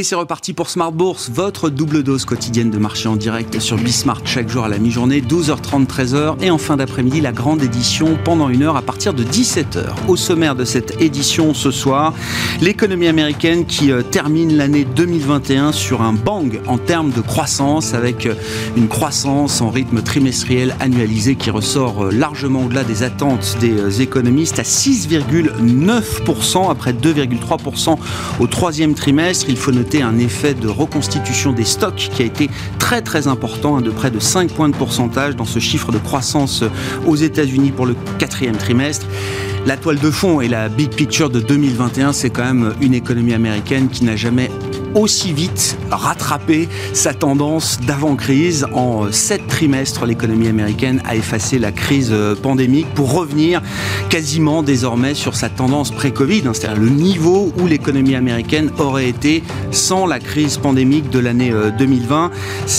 Et 0.00 0.02
c'est 0.02 0.14
reparti 0.14 0.54
pour 0.54 0.70
Smart 0.70 0.92
Bourse, 0.92 1.28
votre 1.30 1.68
double 1.68 2.02
dose 2.02 2.24
quotidienne 2.24 2.70
de 2.70 2.78
marché 2.78 3.06
en 3.06 3.16
direct 3.16 3.60
sur 3.60 3.76
Bismart 3.76 4.22
chaque 4.24 4.48
jour 4.48 4.64
à 4.64 4.70
la 4.70 4.78
mi-journée, 4.78 5.20
12h30, 5.20 5.86
13h. 5.86 6.36
Et 6.40 6.50
en 6.50 6.56
fin 6.56 6.78
d'après-midi, 6.78 7.20
la 7.20 7.32
grande 7.32 7.62
édition 7.62 8.16
pendant 8.24 8.48
une 8.48 8.62
heure 8.62 8.78
à 8.78 8.80
partir 8.80 9.12
de 9.12 9.22
17h. 9.22 9.88
Au 10.08 10.16
sommaire 10.16 10.54
de 10.54 10.64
cette 10.64 11.02
édition 11.02 11.52
ce 11.52 11.70
soir, 11.70 12.14
l'économie 12.62 13.08
américaine 13.08 13.66
qui 13.66 13.92
euh, 13.92 14.00
termine 14.00 14.56
l'année 14.56 14.86
2021 14.86 15.72
sur 15.72 16.00
un 16.00 16.14
bang 16.14 16.62
en 16.66 16.78
termes 16.78 17.10
de 17.10 17.20
croissance 17.20 17.92
avec 17.92 18.24
euh, 18.24 18.36
une 18.78 18.88
croissance 18.88 19.60
en 19.60 19.68
rythme 19.68 20.00
trimestriel 20.00 20.76
annualisé 20.80 21.34
qui 21.34 21.50
ressort 21.50 22.06
euh, 22.06 22.10
largement 22.10 22.64
au-delà 22.64 22.84
des 22.84 23.02
attentes 23.02 23.58
des 23.60 24.00
économistes 24.00 24.60
à 24.60 24.62
6,9% 24.62 26.70
après 26.70 26.94
2,3% 26.94 27.98
au 28.40 28.46
troisième 28.46 28.94
trimestre. 28.94 29.44
Il 29.50 29.58
faut 29.58 29.72
noter 29.72 29.89
un 29.98 30.18
effet 30.18 30.54
de 30.54 30.68
reconstitution 30.68 31.52
des 31.52 31.64
stocks 31.64 32.10
qui 32.14 32.22
a 32.22 32.24
été 32.24 32.48
très 32.90 33.02
très 33.02 33.28
important, 33.28 33.76
hein, 33.76 33.82
de 33.82 33.90
près 33.92 34.10
de 34.10 34.18
5 34.18 34.50
points 34.50 34.68
de 34.68 34.74
pourcentage 34.74 35.36
dans 35.36 35.44
ce 35.44 35.60
chiffre 35.60 35.92
de 35.92 35.98
croissance 35.98 36.64
aux 37.06 37.14
États-Unis 37.14 37.70
pour 37.70 37.86
le 37.86 37.94
quatrième 38.18 38.56
trimestre. 38.56 39.06
La 39.64 39.76
toile 39.76 40.00
de 40.00 40.10
fond 40.10 40.40
et 40.40 40.48
la 40.48 40.68
big 40.68 40.90
picture 40.90 41.30
de 41.30 41.38
2021, 41.38 42.12
c'est 42.12 42.30
quand 42.30 42.42
même 42.42 42.74
une 42.80 42.94
économie 42.94 43.32
américaine 43.32 43.90
qui 43.90 44.04
n'a 44.04 44.16
jamais 44.16 44.50
aussi 44.94 45.32
vite 45.32 45.76
rattraper 45.90 46.68
sa 46.92 47.14
tendance 47.14 47.78
d'avant-crise. 47.86 48.66
En 48.72 49.12
sept 49.12 49.46
trimestres, 49.46 50.06
l'économie 50.06 50.48
américaine 50.48 51.02
a 51.06 51.14
effacé 51.14 51.58
la 51.58 51.72
crise 51.72 52.10
euh, 52.10 52.34
pandémique 52.34 52.86
pour 52.94 53.12
revenir 53.12 53.62
quasiment 54.08 54.62
désormais 54.62 55.14
sur 55.14 55.36
sa 55.36 55.48
tendance 55.48 55.90
pré-Covid, 55.90 56.42
hein, 56.46 56.52
c'est-à-dire 56.54 56.80
le 56.80 56.88
niveau 56.88 57.52
où 57.60 57.66
l'économie 57.66 58.14
américaine 58.14 58.70
aurait 58.78 59.08
été 59.08 59.42
sans 59.70 60.06
la 60.06 60.18
crise 60.18 60.56
pandémique 60.56 61.10
de 61.10 61.18
l'année 61.18 61.52
2020. 61.78 62.30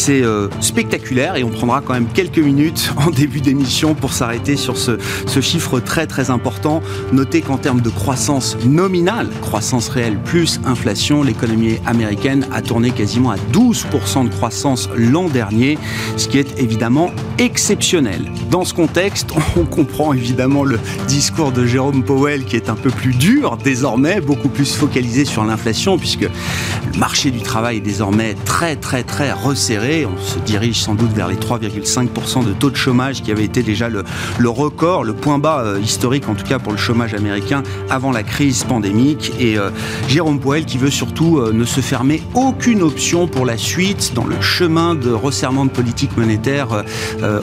C'est 0.04 0.24
euh, 0.24 0.48
spectaculaire 0.62 1.36
et 1.36 1.44
on 1.44 1.52
prendra 1.52 1.80
quand 1.80 1.94
même 1.94 2.08
quelques 2.12 2.40
minutes 2.40 2.92
en 2.98 3.12
début 3.12 3.40
d'émission 3.40 3.94
pour 3.94 4.14
s'arrêter 4.14 4.56
sur 4.56 4.76
ce, 4.76 4.98
ce 5.28 5.42
chiffre 5.42 5.80
très 5.80 6.08
très 6.08 6.32
important. 6.32 6.82
Notez 7.14 7.42
qu'en 7.42 7.58
termes 7.58 7.82
de 7.82 7.90
croissance 7.92 8.58
nominale, 8.66 9.30
croissance 9.42 9.90
réelle 9.90 10.18
plus 10.18 10.60
inflation, 10.66 11.22
l'économie 11.22 11.78
américaine 11.86 12.48
a 12.52 12.64
tourné 12.64 12.90
quasiment 12.90 13.30
à 13.30 13.36
12% 13.54 14.28
de 14.28 14.34
croissance 14.34 14.90
l'an 14.96 15.30
dernier, 15.30 15.78
ce 16.18 16.28
qui 16.28 16.40
est 16.40 16.60
évidemment 16.60 17.12
exceptionnel. 17.38 18.32
Dans 18.50 18.66
ce 18.66 18.74
contexte, 18.74 19.30
on 19.56 19.66
comprend 19.66 20.14
évidemment 20.14 20.64
le 20.64 20.80
discours 21.08 21.52
de 21.52 21.68
Jérôme 21.68 22.04
Powell 22.04 22.46
qui 22.46 22.56
est 22.56 22.72
un 22.72 22.76
peu 22.76 22.90
plus 22.90 23.14
dur 23.14 23.56
désormais, 23.64 24.20
beaucoup 24.20 24.50
plus 24.50 24.74
focalisé 24.74 25.26
sur 25.26 25.44
l'inflation 25.44 26.00
puisque 26.00 26.22
le 26.22 27.00
marché 27.00 27.30
du 27.30 27.42
travail 27.42 27.78
est 27.78 27.82
désormais 27.82 28.36
très 28.46 28.76
très 28.76 29.04
très 29.04 29.32
resserré. 29.32 29.91
On 29.92 30.18
se 30.18 30.40
dirige 30.40 30.80
sans 30.80 30.96
doute 30.96 31.12
vers 31.12 31.28
les 31.28 31.36
3,5% 31.36 32.46
de 32.46 32.54
taux 32.54 32.70
de 32.70 32.78
chômage 32.78 33.22
qui 33.22 33.32
avait 33.32 33.44
été 33.44 33.62
déjà 33.62 33.90
le, 33.90 34.04
record, 34.50 35.04
le 35.04 35.14
point 35.14 35.38
bas 35.38 35.64
euh, 35.66 35.82
historique 35.82 36.30
en 36.30 36.34
tout 36.34 36.46
cas 36.46 36.60
pour 36.60 36.72
le 36.72 36.78
chômage 36.78 37.14
américain 37.14 37.62
avant 37.90 38.12
la 38.12 38.24
crise 38.24 38.64
pandémique. 38.64 39.34
Et 39.38 39.58
euh, 39.58 39.70
Jérôme 40.08 40.40
Powell 40.40 40.64
qui 40.64 40.78
veut 40.78 40.90
surtout 40.90 41.40
euh, 41.40 41.52
ne 41.52 41.66
se 41.66 41.82
fermer 41.82 42.24
aucune 42.36 42.82
option 42.84 43.28
pour 43.28 43.46
la 43.46 43.58
suite 43.58 44.14
dans 44.16 44.24
le 44.24 44.40
chemin 44.40 44.96
de 44.96 45.12
resserrement 45.12 45.66
de 45.66 45.72
politique 45.72 46.16
monétaire 46.16 46.86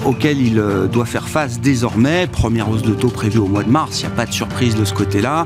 auquel 0.06 0.40
il 0.40 0.62
doit 0.90 1.04
faire 1.04 1.28
face 1.28 1.60
désormais. 1.60 2.26
Première 2.26 2.70
hausse 2.70 2.82
de 2.82 2.94
taux 2.94 3.08
prévue 3.08 3.38
au 3.38 3.46
mois 3.46 3.62
de 3.62 3.70
mars, 3.70 4.00
il 4.00 4.06
n'y 4.06 4.12
a 4.12 4.16
pas 4.16 4.26
de 4.26 4.32
surprise 4.32 4.74
de 4.74 4.84
ce 4.84 4.94
côté-là. 4.94 5.44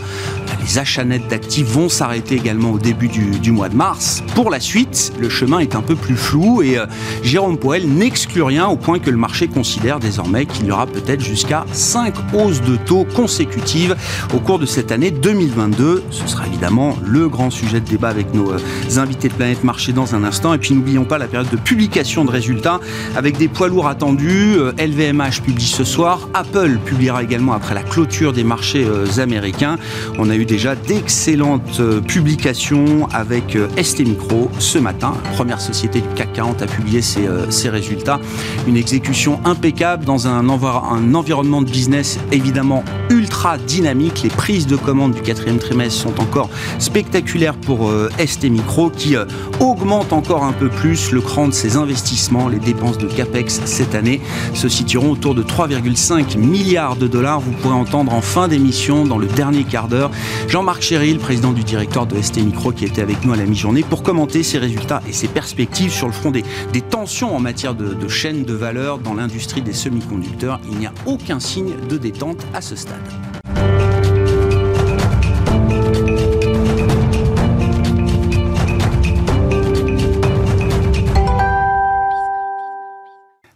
Les 0.63 0.79
achats 0.79 1.05
nets 1.05 1.27
d'actifs 1.29 1.67
vont 1.67 1.89
s'arrêter 1.89 2.37
également 2.37 2.71
au 2.71 2.79
début 2.79 3.09
du, 3.09 3.51
mois 3.51 3.69
de 3.69 3.75
mars. 3.75 4.23
Pour 4.35 4.51
la 4.51 4.61
suite, 4.61 5.13
le 5.19 5.29
chemin 5.29 5.59
est 5.59 5.75
un 5.75 5.83
peu 5.83 5.97
plus 5.97 6.17
flou 6.17 6.63
et 6.63 6.79
Jérôme 7.23 7.59
Poel 7.59 7.89
n'exclut 7.89 8.43
rien 8.43 8.67
au 8.67 8.77
point 8.77 8.99
que 8.99 9.11
le 9.11 9.17
marché 9.17 9.49
considère 9.49 10.01
désormais 10.01 10.47
qu'il 10.47 10.67
y 10.67 10.71
aura 10.71 10.87
peut-être 10.87 11.21
jusqu'à 11.21 11.65
5 11.73 12.15
hausses 12.35 12.63
de 12.63 12.77
taux 12.77 13.07
consécutives 13.15 13.97
au 14.35 14.39
cours 14.39 14.59
de 14.59 14.67
cette 14.67 14.93
année 14.93 15.11
2022. 15.11 16.05
Ce 16.11 16.27
sera 16.27 16.47
évidemment 16.47 16.97
le 17.05 17.29
grand 17.29 17.51
sujet 17.51 17.81
de 17.81 17.89
débat 17.89 18.09
avec 18.09 18.35
nos 18.35 18.53
invités 18.97 19.29
de 19.29 19.35
Planète 19.35 19.65
Marché 19.65 19.93
dans 19.93 20.15
un 20.15 20.25
instant. 20.25 20.55
Et 20.55 20.59
puis 20.59 20.75
n'oublions 20.75 21.05
pas 21.05 21.19
la 21.19 21.27
période 21.27 21.51
de 21.51 21.57
publication 21.57 22.25
de 22.25 22.31
résultats 22.31 22.81
avec 23.17 23.37
des 23.37 23.49
poids 23.49 23.69
lourds 23.69 23.89
attendus. 23.89 24.57
LVMH 24.79 25.23
euh, 25.23 25.45
publie 25.45 25.65
ce 25.65 25.85
soir. 25.85 26.29
Apple 26.35 26.79
publiera 26.85 27.23
également 27.23 27.53
après 27.53 27.75
la 27.75 27.83
clôture 27.83 28.33
des 28.33 28.45
marchés 28.45 28.85
euh, 28.85 29.07
américains. 29.19 29.79
On 30.19 30.31
a 30.31 30.37
eu 30.37 30.45
déjà 30.45 30.75
d'excellentes 30.75 31.81
euh, 31.81 32.01
publications 32.01 33.09
avec 33.13 33.57
ST 33.81 34.01
Micro 34.01 34.51
ce 34.59 34.79
matin. 34.79 35.15
première 35.35 35.61
société 35.61 36.01
du 36.01 36.09
CAC 36.15 36.33
40 36.33 36.63
a 36.63 36.67
publié 36.67 36.82
ses, 37.01 37.29
ses 37.51 37.69
résultats. 37.69 38.21
Une 38.67 38.77
exécution 38.77 39.41
impeccable 39.45 40.05
dans 40.05 40.27
un, 40.27 40.49
environnement 40.49 41.63
de 41.63 41.71
business 41.71 42.19
évidemment 42.31 42.85
ultra 43.11 43.59
dynamique. 43.59 44.23
Les 44.23 44.31
prises 44.31 44.67
de 44.67 44.77
commandes 44.77 45.13
du 45.13 45.23
quatrième 45.23 45.59
trimestre 45.59 46.03
sont 46.03 46.21
encore 46.21 46.49
spectaculaires 46.79 47.55
pour 47.55 47.91
ST 48.25 48.45
Micro 48.45 48.91
qui 48.91 49.17
euh, 49.17 49.25
augmente 49.61 50.13
encore 50.13 50.45
un 50.45 50.53
peu 50.53 50.69
plus 50.69 51.13
le 51.13 51.21
cran 51.21 51.49
de 51.49 51.53
ses 51.53 51.77
investissements. 51.77 52.49
Les 52.49 52.59
dépenses 52.59 52.99
de 52.99 53.07
CAPEX 53.07 53.61
cette 53.65 53.95
année 53.95 54.21
se 54.55 54.69
situeront 54.69 55.13
autour 55.13 55.35
de 55.35 55.43
3,5 55.43 56.37
milliards 56.39 56.97
de 56.97 57.07
dollars. 57.07 57.41
Vous 57.41 57.53
pourrez 57.53 57.75
entendre 57.75 58.13
en 58.13 58.21
fin 58.21 58.49
d'émission, 58.49 59.05
dans 59.05 59.19
le 59.19 59.27
dernier 59.27 59.65
quart 59.65 59.89
d'heure, 59.89 60.11
Jean-Marc 60.49 60.83
Chéry, 60.83 61.15
président 61.15 61.53
du 61.53 61.65
directeur 61.65 62.07
de 62.07 62.21
ST 62.21 62.39
Micro, 62.39 62.73
qui 62.73 62.85
était 62.85 63.03
avec 63.03 63.25
nous 63.25 63.33
à 63.33 63.37
la 63.37 63.45
mi-journée, 63.45 63.83
pour 63.83 64.03
commenter 64.03 64.43
ses 64.43 64.59
résultats 64.59 65.03
et 65.09 65.13
ses 65.13 65.29
perspectives 65.29 65.93
sur 65.93 66.07
le 66.07 66.13
front 66.13 66.31
des, 66.31 66.45
tensions 66.81 67.35
en 67.35 67.41
matière 67.41 67.75
de, 67.75 67.95
de 67.95 68.09
chaîne 68.09 68.45
de 68.45 68.55
valeur 68.55 68.99
dans 68.99 69.15
l'industrie 69.15 69.63
des 69.63 69.73
semi-conducteurs. 69.73 70.61
Il 70.71 70.79
n'y 70.79 70.87
a 70.87 70.95
aucun 71.07 71.41
signe 71.41 71.75
de 71.89 71.97
détente 71.97 72.45
à 72.55 72.61
ce 72.61 72.77
stade. 72.77 73.32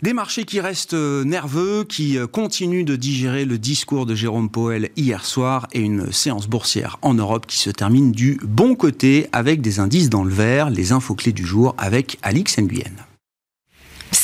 Des 0.07 0.13
marchés 0.13 0.45
qui 0.45 0.61
restent 0.61 0.95
euh, 0.95 1.25
nerveux, 1.25 1.83
qui 1.83 2.17
euh, 2.17 2.29
continuent 2.29 2.85
de 2.85 2.95
digérer 2.95 3.45
le 3.45 3.59
discours 3.59 4.07
de 4.07 4.15
Jérôme 4.15 4.49
Powell 4.49 4.91
hier 4.95 5.25
soir 5.25 5.67
et 5.73 5.81
une 5.81 6.13
séance 6.13 6.47
boursière 6.47 6.97
en 7.03 7.15
Europe 7.15 7.45
qui 7.49 7.59
se 7.59 7.71
termine 7.71 8.13
du 8.13 8.39
bon 8.45 8.77
côté 8.77 9.27
avec 9.33 9.61
des 9.63 9.81
indices 9.81 10.09
dans 10.09 10.23
le 10.23 10.33
vert, 10.33 10.71
les 10.71 10.93
infos 10.93 11.17
clés 11.17 11.33
du 11.33 11.45
jour 11.45 11.75
avec 11.77 12.19
Alix 12.23 12.57
Nguyen. 12.57 13.06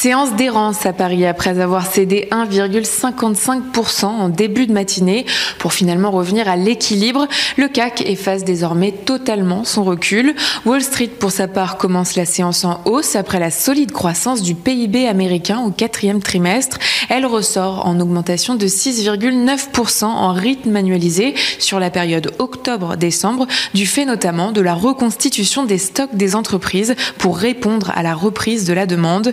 Séance 0.02 0.34
d'errance 0.34 0.84
à 0.84 0.92
Paris 0.92 1.24
après 1.26 1.60
avoir 1.60 1.86
cédé 1.86 2.26
1,55% 2.32 4.04
en 4.06 4.28
début 4.28 4.66
de 4.66 4.72
matinée 4.72 5.24
pour 5.60 5.72
finalement 5.72 6.10
revenir 6.10 6.48
à 6.48 6.56
l'équilibre. 6.56 7.28
Le 7.56 7.68
CAC 7.68 8.00
efface 8.00 8.42
désormais 8.42 8.90
totalement 8.90 9.62
son 9.62 9.84
recul. 9.84 10.34
Wall 10.66 10.82
Street, 10.82 11.06
pour 11.06 11.30
sa 11.30 11.46
part, 11.46 11.76
commence 11.76 12.16
la 12.16 12.24
séance 12.24 12.64
en 12.64 12.80
hausse 12.84 13.14
après 13.14 13.38
la 13.38 13.52
solide 13.52 13.92
croissance 13.92 14.42
du 14.42 14.56
PIB 14.56 15.06
américain 15.06 15.60
au 15.60 15.70
quatrième 15.70 16.20
trimestre. 16.20 16.80
Elle 17.08 17.24
ressort 17.24 17.86
en 17.86 18.00
augmentation 18.00 18.56
de 18.56 18.66
6,9% 18.66 20.04
en 20.04 20.32
rythme 20.32 20.74
annualisé 20.74 21.34
sur 21.60 21.78
la 21.78 21.90
période 21.90 22.32
octobre-décembre, 22.40 23.46
du 23.72 23.86
fait 23.86 24.04
notamment 24.04 24.50
de 24.50 24.62
la 24.62 24.74
reconstitution 24.74 25.64
des 25.64 25.78
stocks 25.78 26.16
des 26.16 26.34
entreprises 26.34 26.96
pour 27.19 27.38
répondre 27.38 27.92
à 27.94 28.02
la 28.02 28.14
reprise 28.14 28.64
de 28.64 28.72
la 28.72 28.86
demande. 28.86 29.32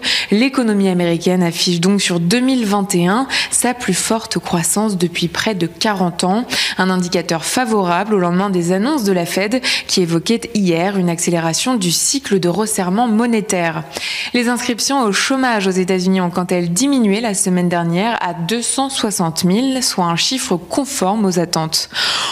L'économie 0.60 0.90
américaine 0.90 1.42
affiche 1.42 1.80
donc 1.80 2.02
sur 2.02 2.20
2021 2.20 3.28
sa 3.50 3.74
plus 3.74 3.94
forte 3.94 4.40
croissance 4.40 4.98
depuis 4.98 5.30
près 5.30 5.56
de 5.56 5.68
40 5.68 6.26
ans, 6.26 6.46
un 6.78 6.90
indicateur 6.90 7.46
favorable 7.46 8.14
au 8.14 8.20
lendemain 8.20 8.50
des 8.50 8.74
annonces 8.74 9.06
de 9.06 9.14
la 9.14 9.26
Fed 9.26 9.62
qui 9.88 10.02
évoquait 10.02 10.50
hier 10.56 10.98
une 10.98 11.10
accélération 11.10 11.76
du 11.76 11.92
cycle 11.92 12.42
de 12.42 12.50
resserrement 12.50 13.08
monétaire. 13.08 13.86
Les 14.34 14.50
inscriptions 14.50 15.02
au 15.04 15.14
chômage 15.14 15.66
aux 15.66 15.72
États-Unis 15.72 16.20
ont 16.20 16.30
quant 16.30 16.44
à 16.44 16.56
elles 16.56 16.74
diminué 16.74 17.22
la 17.22 17.36
semaine 17.36 17.70
dernière 17.70 18.18
à 18.22 18.34
260 18.34 19.46
000, 19.46 19.82
soit 19.82 20.08
un 20.08 20.18
chiffre 20.18 20.58
conforme 20.58 21.24
aux 21.24 21.40
attentes. 21.40 21.90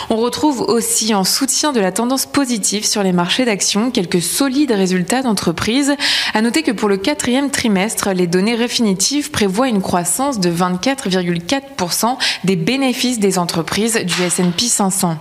On 0.09 0.17
retrouve 0.17 0.61
aussi 0.61 1.13
en 1.13 1.23
soutien 1.23 1.71
de 1.71 1.79
la 1.79 1.93
tendance 1.93 2.25
positive 2.25 2.85
sur 2.85 3.03
les 3.03 3.13
marchés 3.13 3.45
d'actions 3.45 3.89
quelques 3.89 4.21
solides 4.21 4.71
résultats 4.71 5.21
d'entreprises. 5.21 5.95
À 6.33 6.41
noter 6.41 6.63
que 6.63 6.71
pour 6.71 6.89
le 6.89 6.97
quatrième 6.97 7.51
trimestre, 7.51 8.09
les 8.17 8.27
données 8.27 8.57
définitives 8.57 9.31
prévoient 9.31 9.69
une 9.69 9.81
croissance 9.81 10.39
de 10.39 10.49
24,4% 10.49 12.17
des 12.43 12.55
bénéfices 12.55 13.19
des 13.19 13.37
entreprises 13.37 13.95
du 13.95 14.23
S&P 14.23 14.65
500. 14.65 15.17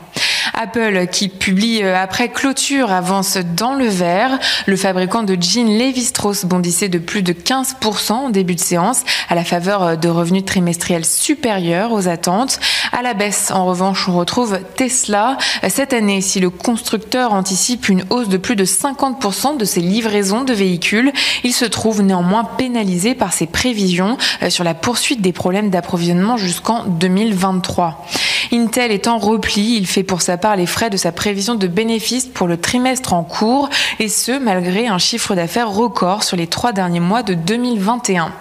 Apple, 0.56 1.06
qui 1.12 1.28
publie 1.28 1.82
euh, 1.82 1.96
après 1.96 2.30
clôture, 2.30 2.90
avance 2.90 3.36
dans 3.36 3.74
le 3.74 3.86
vert. 3.86 4.38
Le 4.66 4.76
fabricant 4.76 5.22
de 5.22 5.36
jeans 5.38 5.78
Levi-Strauss 5.78 6.46
bondissait 6.46 6.88
de 6.88 6.98
plus 6.98 7.22
de 7.22 7.34
15% 7.34 8.12
en 8.12 8.30
début 8.30 8.54
de 8.54 8.60
séance 8.60 9.02
à 9.28 9.34
la 9.34 9.44
faveur 9.44 9.82
euh, 9.82 9.96
de 9.96 10.08
revenus 10.08 10.46
trimestriels 10.46 11.04
supérieurs 11.04 11.92
aux 11.92 12.08
attentes. 12.08 12.58
À 12.92 13.02
la 13.02 13.12
baisse, 13.12 13.50
en 13.50 13.66
revanche, 13.66 14.08
on 14.08 14.16
retrouve 14.16 14.58
Tesla. 14.76 15.36
Cette 15.68 15.92
année, 15.92 16.22
si 16.22 16.40
le 16.40 16.48
constructeur 16.48 17.34
anticipe 17.34 17.88
une 17.88 18.04
hausse 18.10 18.28
de 18.28 18.38
plus 18.38 18.56
de 18.56 18.64
50% 18.64 19.58
de 19.58 19.64
ses 19.64 19.80
livraisons 19.80 20.44
de 20.44 20.54
véhicules, 20.54 21.12
il 21.44 21.52
se 21.52 21.66
trouve 21.66 22.00
néanmoins 22.00 22.44
pénalisé 22.44 23.14
par 23.14 23.32
ses 23.32 23.46
prévisions 23.46 24.16
euh, 24.42 24.50
sur 24.50 24.64
la 24.64 24.74
poursuite 24.74 25.20
des 25.20 25.32
problèmes 25.32 25.70
d'approvisionnement 25.70 26.36
jusqu'en 26.36 26.84
2023. 26.84 28.06
Intel 28.52 28.92
est 28.92 29.08
en 29.08 29.18
repli, 29.18 29.76
il 29.76 29.86
fait 29.86 30.02
pour 30.02 30.22
sa 30.22 30.36
part 30.36 30.56
les 30.56 30.66
frais 30.66 30.90
de 30.90 30.96
sa 30.96 31.12
prévision 31.12 31.54
de 31.54 31.66
bénéfices 31.66 32.26
pour 32.26 32.46
le 32.46 32.56
trimestre 32.56 33.12
en 33.12 33.24
cours, 33.24 33.68
et 33.98 34.08
ce, 34.08 34.38
malgré 34.38 34.86
un 34.86 34.98
chiffre 34.98 35.34
d'affaires 35.34 35.70
record 35.70 36.22
sur 36.22 36.36
les 36.36 36.46
trois 36.46 36.72
derniers 36.72 37.00
mois 37.00 37.22
de 37.22 37.34
2021. 37.34 38.32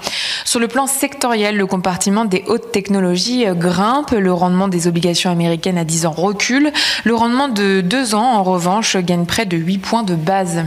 Sur 0.43 0.59
le 0.59 0.67
plan 0.67 0.87
sectoriel, 0.87 1.57
le 1.57 1.65
compartiment 1.65 2.25
des 2.25 2.43
hautes 2.47 2.71
technologies 2.71 3.45
grimpe, 3.51 4.11
le 4.11 4.33
rendement 4.33 4.67
des 4.67 4.87
obligations 4.87 5.31
américaines 5.31 5.77
à 5.77 5.83
10 5.83 6.05
ans 6.05 6.11
recule, 6.11 6.71
le 7.03 7.15
rendement 7.15 7.47
de 7.47 7.81
2 7.81 8.15
ans, 8.15 8.33
en 8.35 8.43
revanche, 8.43 8.97
gagne 8.97 9.25
près 9.25 9.45
de 9.45 9.57
8 9.57 9.77
points 9.79 10.03
de 10.03 10.15
base. 10.15 10.65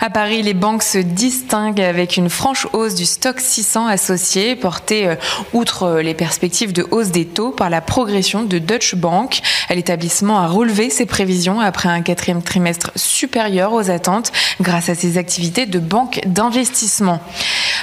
À 0.00 0.10
Paris, 0.10 0.42
les 0.42 0.54
banques 0.54 0.82
se 0.82 0.98
distinguent 0.98 1.80
avec 1.80 2.16
une 2.16 2.28
franche 2.28 2.66
hausse 2.72 2.94
du 2.94 3.06
stock 3.06 3.40
600 3.40 3.86
associé, 3.86 4.54
portée, 4.54 5.08
euh, 5.08 5.14
outre 5.54 5.84
euh, 5.84 6.02
les 6.02 6.12
perspectives 6.12 6.72
de 6.72 6.86
hausse 6.90 7.08
des 7.08 7.24
taux, 7.24 7.50
par 7.50 7.70
la 7.70 7.80
progression 7.80 8.42
de 8.42 8.58
Deutsche 8.58 8.94
Bank. 8.94 9.40
L'établissement 9.70 10.38
a 10.38 10.46
relevé 10.46 10.90
ses 10.90 11.06
prévisions 11.06 11.60
après 11.60 11.88
un 11.88 12.02
quatrième 12.02 12.42
trimestre 12.42 12.90
supérieur 12.94 13.72
aux 13.72 13.90
attentes 13.90 14.32
grâce 14.60 14.88
à 14.90 14.94
ses 14.94 15.16
activités 15.18 15.66
de 15.66 15.78
banque 15.78 16.20
d'investissement. 16.26 17.20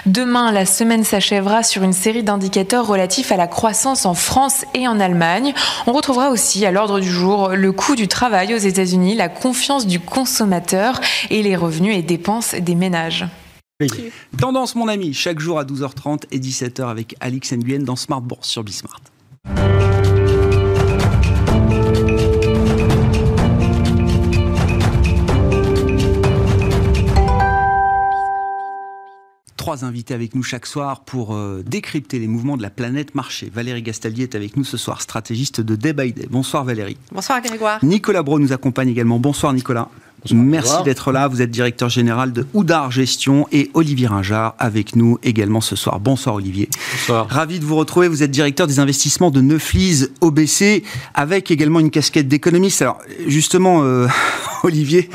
Demain, 0.05 0.51
la 0.51 0.65
semaine 0.65 1.03
s'achèvera 1.03 1.63
sur 1.63 1.81
une 1.83 1.93
série 1.93 2.23
d'indicateurs 2.23 2.85
relatifs 2.85 3.31
à 3.31 3.37
la 3.37 3.47
croissance 3.47 4.05
en 4.05 4.13
France 4.13 4.65
et 4.73 4.87
en 4.87 4.99
Allemagne. 4.99 5.53
On 5.87 5.93
retrouvera 5.93 6.29
aussi 6.29 6.65
à 6.65 6.71
l'ordre 6.71 6.99
du 6.99 7.09
jour 7.09 7.49
le 7.49 7.71
coût 7.71 7.95
du 7.95 8.07
travail 8.07 8.53
aux 8.53 8.57
États-Unis, 8.57 9.15
la 9.15 9.29
confiance 9.29 9.87
du 9.87 9.99
consommateur 9.99 10.99
et 11.29 11.41
les 11.41 11.55
revenus 11.55 11.97
et 11.97 12.02
dépenses 12.03 12.55
des 12.55 12.75
ménages. 12.75 13.25
Tendance, 14.37 14.75
mon 14.75 14.87
ami, 14.87 15.13
chaque 15.13 15.39
jour 15.39 15.59
à 15.59 15.65
12h30 15.65 16.23
et 16.31 16.39
17h 16.39 16.87
avec 16.87 17.15
Alix 17.19 17.51
Nguyen 17.53 17.83
dans 17.83 17.95
Smart 17.95 18.21
Bourse 18.21 18.47
sur 18.47 18.63
Bismart. 18.63 19.01
trois 29.63 29.85
invités 29.85 30.13
avec 30.13 30.35
nous 30.35 30.43
chaque 30.43 30.65
soir 30.65 31.05
pour 31.05 31.33
euh, 31.33 31.63
décrypter 31.65 32.19
les 32.19 32.27
mouvements 32.27 32.57
de 32.57 32.61
la 32.61 32.69
planète 32.69 33.15
marché. 33.15 33.49
Valérie 33.49 33.81
Gastaldier 33.81 34.23
est 34.23 34.35
avec 34.35 34.57
nous 34.57 34.65
ce 34.65 34.75
soir, 34.75 35.01
stratégiste 35.01 35.61
de 35.61 35.77
Day 35.77 35.93
by 35.93 36.11
Day. 36.11 36.27
Bonsoir 36.29 36.65
Valérie. 36.65 36.97
Bonsoir 37.13 37.41
Grégoire. 37.41 37.79
Nicolas 37.81 38.23
Bro 38.23 38.39
nous 38.39 38.51
accompagne 38.51 38.89
également. 38.89 39.19
Bonsoir 39.19 39.53
Nicolas. 39.53 39.87
Merci 40.31 40.83
d'être 40.83 41.11
là. 41.11 41.27
Vous 41.27 41.41
êtes 41.41 41.51
directeur 41.51 41.89
général 41.89 42.31
de 42.31 42.45
Oudar 42.53 42.91
Gestion 42.91 43.47
et 43.51 43.69
Olivier 43.73 44.07
Ringard 44.07 44.55
avec 44.59 44.95
nous 44.95 45.19
également 45.23 45.61
ce 45.61 45.75
soir. 45.75 45.99
Bonsoir 45.99 46.35
Olivier. 46.35 46.69
Bonsoir. 46.93 47.27
Ravi 47.29 47.59
de 47.59 47.65
vous 47.65 47.75
retrouver. 47.75 48.07
Vous 48.07 48.23
êtes 48.23 48.31
directeur 48.31 48.67
des 48.67 48.79
investissements 48.79 49.31
de 49.31 49.41
Neuflise 49.41 50.11
OBC 50.21 50.83
avec 51.13 51.51
également 51.51 51.79
une 51.79 51.91
casquette 51.91 52.27
d'économiste. 52.27 52.81
Alors 52.81 52.99
justement, 53.27 53.83
euh, 53.83 54.07
Olivier, 54.63 55.09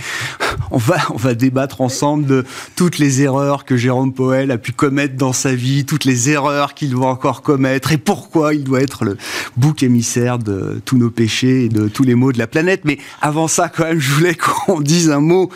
on 0.70 0.76
va, 0.76 0.98
on 1.10 1.16
va 1.16 1.34
débattre 1.34 1.80
ensemble 1.80 2.26
de 2.26 2.44
toutes 2.76 2.98
les 2.98 3.22
erreurs 3.22 3.64
que 3.64 3.78
Jérôme 3.78 4.12
Poel 4.12 4.50
a 4.50 4.58
pu 4.58 4.72
commettre 4.72 5.16
dans 5.16 5.32
sa 5.32 5.54
vie, 5.54 5.86
toutes 5.86 6.04
les 6.04 6.28
erreurs 6.28 6.74
qu'il 6.74 6.90
doit 6.90 7.08
encore 7.08 7.40
commettre 7.40 7.92
et 7.92 7.96
pourquoi 7.96 8.54
il 8.54 8.62
doit 8.62 8.82
être 8.82 9.06
le 9.06 9.16
bouc 9.56 9.82
émissaire 9.82 10.38
de 10.38 10.82
tous 10.84 10.98
nos 10.98 11.08
péchés 11.10 11.64
et 11.64 11.68
de 11.70 11.88
tous 11.88 12.02
les 12.02 12.14
maux 12.14 12.32
de 12.32 12.38
la 12.38 12.46
planète. 12.46 12.82
Mais 12.84 12.98
avant 13.22 13.48
ça, 13.48 13.70
quand 13.70 13.84
même, 13.84 14.00
je 14.00 14.12
voulais 14.12 14.34
qu'on 14.34 14.82
dise 14.82 15.10
un 15.10 15.20
mot 15.20 15.50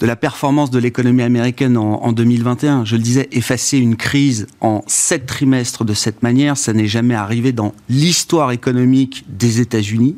de 0.00 0.06
la 0.06 0.16
performance 0.16 0.70
de 0.70 0.78
l'économie 0.78 1.22
américaine 1.22 1.76
en, 1.76 2.12
2021. 2.12 2.84
Je 2.84 2.96
le 2.96 3.02
disais, 3.02 3.28
effacer 3.32 3.78
une 3.78 3.96
crise 3.96 4.46
en 4.60 4.82
sept 4.86 5.26
trimestres 5.26 5.84
de 5.84 5.94
cette 5.94 6.22
manière, 6.22 6.56
ça 6.56 6.72
n'est 6.72 6.86
jamais 6.86 7.14
arrivé 7.14 7.52
dans 7.52 7.72
l'histoire 7.88 8.52
économique 8.52 9.24
des 9.28 9.60
États-Unis. 9.60 10.16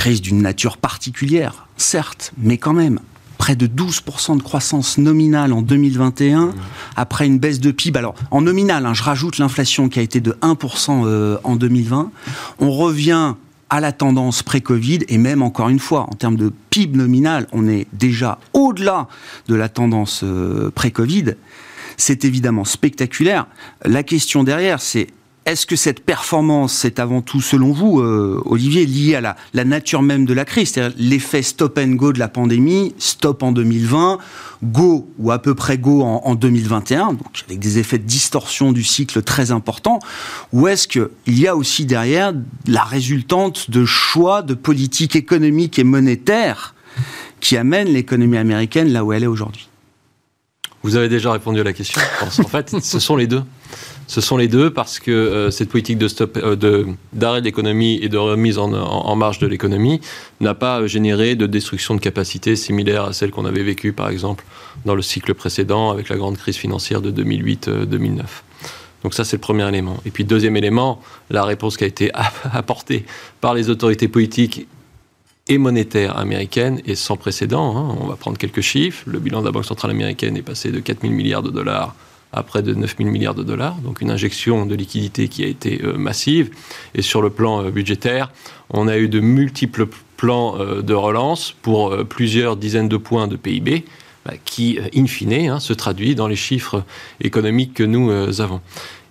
Crise 0.00 0.22
d'une 0.22 0.40
nature 0.40 0.78
particulière, 0.78 1.66
certes, 1.76 2.32
mais 2.38 2.56
quand 2.56 2.72
même 2.72 3.00
près 3.36 3.54
de 3.54 3.66
12% 3.66 4.38
de 4.38 4.42
croissance 4.42 4.96
nominale 4.96 5.52
en 5.52 5.60
2021, 5.60 6.54
après 6.96 7.26
une 7.26 7.38
baisse 7.38 7.60
de 7.60 7.70
PIB. 7.70 7.98
Alors, 7.98 8.14
en 8.30 8.40
nominal, 8.40 8.86
hein, 8.86 8.94
je 8.94 9.02
rajoute 9.02 9.36
l'inflation 9.36 9.90
qui 9.90 9.98
a 9.98 10.02
été 10.02 10.22
de 10.22 10.32
1% 10.40 11.02
euh, 11.04 11.36
en 11.44 11.54
2020. 11.54 12.12
On 12.60 12.70
revient 12.70 13.34
à 13.68 13.80
la 13.80 13.92
tendance 13.92 14.42
pré-Covid 14.42 15.00
et 15.08 15.18
même 15.18 15.42
encore 15.42 15.68
une 15.68 15.78
fois 15.78 16.06
en 16.08 16.14
termes 16.14 16.36
de 16.36 16.50
PIB 16.70 16.96
nominal, 16.96 17.46
on 17.52 17.68
est 17.68 17.86
déjà 17.92 18.38
au-delà 18.54 19.06
de 19.48 19.54
la 19.54 19.68
tendance 19.68 20.22
euh, 20.24 20.70
pré-Covid. 20.70 21.34
C'est 21.98 22.24
évidemment 22.24 22.64
spectaculaire. 22.64 23.46
La 23.84 24.02
question 24.02 24.44
derrière, 24.44 24.80
c'est 24.80 25.08
est-ce 25.46 25.66
que 25.66 25.74
cette 25.74 26.04
performance 26.04 26.84
est 26.84 26.98
avant 26.98 27.22
tout, 27.22 27.40
selon 27.40 27.72
vous, 27.72 28.00
euh, 28.00 28.42
Olivier, 28.44 28.84
liée 28.84 29.14
à 29.14 29.36
la, 29.54 29.64
nature 29.64 30.02
même 30.02 30.26
de 30.26 30.34
la 30.34 30.44
crise 30.44 30.72
C'est-à-dire 30.72 30.96
l'effet 30.98 31.42
stop 31.42 31.78
and 31.78 31.92
go 31.92 32.12
de 32.12 32.18
la 32.18 32.28
pandémie, 32.28 32.94
stop 32.98 33.42
en 33.42 33.50
2020, 33.50 34.18
go 34.62 35.08
ou 35.18 35.30
à 35.30 35.40
peu 35.40 35.54
près 35.54 35.78
go 35.78 36.02
en, 36.02 36.34
2021, 36.34 37.14
donc 37.14 37.44
avec 37.46 37.58
des 37.58 37.78
effets 37.78 37.98
de 37.98 38.04
distorsion 38.04 38.72
du 38.72 38.84
cycle 38.84 39.22
très 39.22 39.50
importants 39.50 39.98
Ou 40.52 40.68
est-ce 40.68 40.86
qu'il 40.86 41.08
y 41.26 41.48
a 41.48 41.56
aussi 41.56 41.86
derrière 41.86 42.34
la 42.66 42.84
résultante 42.84 43.70
de 43.70 43.86
choix 43.86 44.42
de 44.42 44.54
politique 44.54 45.16
économique 45.16 45.78
et 45.78 45.84
monétaire 45.84 46.74
qui 47.40 47.56
amènent 47.56 47.88
l'économie 47.88 48.36
américaine 48.36 48.92
là 48.92 49.04
où 49.04 49.12
elle 49.14 49.22
est 49.22 49.28
aujourd'hui? 49.28 49.68
Vous 50.82 50.96
avez 50.96 51.08
déjà 51.08 51.32
répondu 51.32 51.60
à 51.60 51.64
la 51.64 51.72
question. 51.72 52.00
En 52.22 52.48
fait, 52.48 52.76
ce 52.80 52.98
sont 52.98 53.16
les 53.16 53.26
deux. 53.26 53.42
Ce 54.10 54.20
sont 54.20 54.36
les 54.36 54.48
deux 54.48 54.70
parce 54.70 54.98
que 54.98 55.12
euh, 55.12 55.50
cette 55.52 55.68
politique 55.68 56.02
euh, 56.02 56.84
d'arrêt 57.12 57.40
de 57.40 57.44
l'économie 57.44 58.00
et 58.02 58.08
de 58.08 58.18
remise 58.18 58.58
en, 58.58 59.14
marche 59.14 59.38
de 59.38 59.46
l'économie 59.46 60.00
n'a 60.40 60.54
pas 60.54 60.84
généré 60.88 61.36
de 61.36 61.46
destruction 61.46 61.94
de 61.94 62.00
capacité 62.00 62.56
similaire 62.56 63.04
à 63.04 63.12
celle 63.12 63.30
qu'on 63.30 63.44
avait 63.44 63.62
vécue, 63.62 63.92
par 63.92 64.08
exemple, 64.08 64.44
dans 64.84 64.96
le 64.96 65.02
cycle 65.02 65.32
précédent 65.34 65.92
avec 65.92 66.08
la 66.08 66.16
grande 66.16 66.36
crise 66.38 66.56
financière 66.56 67.02
de 67.02 67.12
2008-2009. 67.12 67.68
Euh, 67.68 67.84
Donc 69.04 69.14
ça, 69.14 69.22
c'est 69.22 69.36
le 69.36 69.42
premier 69.42 69.68
élément. 69.68 69.98
Et 70.04 70.10
puis, 70.10 70.24
deuxième 70.24 70.56
élément, 70.56 71.00
la 71.30 71.44
réponse 71.44 71.76
qui 71.76 71.84
a 71.84 71.86
été 71.86 72.10
apportée 72.52 73.04
par 73.40 73.54
les 73.54 73.70
autorités 73.70 74.08
politiques 74.08 74.66
et 75.46 75.56
monétaires 75.56 76.18
américaines 76.18 76.82
est 76.84 76.96
sans 76.96 77.16
précédent. 77.16 77.76
Hein. 77.76 77.96
On 78.00 78.08
va 78.08 78.16
prendre 78.16 78.38
quelques 78.38 78.60
chiffres. 78.60 79.04
Le 79.06 79.20
bilan 79.20 79.42
de 79.42 79.46
la 79.46 79.52
Banque 79.52 79.66
centrale 79.66 79.92
américaine 79.92 80.36
est 80.36 80.42
passé 80.42 80.72
de 80.72 80.80
4 80.80 81.02
000 81.02 81.12
milliards 81.12 81.44
de 81.44 81.50
dollars 81.50 81.94
à 82.32 82.42
près 82.42 82.62
de 82.62 82.74
9 82.74 82.96
000 82.98 83.10
milliards 83.10 83.34
de 83.34 83.42
dollars, 83.42 83.76
donc 83.76 84.00
une 84.00 84.10
injection 84.10 84.66
de 84.66 84.74
liquidité 84.74 85.28
qui 85.28 85.44
a 85.44 85.46
été 85.46 85.80
euh, 85.82 85.96
massive. 85.96 86.50
Et 86.94 87.02
sur 87.02 87.22
le 87.22 87.30
plan 87.30 87.64
euh, 87.64 87.70
budgétaire, 87.70 88.30
on 88.70 88.86
a 88.86 88.96
eu 88.98 89.08
de 89.08 89.20
multiples 89.20 89.88
plans 90.16 90.56
euh, 90.58 90.82
de 90.82 90.94
relance 90.94 91.54
pour 91.62 91.96
plusieurs 92.06 92.56
dizaines 92.56 92.88
de 92.88 92.96
points 92.96 93.26
de 93.26 93.36
PIB, 93.36 93.84
bah, 94.24 94.34
qui, 94.44 94.78
in 94.94 95.06
fine, 95.06 95.32
hein, 95.32 95.60
se 95.60 95.72
traduit 95.72 96.14
dans 96.14 96.28
les 96.28 96.36
chiffres 96.36 96.84
économiques 97.20 97.74
que 97.74 97.84
nous 97.84 98.40
avons. 98.40 98.60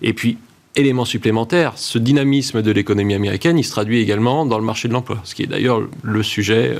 Et 0.02 0.12
puis, 0.12 0.38
élément 0.76 1.04
supplémentaire, 1.04 1.72
ce 1.76 1.98
dynamisme 1.98 2.62
de 2.62 2.70
l'économie 2.70 3.14
américaine, 3.14 3.58
il 3.58 3.64
se 3.64 3.72
traduit 3.72 4.00
également 4.00 4.46
dans 4.46 4.56
le 4.56 4.64
marché 4.64 4.86
de 4.86 4.92
l'emploi, 4.92 5.18
ce 5.24 5.34
qui 5.34 5.42
est 5.42 5.48
d'ailleurs 5.48 5.82
le 6.02 6.22
sujet 6.22 6.76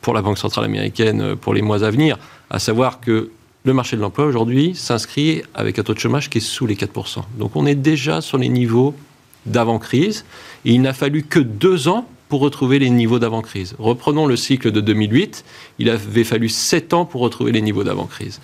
pour 0.00 0.14
la 0.14 0.22
Banque 0.22 0.38
centrale 0.38 0.64
américaine 0.64 1.34
pour 1.34 1.52
les 1.52 1.60
mois 1.60 1.82
à 1.82 1.90
venir, 1.90 2.18
à 2.50 2.60
savoir 2.60 3.00
que 3.00 3.30
le 3.64 3.72
marché 3.72 3.96
de 3.96 4.00
l'emploi 4.00 4.26
aujourd'hui 4.26 4.74
s'inscrit 4.74 5.42
avec 5.54 5.78
un 5.78 5.82
taux 5.82 5.94
de 5.94 5.98
chômage 5.98 6.30
qui 6.30 6.38
est 6.38 6.42
sous 6.42 6.66
les 6.66 6.74
4%. 6.74 7.22
Donc 7.38 7.54
on 7.54 7.66
est 7.66 7.74
déjà 7.74 8.20
sur 8.20 8.38
les 8.38 8.48
niveaux 8.48 8.94
d'avant-crise. 9.46 10.24
Et 10.64 10.72
il 10.72 10.82
n'a 10.82 10.92
fallu 10.92 11.22
que 11.22 11.38
deux 11.38 11.88
ans 11.88 12.06
pour 12.28 12.40
retrouver 12.40 12.78
les 12.78 12.90
niveaux 12.90 13.18
d'avant-crise. 13.18 13.74
Reprenons 13.78 14.26
le 14.26 14.36
cycle 14.36 14.70
de 14.70 14.80
2008. 14.80 15.44
Il 15.78 15.90
avait 15.90 16.24
fallu 16.24 16.48
sept 16.48 16.94
ans 16.94 17.04
pour 17.04 17.20
retrouver 17.20 17.52
les 17.52 17.60
niveaux 17.60 17.84
d'avant-crise. 17.84 18.40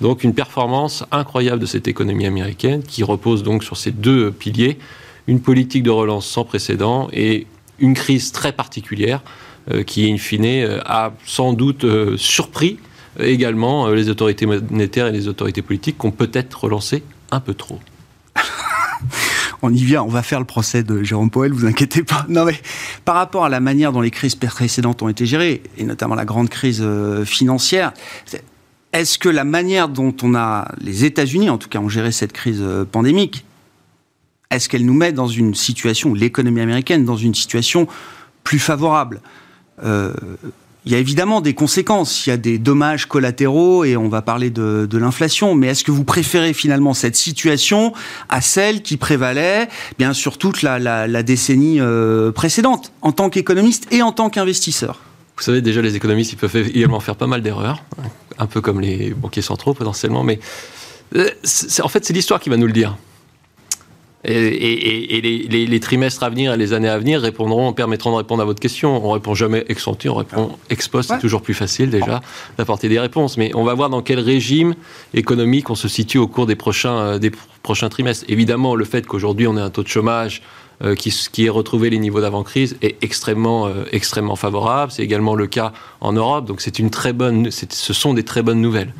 Donc 0.00 0.24
une 0.24 0.34
performance 0.34 1.04
incroyable 1.10 1.60
de 1.60 1.66
cette 1.66 1.88
économie 1.88 2.26
américaine 2.26 2.82
qui 2.82 3.02
repose 3.02 3.42
donc 3.42 3.64
sur 3.64 3.76
ces 3.76 3.90
deux 3.90 4.30
piliers. 4.30 4.78
Une 5.26 5.40
politique 5.40 5.82
de 5.82 5.90
relance 5.90 6.26
sans 6.26 6.44
précédent 6.44 7.08
et 7.12 7.46
une 7.78 7.94
crise 7.94 8.32
très 8.32 8.52
particulière 8.52 9.22
euh, 9.70 9.82
qui, 9.82 10.10
in 10.10 10.18
fine, 10.18 10.44
euh, 10.44 10.80
a 10.84 11.12
sans 11.24 11.52
doute 11.52 11.84
euh, 11.84 12.16
surpris 12.16 12.78
également 13.18 13.86
euh, 13.86 13.94
les 13.94 14.08
autorités 14.08 14.46
monétaires 14.46 15.06
et 15.06 15.12
les 15.12 15.28
autorités 15.28 15.62
politiques 15.62 15.98
qui 15.98 16.06
ont 16.06 16.12
peut-être 16.12 16.64
relancé 16.64 17.02
un 17.30 17.40
peu 17.40 17.54
trop. 17.54 17.80
on 19.62 19.72
y 19.72 19.84
vient, 19.84 20.02
on 20.02 20.08
va 20.08 20.22
faire 20.22 20.40
le 20.40 20.46
procès 20.46 20.82
de 20.82 21.02
Jérôme 21.02 21.30
Poel, 21.30 21.52
vous 21.52 21.66
inquiétez 21.66 22.02
pas. 22.02 22.26
Non 22.28 22.44
mais 22.44 22.58
par 23.04 23.14
rapport 23.14 23.44
à 23.44 23.48
la 23.48 23.60
manière 23.60 23.92
dont 23.92 24.00
les 24.00 24.10
crises 24.10 24.34
précédentes 24.34 25.02
ont 25.02 25.08
été 25.08 25.26
gérées, 25.26 25.62
et 25.78 25.84
notamment 25.84 26.14
la 26.14 26.24
grande 26.24 26.48
crise 26.48 26.80
euh, 26.82 27.24
financière, 27.24 27.92
est-ce 28.92 29.18
que 29.18 29.28
la 29.28 29.44
manière 29.44 29.88
dont 29.88 30.14
on 30.22 30.34
a, 30.34 30.70
les 30.80 31.04
États-Unis 31.04 31.50
en 31.50 31.58
tout 31.58 31.68
cas, 31.68 31.78
ont 31.78 31.88
géré 31.88 32.12
cette 32.12 32.32
crise 32.32 32.60
euh, 32.60 32.84
pandémique, 32.84 33.44
est-ce 34.50 34.68
qu'elle 34.68 34.84
nous 34.84 34.94
met 34.94 35.12
dans 35.12 35.28
une 35.28 35.54
situation, 35.54 36.12
l'économie 36.12 36.60
américaine, 36.60 37.04
dans 37.04 37.16
une 37.16 37.34
situation 37.34 37.86
plus 38.44 38.58
favorable 38.58 39.22
euh, 39.82 40.12
il 40.84 40.92
y 40.92 40.94
a 40.96 40.98
évidemment 40.98 41.40
des 41.40 41.54
conséquences, 41.54 42.26
il 42.26 42.30
y 42.30 42.32
a 42.32 42.36
des 42.36 42.58
dommages 42.58 43.06
collatéraux 43.06 43.84
et 43.84 43.96
on 43.96 44.08
va 44.08 44.20
parler 44.20 44.50
de, 44.50 44.88
l'inflation. 44.98 45.54
Mais 45.54 45.68
est-ce 45.68 45.84
que 45.84 45.92
vous 45.92 46.04
préférez 46.04 46.52
finalement 46.52 46.92
cette 46.92 47.16
situation 47.16 47.92
à 48.28 48.40
celle 48.40 48.82
qui 48.82 48.96
prévalait 48.96 49.68
bien 49.98 50.12
sur 50.12 50.38
toute 50.38 50.62
la, 50.62 51.22
décennie 51.22 51.80
euh, 51.80 52.32
précédente 52.32 52.92
en 53.00 53.12
tant 53.12 53.30
qu'économiste 53.30 53.86
et 53.92 54.02
en 54.02 54.12
tant 54.12 54.28
qu'investisseur? 54.28 55.00
Vous 55.36 55.44
savez 55.44 55.60
déjà 55.60 55.80
les 55.82 55.96
économistes 55.96 56.32
ils 56.32 56.36
peuvent 56.36 56.56
également 56.56 57.00
faire 57.00 57.16
pas 57.16 57.26
mal 57.26 57.42
d'erreurs, 57.42 57.82
un 58.38 58.46
peu 58.46 58.60
comme 58.60 58.80
les 58.80 59.10
banquiers 59.10 59.42
centraux 59.42 59.74
potentiellement, 59.74 60.24
mais 60.24 60.40
euh, 61.16 61.28
en 61.82 61.88
fait 61.88 62.04
c'est 62.04 62.12
l'histoire 62.12 62.40
qui 62.40 62.50
va 62.50 62.56
nous 62.56 62.66
le 62.66 62.72
dire. 62.72 62.96
Et, 64.24 65.66
les, 65.68 65.80
trimestres 65.80 66.22
à 66.22 66.30
venir 66.30 66.54
et 66.54 66.56
les 66.56 66.72
années 66.72 66.88
à 66.88 66.98
venir 66.98 67.20
répondront, 67.20 67.72
permettront 67.72 68.12
de 68.12 68.16
répondre 68.16 68.42
à 68.42 68.44
votre 68.44 68.60
question. 68.60 69.04
On 69.04 69.10
répond 69.10 69.34
jamais 69.34 69.64
ex 69.68 69.86
ante, 69.88 70.06
on 70.06 70.14
répond 70.14 70.50
ex 70.70 70.86
post. 70.88 71.10
C'est 71.12 71.20
toujours 71.20 71.42
plus 71.42 71.54
facile 71.54 71.90
déjà 71.90 72.20
d'apporter 72.56 72.88
des 72.88 73.00
réponses. 73.00 73.36
Mais 73.36 73.50
on 73.54 73.64
va 73.64 73.74
voir 73.74 73.90
dans 73.90 74.00
quel 74.02 74.20
régime 74.20 74.74
économique 75.12 75.70
on 75.70 75.74
se 75.74 75.88
situe 75.88 76.18
au 76.18 76.28
cours 76.28 76.46
des 76.46 76.56
prochains, 76.56 76.98
euh, 76.98 77.18
des 77.18 77.32
prochains 77.62 77.88
trimestres. 77.88 78.24
Évidemment, 78.28 78.74
le 78.76 78.84
fait 78.84 79.06
qu'aujourd'hui 79.06 79.46
on 79.48 79.56
ait 79.56 79.60
un 79.60 79.70
taux 79.70 79.82
de 79.82 79.88
chômage 79.88 80.42
euh, 80.84 80.94
qui, 80.94 81.10
qui 81.32 81.46
ait 81.46 81.50
retrouvé 81.50 81.90
les 81.90 81.98
niveaux 81.98 82.20
d'avant-crise 82.20 82.76
est 82.80 82.96
extrêmement, 83.02 83.66
euh, 83.66 83.84
extrêmement 83.90 84.36
favorable. 84.36 84.92
C'est 84.92 85.02
également 85.02 85.34
le 85.34 85.48
cas 85.48 85.72
en 86.00 86.12
Europe. 86.12 86.44
Donc 86.44 86.60
c'est 86.60 86.78
une 86.78 86.90
très 86.90 87.12
bonne, 87.12 87.50
ce 87.50 87.92
sont 87.92 88.14
des 88.14 88.24
très 88.24 88.42
bonnes 88.42 88.60
nouvelles. 88.60 88.92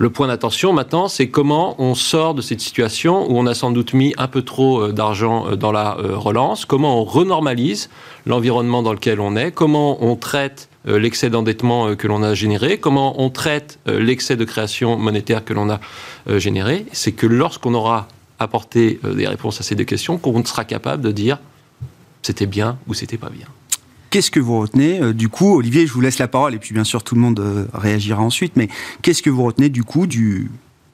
Le 0.00 0.08
point 0.08 0.28
d'attention 0.28 0.72
maintenant, 0.72 1.08
c'est 1.08 1.28
comment 1.28 1.74
on 1.78 1.94
sort 1.94 2.34
de 2.34 2.40
cette 2.40 2.62
situation 2.62 3.30
où 3.30 3.36
on 3.36 3.44
a 3.44 3.52
sans 3.52 3.70
doute 3.70 3.92
mis 3.92 4.14
un 4.16 4.28
peu 4.28 4.40
trop 4.40 4.80
euh, 4.80 4.92
d'argent 4.92 5.46
euh, 5.46 5.56
dans 5.56 5.72
la 5.72 5.98
euh, 5.98 6.16
relance, 6.16 6.64
comment 6.64 7.02
on 7.02 7.04
renormalise 7.04 7.90
l'environnement 8.24 8.82
dans 8.82 8.94
lequel 8.94 9.20
on 9.20 9.36
est, 9.36 9.52
comment 9.52 10.02
on 10.02 10.16
traite 10.16 10.70
l'excès 10.86 11.28
d'endettement 11.28 11.94
que 11.96 12.08
l'on 12.08 12.22
a 12.22 12.32
généré, 12.32 12.78
comment 12.78 13.20
on 13.20 13.28
traite 13.28 13.78
l'excès 13.84 14.34
de 14.36 14.44
création 14.46 14.96
monétaire 14.96 15.44
que 15.44 15.52
l'on 15.52 15.68
a 15.68 15.78
généré. 16.38 16.86
C'est 16.92 17.12
que 17.12 17.26
lorsqu'on 17.26 17.74
aura 17.74 18.08
apporté 18.38 18.98
des 19.04 19.28
réponses 19.28 19.60
à 19.60 19.62
ces 19.62 19.74
deux 19.74 19.84
questions, 19.84 20.16
qu'on 20.16 20.42
sera 20.42 20.64
capable 20.64 21.02
de 21.02 21.12
dire 21.12 21.38
c'était 22.22 22.46
bien 22.46 22.78
ou 22.88 22.94
c'était 22.94 23.18
pas 23.18 23.28
bien. 23.28 23.46
Qu'est-ce 24.10 24.32
que 24.32 24.40
vous 24.40 24.58
retenez 24.58 25.00
euh, 25.00 25.14
du 25.14 25.28
coup 25.28 25.56
Olivier, 25.56 25.86
je 25.86 25.92
vous 25.92 26.00
laisse 26.00 26.18
la 26.18 26.26
parole 26.26 26.54
et 26.54 26.58
puis 26.58 26.74
bien 26.74 26.82
sûr 26.82 27.04
tout 27.04 27.14
le 27.14 27.20
monde 27.20 27.38
euh, 27.38 27.66
réagira 27.72 28.20
ensuite, 28.20 28.56
mais 28.56 28.68
qu'est-ce 29.02 29.22
que 29.22 29.30
vous 29.30 29.44
retenez 29.44 29.68
du 29.68 29.84
coup 29.84 30.08
du 30.08 30.50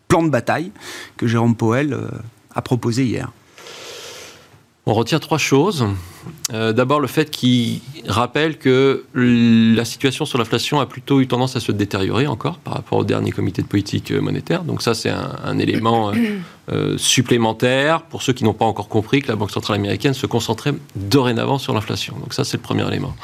plan 0.06 0.22
de 0.22 0.28
bataille 0.28 0.70
que 1.16 1.26
Jérôme 1.26 1.56
Powell 1.56 1.94
euh, 1.94 2.08
a 2.54 2.60
proposé 2.60 3.06
hier? 3.06 3.32
On 4.88 4.94
retient 4.94 5.18
trois 5.18 5.38
choses. 5.38 5.84
Euh, 6.52 6.72
d'abord, 6.72 7.00
le 7.00 7.08
fait 7.08 7.28
qu'il 7.28 7.80
rappelle 8.06 8.56
que 8.56 9.04
la 9.14 9.84
situation 9.84 10.24
sur 10.24 10.38
l'inflation 10.38 10.78
a 10.78 10.86
plutôt 10.86 11.20
eu 11.20 11.26
tendance 11.26 11.56
à 11.56 11.60
se 11.60 11.72
détériorer 11.72 12.28
encore 12.28 12.58
par 12.58 12.74
rapport 12.74 12.98
au 12.98 13.04
dernier 13.04 13.32
comité 13.32 13.62
de 13.62 13.66
politique 13.66 14.12
monétaire. 14.12 14.62
Donc 14.62 14.82
ça, 14.82 14.94
c'est 14.94 15.10
un, 15.10 15.58
élément 15.58 16.10
euh, 16.10 16.14
euh, 16.72 16.98
supplémentaire 16.98 18.02
pour 18.02 18.22
ceux 18.22 18.32
qui 18.32 18.44
n'ont 18.44 18.54
pas 18.54 18.64
encore 18.64 18.88
compris 18.88 19.22
que 19.22 19.28
la 19.28 19.34
Banque 19.34 19.50
centrale 19.50 19.76
américaine 19.76 20.14
se 20.14 20.26
concentrait 20.26 20.72
dorénavant 20.94 21.58
sur 21.58 21.74
l'inflation. 21.74 22.16
Donc 22.20 22.32
ça, 22.32 22.44
c'est 22.44 22.56
le 22.56 22.62
premier 22.62 22.86
élément. 22.86 23.16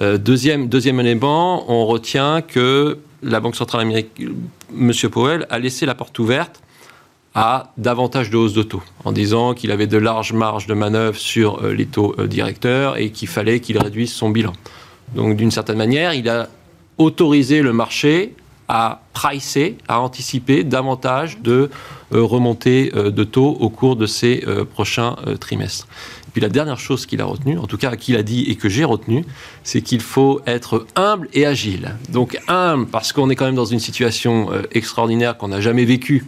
deuxième, 0.00 0.68
deuxième 0.68 1.00
élément, 1.00 1.70
on 1.70 1.84
retient 1.84 2.40
que 2.40 2.98
la 3.22 3.40
Banque 3.40 3.56
centrale 3.56 3.82
américaine, 3.82 4.34
M. 4.74 4.92
Powell, 5.10 5.46
a 5.50 5.58
laissé 5.58 5.84
la 5.84 5.94
porte 5.94 6.18
ouverte 6.18 6.63
à 7.34 7.72
davantage 7.78 8.30
de 8.30 8.36
hausse 8.36 8.52
de 8.52 8.62
taux, 8.62 8.82
en 9.04 9.10
disant 9.10 9.54
qu'il 9.54 9.72
avait 9.72 9.88
de 9.88 9.98
larges 9.98 10.32
marges 10.32 10.66
de 10.66 10.74
manœuvre 10.74 11.18
sur 11.18 11.64
euh, 11.64 11.74
les 11.74 11.86
taux 11.86 12.14
euh, 12.18 12.28
directeurs 12.28 12.96
et 12.96 13.10
qu'il 13.10 13.28
fallait 13.28 13.58
qu'il 13.58 13.76
réduise 13.78 14.12
son 14.12 14.30
bilan. 14.30 14.52
Donc 15.16 15.36
d'une 15.36 15.50
certaine 15.50 15.76
manière, 15.76 16.14
il 16.14 16.28
a 16.28 16.48
autorisé 16.96 17.60
le 17.60 17.72
marché 17.72 18.34
à 18.68 19.02
pricer, 19.12 19.76
à 19.88 20.00
anticiper 20.00 20.62
davantage 20.62 21.40
de 21.40 21.70
euh, 22.12 22.22
remontées 22.22 22.90
de 22.94 23.24
taux 23.24 23.56
au 23.60 23.68
cours 23.68 23.96
de 23.96 24.06
ces 24.06 24.44
prochains 24.72 25.16
trimestres. 25.40 25.88
Puis 26.34 26.42
la 26.42 26.50
dernière 26.50 26.78
chose 26.78 27.06
qu'il 27.06 27.22
a 27.22 27.24
retenue, 27.24 27.58
en 27.58 27.66
tout 27.66 27.78
cas 27.78 27.96
qu'il 27.96 28.16
a 28.16 28.22
dit 28.22 28.44
et 28.50 28.56
que 28.56 28.68
j'ai 28.68 28.84
retenu, 28.84 29.24
c'est 29.62 29.80
qu'il 29.80 30.02
faut 30.02 30.42
être 30.46 30.86
humble 30.94 31.28
et 31.32 31.46
agile. 31.46 31.94
Donc 32.10 32.38
humble 32.46 32.86
parce 32.86 33.14
qu'on 33.14 33.30
est 33.30 33.36
quand 33.36 33.46
même 33.46 33.54
dans 33.54 33.64
une 33.64 33.78
situation 33.80 34.50
extraordinaire 34.72 35.38
qu'on 35.38 35.48
n'a 35.48 35.62
jamais 35.62 35.86
vécue 35.86 36.26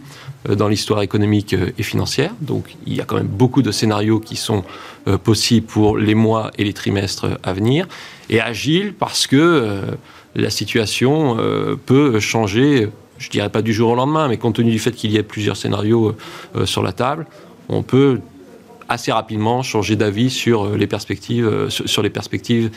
euh, 0.49 0.55
dans 0.55 0.67
l'histoire 0.67 1.01
économique 1.01 1.53
euh, 1.53 1.71
et 1.77 1.83
financière. 1.83 2.31
Donc 2.41 2.75
il 2.85 2.93
y 2.93 3.01
a 3.01 3.05
quand 3.05 3.15
même 3.15 3.27
beaucoup 3.27 3.61
de 3.61 3.71
scénarios 3.71 4.19
qui 4.19 4.35
sont 4.35 4.63
euh, 5.07 5.17
possibles 5.17 5.65
pour 5.65 5.97
les 5.97 6.15
mois 6.15 6.51
et 6.57 6.63
les 6.63 6.73
trimestres 6.73 7.27
à 7.43 7.53
venir. 7.53 7.87
Et 8.29 8.39
agile 8.39 8.93
parce 8.93 9.25
que 9.25 9.81
la 10.35 10.49
situation 10.49 11.37
peut 11.85 12.19
changer, 12.19 12.89
je 13.17 13.29
dirais 13.29 13.49
pas 13.49 13.61
du 13.61 13.73
jour 13.73 13.91
au 13.91 13.95
lendemain, 13.95 14.27
mais 14.27 14.35
compte 14.35 14.55
tenu 14.55 14.69
du 14.69 14.79
fait 14.79 14.91
qu'il 14.91 15.11
y 15.11 15.17
ait 15.17 15.23
plusieurs 15.23 15.55
scénarios 15.55 16.13
sur 16.65 16.83
la 16.83 16.91
table, 16.91 17.25
on 17.69 17.83
peut 17.83 18.19
assez 18.89 19.11
rapidement 19.11 19.63
changer 19.63 19.95
d'avis 19.95 20.29
sur 20.29 20.75
les 20.75 20.87
perspectives, 20.87 21.69
sur 21.69 22.01
les 22.01 22.09
perspectives 22.09 22.71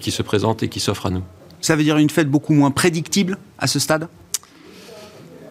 qui 0.00 0.10
se 0.10 0.22
présentent 0.22 0.62
et 0.62 0.68
qui 0.68 0.80
s'offrent 0.80 1.06
à 1.06 1.10
nous. 1.10 1.22
Ça 1.60 1.76
veut 1.76 1.82
dire 1.82 1.96
une 1.96 2.10
fête 2.10 2.30
beaucoup 2.30 2.52
moins 2.52 2.70
prédictible 2.70 3.38
à 3.58 3.66
ce 3.66 3.78
stade? 3.78 4.08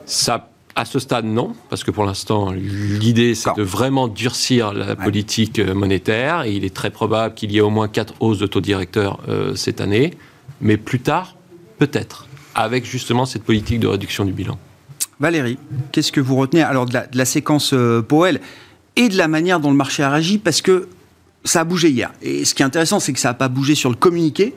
Ça 0.05 0.50
à 0.75 0.86
ce 0.86 1.00
stade, 1.00 1.25
non, 1.25 1.53
parce 1.70 1.84
que 1.84 1.91
pour 1.91 2.03
l'instant, 2.03 2.51
l'idée, 2.51 3.36
c'est 3.36 3.55
de 3.55 3.62
vraiment 3.62 4.08
durcir 4.08 4.74
la 4.74 4.96
politique 4.96 5.60
euh, 5.60 5.74
monétaire, 5.74 6.43
et 6.43 6.53
il 6.53 6.65
est 6.65 6.74
très 6.74 6.89
probable 6.89 7.36
qu'il 7.36 7.51
y 7.51 7.58
ait 7.58 7.62
au 7.62 7.70
moins 7.70 7.88
quatre 7.88 8.15
hausses 8.20 8.39
de 8.39 8.48
taux 8.48 8.62
directeur 8.62 9.20
euh, 9.27 9.55
cette 9.55 9.82
année, 9.82 10.12
mais 10.62 10.77
plus 10.77 11.00
tard, 11.00 11.36
peut-être, 11.77 12.27
avec 12.55 12.86
justement 12.86 13.25
cette 13.25 13.43
politique 13.43 13.79
de 13.79 13.88
réduction 13.88 14.25
du 14.25 14.32
bilan. 14.32 14.58
Valérie, 15.20 15.60
qu'est-ce 15.91 16.12
que 16.12 16.22
vous 16.22 16.36
retenez 16.36 16.63
alors 16.63 16.86
de 16.86 16.98
la, 17.12 17.25
séquence 17.25 17.74
euh, 17.74 18.01
Powell? 18.01 18.41
Et 18.96 19.10
de 19.10 19.18
la 19.18 19.28
manière 19.28 19.60
dont 19.60 19.72
le 19.72 19.78
marché 19.78 20.04
a 20.04 20.10
réagi, 20.10 20.38
parce 20.38 20.62
que 20.62 20.88
ça 21.44 21.62
a 21.62 21.64
bougé 21.64 21.90
hier. 21.90 22.12
Et 22.22 22.46
ce 22.46 22.54
qui 22.54 22.62
est 22.62 22.66
intéressant, 22.66 23.00
c'est 23.00 23.14
que 23.14 23.20
ça 23.20 23.30
n'a 23.30 23.34
pas 23.34 23.50
bougé 23.50 23.76
sur 23.76 23.90
le 23.90 23.96
communiqué, 23.96 24.54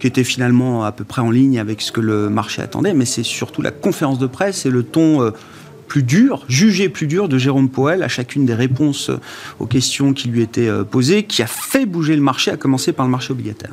qui 0.00 0.06
était 0.06 0.24
finalement 0.24 0.84
à 0.84 0.92
peu 0.92 1.04
près 1.04 1.22
en 1.22 1.30
ligne 1.30 1.58
avec 1.58 1.80
ce 1.80 1.92
que 1.92 2.00
le 2.00 2.28
marché 2.28 2.60
attendait, 2.60 2.92
mais 2.92 3.06
c'est 3.06 3.22
surtout 3.22 3.62
la 3.62 3.70
conférence 3.70 4.18
de 4.18 4.26
presse 4.26 4.66
et 4.66 4.70
le 4.70 4.82
ton 4.82 5.32
plus 5.86 6.02
dur, 6.02 6.44
jugé 6.48 6.88
plus 6.88 7.06
dur 7.06 7.28
de 7.28 7.38
Jérôme 7.38 7.68
Poel 7.68 8.02
à 8.02 8.08
chacune 8.08 8.44
des 8.44 8.54
réponses 8.54 9.10
aux 9.58 9.66
questions 9.66 10.12
qui 10.12 10.28
lui 10.28 10.42
étaient 10.42 10.68
euh, 10.68 10.84
posées, 10.84 11.24
qui 11.24 11.42
a 11.42 11.46
fait 11.46 11.86
bouger 11.86 12.16
le 12.16 12.22
marché, 12.22 12.50
à 12.50 12.56
commencer 12.56 12.92
par 12.92 13.06
le 13.06 13.12
marché 13.12 13.32
obligataire 13.32 13.72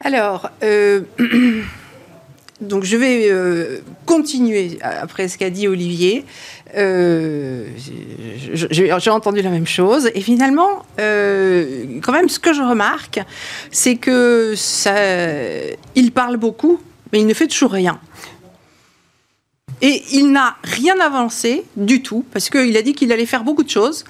Alors, 0.00 0.50
euh, 0.62 1.02
donc 2.62 2.84
je 2.84 2.96
vais 2.96 3.28
euh, 3.30 3.80
continuer 4.06 4.78
après 4.82 5.28
ce 5.28 5.36
qu'a 5.36 5.50
dit 5.50 5.68
Olivier. 5.68 6.24
J'ai 8.54 9.10
entendu 9.10 9.42
la 9.42 9.50
même 9.50 9.66
chose. 9.66 10.10
Et 10.14 10.22
finalement, 10.22 10.86
quand 10.96 12.12
même, 12.12 12.28
ce 12.28 12.38
que 12.38 12.54
je 12.54 12.62
remarque, 12.62 13.20
c'est 13.70 13.96
que 13.96 14.54
ça, 14.56 14.94
il 15.94 16.12
parle 16.12 16.38
beaucoup, 16.38 16.80
mais 17.12 17.20
il 17.20 17.26
ne 17.26 17.34
fait 17.34 17.46
toujours 17.46 17.72
rien. 17.72 18.00
Et 19.82 20.02
il 20.12 20.30
n'a 20.30 20.56
rien 20.62 20.98
avancé 21.00 21.64
du 21.76 22.02
tout, 22.02 22.24
parce 22.32 22.48
qu'il 22.48 22.76
a 22.76 22.82
dit 22.82 22.94
qu'il 22.94 23.12
allait 23.12 23.26
faire 23.26 23.42
beaucoup 23.42 23.64
de 23.64 23.70
choses, 23.70 24.04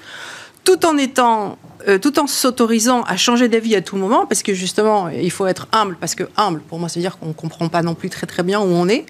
tout 0.63 0.85
en 0.85 0.97
étant 0.97 1.57
euh, 1.87 1.97
tout 1.97 2.19
en 2.19 2.27
s'autorisant 2.27 3.01
à 3.03 3.17
changer 3.17 3.47
d'avis 3.47 3.75
à 3.75 3.81
tout 3.81 3.97
moment, 3.97 4.25
parce 4.25 4.43
que 4.43 4.53
justement, 4.53 5.09
il 5.09 5.31
faut 5.31 5.47
être 5.47 5.67
humble, 5.71 5.97
parce 5.99 6.15
que 6.15 6.23
humble, 6.37 6.61
pour 6.61 6.79
moi, 6.79 6.89
ça 6.89 6.99
veut 6.99 7.01
dire 7.01 7.17
qu'on 7.17 7.27
ne 7.27 7.33
comprend 7.33 7.67
pas 7.69 7.81
non 7.81 7.95
plus 7.95 8.09
très 8.09 8.27
très 8.27 8.43
bien 8.43 8.59
où 8.59 8.65
on 8.65 8.87
est. 8.87 9.05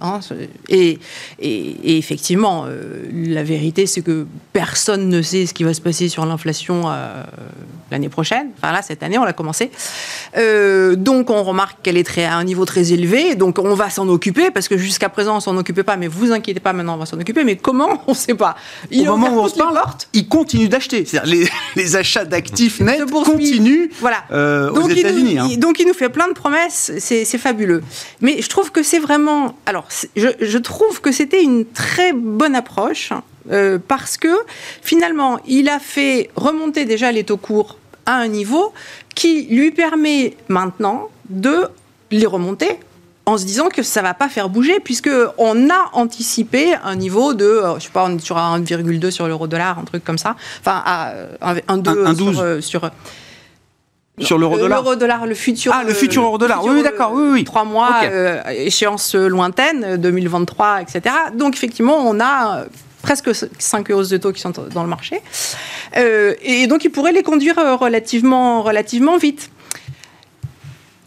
Hein, 0.00 0.20
et, 0.68 0.98
et, 1.38 1.98
effectivement, 1.98 2.64
euh, 2.66 3.04
la 3.12 3.42
vérité, 3.42 3.86
c'est 3.86 4.02
que 4.02 4.26
personne 4.52 5.08
ne 5.08 5.22
sait 5.22 5.46
ce 5.46 5.54
qui 5.54 5.64
va 5.64 5.72
se 5.72 5.80
passer 5.80 6.08
sur 6.08 6.26
l'inflation 6.26 6.82
euh, 6.86 7.22
l'année 7.90 8.08
prochaine. 8.08 8.48
Enfin 8.58 8.72
là, 8.72 8.82
cette 8.82 9.02
année, 9.02 9.16
on 9.18 9.24
l'a 9.24 9.32
commencé. 9.32 9.70
Euh, 10.36 10.96
donc, 10.96 11.30
on 11.30 11.42
remarque 11.42 11.78
qu'elle 11.82 11.96
est 11.96 12.04
très, 12.04 12.24
à 12.24 12.36
un 12.36 12.44
niveau 12.44 12.64
très 12.64 12.92
élevé. 12.92 13.36
Donc, 13.36 13.58
on 13.58 13.74
va 13.74 13.88
s'en 13.88 14.08
occuper 14.08 14.50
parce 14.50 14.68
que 14.68 14.76
jusqu'à 14.76 15.08
présent, 15.08 15.36
on 15.36 15.40
s'en 15.40 15.56
occupait 15.56 15.82
pas. 15.82 15.96
Mais 15.96 16.08
vous 16.08 16.32
inquiétez 16.32 16.60
pas, 16.60 16.72
maintenant, 16.72 16.94
on 16.94 16.98
va 16.98 17.06
s'en 17.06 17.18
occuper. 17.18 17.44
Mais 17.44 17.56
comment? 17.56 18.02
On 18.06 18.12
ne 18.12 18.16
sait 18.16 18.34
pas. 18.34 18.56
Au 18.92 19.04
moment 19.04 19.34
où 19.34 19.40
on 19.40 19.48
se 19.48 19.56
parle, 19.56 19.80
il 20.12 20.28
continue 20.28 20.68
d'acheter. 20.68 21.04
Les, 21.24 21.48
les, 21.76 21.96
achats 21.96 22.24
d'actifs 22.24 22.80
nets 22.80 23.10
continuent 23.10 23.88
voilà. 24.00 24.24
aux 24.72 24.88
États-Unis. 24.88 25.38
Hein. 25.38 25.48
Donc, 25.56 25.80
il 25.80 25.86
nous 25.86 25.94
fait 25.94 26.10
plein 26.10 26.28
de 26.28 26.34
promesses. 26.34 26.92
C'est 26.98 27.24
fabuleux. 27.38 27.82
Mais 28.20 28.42
je 28.42 28.48
trouve 28.48 28.70
que 28.70 28.82
c'est 28.82 28.98
vraiment. 28.98 29.56
Alors, 29.66 29.85
je, 30.16 30.58
trouve 30.58 31.00
que 31.00 31.12
c'était 31.12 31.42
une 31.42 31.64
très 31.66 32.12
bonne 32.12 32.54
approche 32.54 33.12
euh, 33.50 33.78
parce 33.86 34.16
que 34.16 34.34
finalement, 34.82 35.38
il 35.46 35.68
a 35.68 35.78
fait 35.78 36.30
remonter 36.36 36.84
déjà 36.84 37.12
les 37.12 37.24
taux 37.24 37.36
courts 37.36 37.78
à 38.06 38.16
un 38.16 38.28
niveau 38.28 38.72
qui 39.14 39.46
lui 39.50 39.70
permet 39.70 40.36
maintenant 40.48 41.08
de 41.28 41.68
les 42.10 42.26
remonter 42.26 42.78
en 43.24 43.36
se 43.38 43.44
disant 43.44 43.68
que 43.68 43.82
ça 43.82 44.02
va 44.02 44.14
pas 44.14 44.28
faire 44.28 44.48
bouger 44.48 44.78
puisque 44.78 45.10
on 45.38 45.68
a 45.68 45.90
anticipé 45.92 46.74
un 46.84 46.94
niveau 46.94 47.34
de, 47.34 47.44
euh, 47.44 47.78
je 47.78 47.84
sais 47.84 47.90
pas, 47.90 48.04
on 48.06 48.16
est 48.16 48.20
sur 48.20 48.36
1,2 48.36 49.10
sur 49.10 49.26
l'euro 49.26 49.48
dollar, 49.48 49.78
un 49.78 49.84
truc 49.84 50.04
comme 50.04 50.18
ça, 50.18 50.36
enfin 50.60 50.82
à 50.84 51.14
1,2 51.42 52.60
sur, 52.60 52.62
sur 52.62 52.90
l'euro 54.18 54.58
dollar 54.58 54.82
L'euro 54.82 54.96
dollar, 54.96 55.26
le 55.26 55.34
futur. 55.34 55.72
Ah, 55.74 55.84
le 55.84 55.92
futur 55.94 56.24
euro 56.24 56.38
dollar. 56.38 56.64
Oui, 56.64 56.76
oui 56.76 56.82
d'accord. 56.82 57.12
Oui, 57.12 57.28
oui. 57.32 57.44
Trois 57.44 57.64
mois, 57.64 58.02
échéance 58.50 59.14
lointaine, 59.14 59.96
2023, 59.96 60.82
etc. 60.82 61.14
Donc, 61.34 61.54
effectivement, 61.54 61.98
on 62.08 62.20
a 62.20 62.64
presque 63.06 63.30
5 63.58 63.90
hausses 63.90 64.08
de 64.08 64.16
taux 64.16 64.32
qui 64.32 64.40
sont 64.40 64.52
dans 64.72 64.82
le 64.82 64.88
marché. 64.88 65.22
Euh, 65.96 66.34
et 66.42 66.66
donc, 66.66 66.84
il 66.84 66.90
pourrait 66.90 67.12
les 67.12 67.22
conduire 67.22 67.58
euh, 67.58 67.76
relativement, 67.76 68.62
relativement 68.62 69.16
vite. 69.16 69.50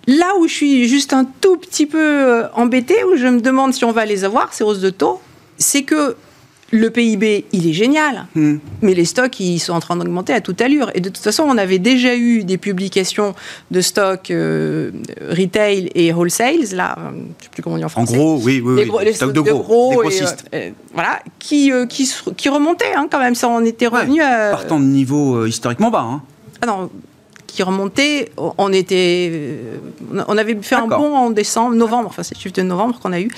Là 0.08 0.34
où 0.40 0.48
je 0.48 0.54
suis 0.54 0.88
juste 0.88 1.12
un 1.12 1.26
tout 1.26 1.58
petit 1.58 1.86
peu 1.86 2.00
euh, 2.00 2.48
embêtée, 2.54 3.04
où 3.04 3.18
je 3.18 3.28
me 3.28 3.42
demande 3.42 3.74
si 3.74 3.84
on 3.84 3.92
va 3.92 4.06
les 4.06 4.24
avoir, 4.24 4.54
ces 4.54 4.64
hausses 4.64 4.80
de 4.80 4.90
taux, 4.90 5.22
c'est 5.58 5.84
que 5.84 6.16
le 6.72 6.90
PIB, 6.90 7.46
il 7.52 7.68
est 7.68 7.74
génial, 7.74 8.28
hmm. 8.36 8.58
mais 8.82 8.94
les 8.94 9.06
stocks, 9.06 9.40
ils 9.40 9.60
sont 9.60 9.74
en 9.74 9.80
train 9.80 9.96
d'augmenter 9.96 10.34
à 10.34 10.42
toute 10.42 10.62
allure. 10.62 10.92
Et 10.94 11.02
de 11.02 11.10
toute 11.10 11.24
façon, 11.24 11.44
on 11.44 11.58
avait 11.58 11.80
déjà 11.80 12.16
eu 12.16 12.44
des 12.44 12.58
publications 12.58 13.34
de 13.72 13.82
stocks 13.82 14.32
euh, 14.32 14.92
retail 15.30 15.90
et 15.96 16.14
wholesale, 16.14 16.60
là, 16.74 16.96
euh, 16.98 17.10
je 17.12 17.16
ne 17.16 17.22
sais 17.42 17.50
plus 17.52 17.64
comment 17.64 17.76
on 17.76 17.80
dit 17.80 17.86
en 17.86 17.90
français. 17.90 18.16
En 18.16 18.18
gros, 18.18 18.40
oui, 18.44 18.62
oui, 18.64 18.76
les, 18.76 19.06
les 19.06 19.14
stocks 19.14 19.34
de 19.34 19.42
gros, 19.42 20.04
euh, 20.04 20.70
voilà, 20.94 21.20
qui, 21.40 21.72
qui, 21.90 22.14
qui, 22.38 22.50
remontaient 22.50 22.94
hein, 22.96 23.08
quand 23.10 23.20
même. 23.20 23.36
Ça, 23.36 23.50
on 23.50 23.64
était 23.66 23.88
revenu 23.88 24.22
à... 24.22 24.52
Partant 24.52 24.80
de 24.80 24.86
niveau 24.86 25.46
historiquement 25.46 25.90
bas. 25.90 26.02
Hein. 26.02 26.22
Ah 26.62 26.68
non, 26.68 26.90
qui 27.48 27.64
remontait, 27.64 28.32
on 28.38 28.72
était, 28.72 29.60
on 30.28 30.38
avait 30.38 30.58
fait 30.62 30.76
un 30.76 30.88
bond 30.88 31.16
en 31.16 31.30
décembre, 31.32 31.74
novembre, 31.76 32.10
enfin 32.10 32.22
c'est 32.22 32.36
le 32.36 32.42
chiffre 32.42 32.56
de 32.56 32.62
novembre 32.62 33.00
qu'on 33.00 33.12
a 33.12 33.22
eu. 33.22 33.32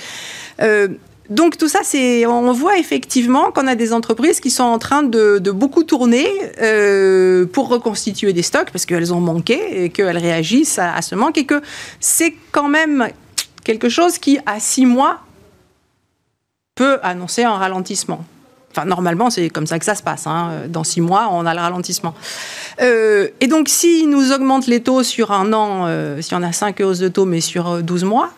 Donc 1.32 1.58
tout 1.58 1.70
ça, 1.70 1.80
c'est, 1.82 2.26
on 2.26 2.52
voit 2.52 2.78
effectivement 2.78 3.52
qu'on 3.52 3.66
a 3.66 3.76
des 3.76 3.94
entreprises 3.94 4.42
qui 4.42 4.52
sont 4.52 4.66
en 4.66 4.78
train 4.80 5.02
de, 5.02 5.40
beaucoup 5.52 5.86
tourner 5.86 6.28
euh, 6.62 7.46
pour 7.46 7.70
reconstituer 7.70 8.34
des 8.34 8.42
stocks 8.42 8.70
parce 8.70 8.86
qu'elles 8.86 9.14
ont 9.14 9.22
manqué 9.22 9.86
et 9.86 9.90
qu'elles 9.92 10.18
réagissent 10.18 10.78
à, 10.78 11.02
ce 11.02 11.16
manque 11.16 11.38
et 11.38 11.46
que 11.46 11.62
c'est 12.02 12.36
quand 12.52 12.68
même 12.68 13.08
quelque 13.64 13.88
chose 13.88 14.18
qui, 14.18 14.40
à 14.46 14.60
six 14.60 14.86
mois, 14.86 15.20
peut 16.76 17.00
annoncer 17.02 17.46
un 17.46 17.56
ralentissement. 17.56 18.26
Enfin, 18.72 18.84
normalement, 18.84 19.30
c'est 19.30 19.50
comme 19.50 19.68
ça 19.68 19.80
que 19.80 19.86
ça 19.86 19.96
se 19.96 20.04
passe. 20.04 20.28
Hein. 20.28 20.64
Dans 20.68 20.84
six 20.84 21.00
mois, 21.00 21.30
on 21.32 21.46
a 21.46 21.54
le 21.54 21.62
ralentissement. 21.62 22.14
Euh, 22.82 23.30
et 23.40 23.48
donc, 23.48 23.70
s'ils 23.70 24.10
nous 24.10 24.34
augmentent 24.34 24.68
les 24.68 24.82
taux 24.82 25.04
sur 25.04 25.32
un 25.32 25.54
an, 25.54 25.86
euh, 25.88 26.22
si 26.22 26.36
on 26.36 26.44
a 26.44 26.52
cinq 26.52 26.82
hausses 26.82 27.00
de 27.00 27.08
taux, 27.08 27.26
mais 27.26 27.40
sur 27.40 27.82
12 27.82 28.04
mois, 28.04 28.32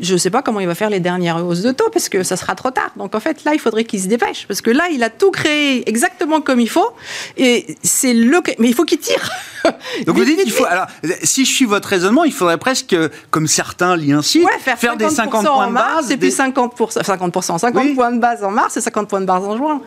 je 0.00 0.12
ne 0.14 0.18
sais 0.18 0.30
pas 0.30 0.42
comment 0.42 0.60
il 0.60 0.66
va 0.66 0.74
faire 0.74 0.90
les 0.90 1.00
dernières 1.00 1.44
hausses 1.44 1.62
de 1.62 1.70
taux 1.70 1.88
parce 1.92 2.08
que 2.08 2.22
ça 2.22 2.36
sera 2.36 2.54
trop 2.54 2.70
tard. 2.70 2.90
Donc 2.96 3.14
en 3.14 3.20
fait, 3.20 3.44
là, 3.44 3.54
il 3.54 3.60
faudrait 3.60 3.84
qu'il 3.84 4.00
se 4.00 4.08
dépêche 4.08 4.46
parce 4.48 4.60
que 4.60 4.70
là, 4.70 4.84
il 4.92 5.02
a 5.02 5.10
tout 5.10 5.30
créé 5.30 5.88
exactement 5.88 6.40
comme 6.40 6.60
il 6.60 6.68
faut 6.68 6.90
et 7.36 7.76
c'est 7.82 8.14
le. 8.14 8.40
Mais 8.58 8.68
il 8.68 8.74
faut 8.74 8.84
qu'il 8.84 8.98
tire. 8.98 9.30
Donc 10.06 10.16
vous 10.16 10.24
dites 10.24 10.42
qu'il 10.42 10.52
faut. 10.52 10.64
Alors, 10.68 10.86
si 11.22 11.44
je 11.44 11.52
suis 11.52 11.64
votre 11.64 11.88
raisonnement, 11.88 12.24
il 12.24 12.32
faudrait 12.32 12.58
presque, 12.58 12.96
comme 13.30 13.46
certains 13.46 13.96
l'incitent, 13.96 14.48
faire, 14.60 14.78
faire 14.78 14.96
des 14.96 15.08
50 15.08 15.46
points 15.46 15.68
de 15.68 15.74
base. 15.74 16.10
Et 16.10 16.16
puis 16.16 16.30
50%, 16.30 17.02
50, 17.02 17.42
50 17.60 17.94
points 17.94 18.12
de 18.12 18.20
base 18.20 18.42
en 18.42 18.50
mars 18.50 18.76
et 18.76 18.80
50 18.80 19.08
points 19.08 19.20
de 19.20 19.26
base 19.26 19.44
en 19.44 19.56
juin. 19.56 19.80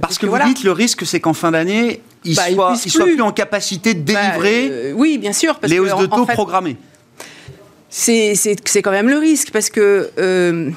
Parce 0.00 0.18
que, 0.18 0.26
vous 0.26 0.38
dites 0.44 0.64
le 0.64 0.72
risque, 0.72 1.06
c'est 1.06 1.20
qu'en 1.20 1.32
fin 1.32 1.50
d'année, 1.50 2.02
il 2.24 2.32
ne 2.32 2.56
bah, 2.56 2.74
soit, 2.76 3.04
plus. 3.04 3.20
en 3.20 3.32
capacité 3.32 3.94
de 3.94 4.00
bah, 4.00 4.20
délivrer 4.20 4.68
euh, 4.70 4.92
oui, 4.94 5.18
bien 5.18 5.32
sûr, 5.32 5.58
les 5.62 5.78
hausses 5.78 5.96
de 5.96 6.06
taux 6.06 6.26
programmées 6.26 6.76
c'est 7.90 8.82
quand 8.82 8.90
même 8.90 9.08
le 9.08 9.18
risque 9.18 9.50
parce 9.50 9.70
que 9.70 10.10
euh, 10.18 10.70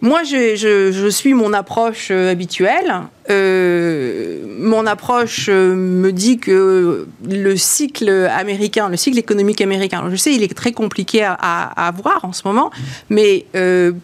moi, 0.00 0.22
je, 0.22 1.08
suis 1.10 1.34
mon 1.34 1.52
approche 1.52 2.08
euh, 2.10 2.30
habituelle. 2.30 3.02
Euh, 3.30 4.44
mon 4.58 4.86
approche 4.86 5.48
me 5.48 6.10
dit 6.10 6.38
que 6.38 7.08
le 7.28 7.56
cycle 7.56 8.08
américain, 8.30 8.88
le 8.88 8.96
cycle 8.96 9.18
économique 9.18 9.60
américain, 9.60 10.04
je 10.10 10.16
sais, 10.16 10.32
il 10.32 10.42
est 10.42 10.54
très 10.54 10.72
compliqué 10.72 11.24
à, 11.24 11.32
à, 11.32 11.90
voir 11.90 12.24
en 12.24 12.32
ce 12.32 12.42
moment, 12.44 12.70
mais 13.10 13.46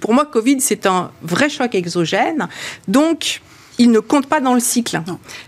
pour 0.01 0.13
moi, 0.13 0.27
Covid, 0.27 0.61
c'est 0.61 0.87
un 0.87 1.11
vrai 1.23 1.49
choc 1.49 1.75
exogène. 1.75 2.49
Donc, 2.89 3.41
il 3.79 3.91
ne 3.91 4.01
compte 4.01 4.27
pas 4.27 4.41
dans 4.41 4.55
le 4.55 4.61
cycle. 4.61 5.01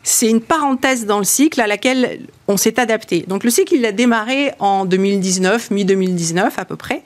C'est 0.02 0.28
une 0.28 0.40
parenthèse 0.40 1.06
dans 1.06 1.18
le 1.18 1.24
cycle 1.24 1.60
à 1.60 1.66
laquelle 1.66 2.20
on 2.48 2.56
s'est 2.56 2.78
adapté. 2.78 3.24
Donc 3.26 3.44
le 3.44 3.50
cycle, 3.50 3.74
il 3.74 3.84
a 3.86 3.92
démarré 3.92 4.52
en 4.58 4.84
2019, 4.84 5.70
mi-2019 5.70 6.50
à 6.56 6.64
peu 6.64 6.76
près. 6.76 7.02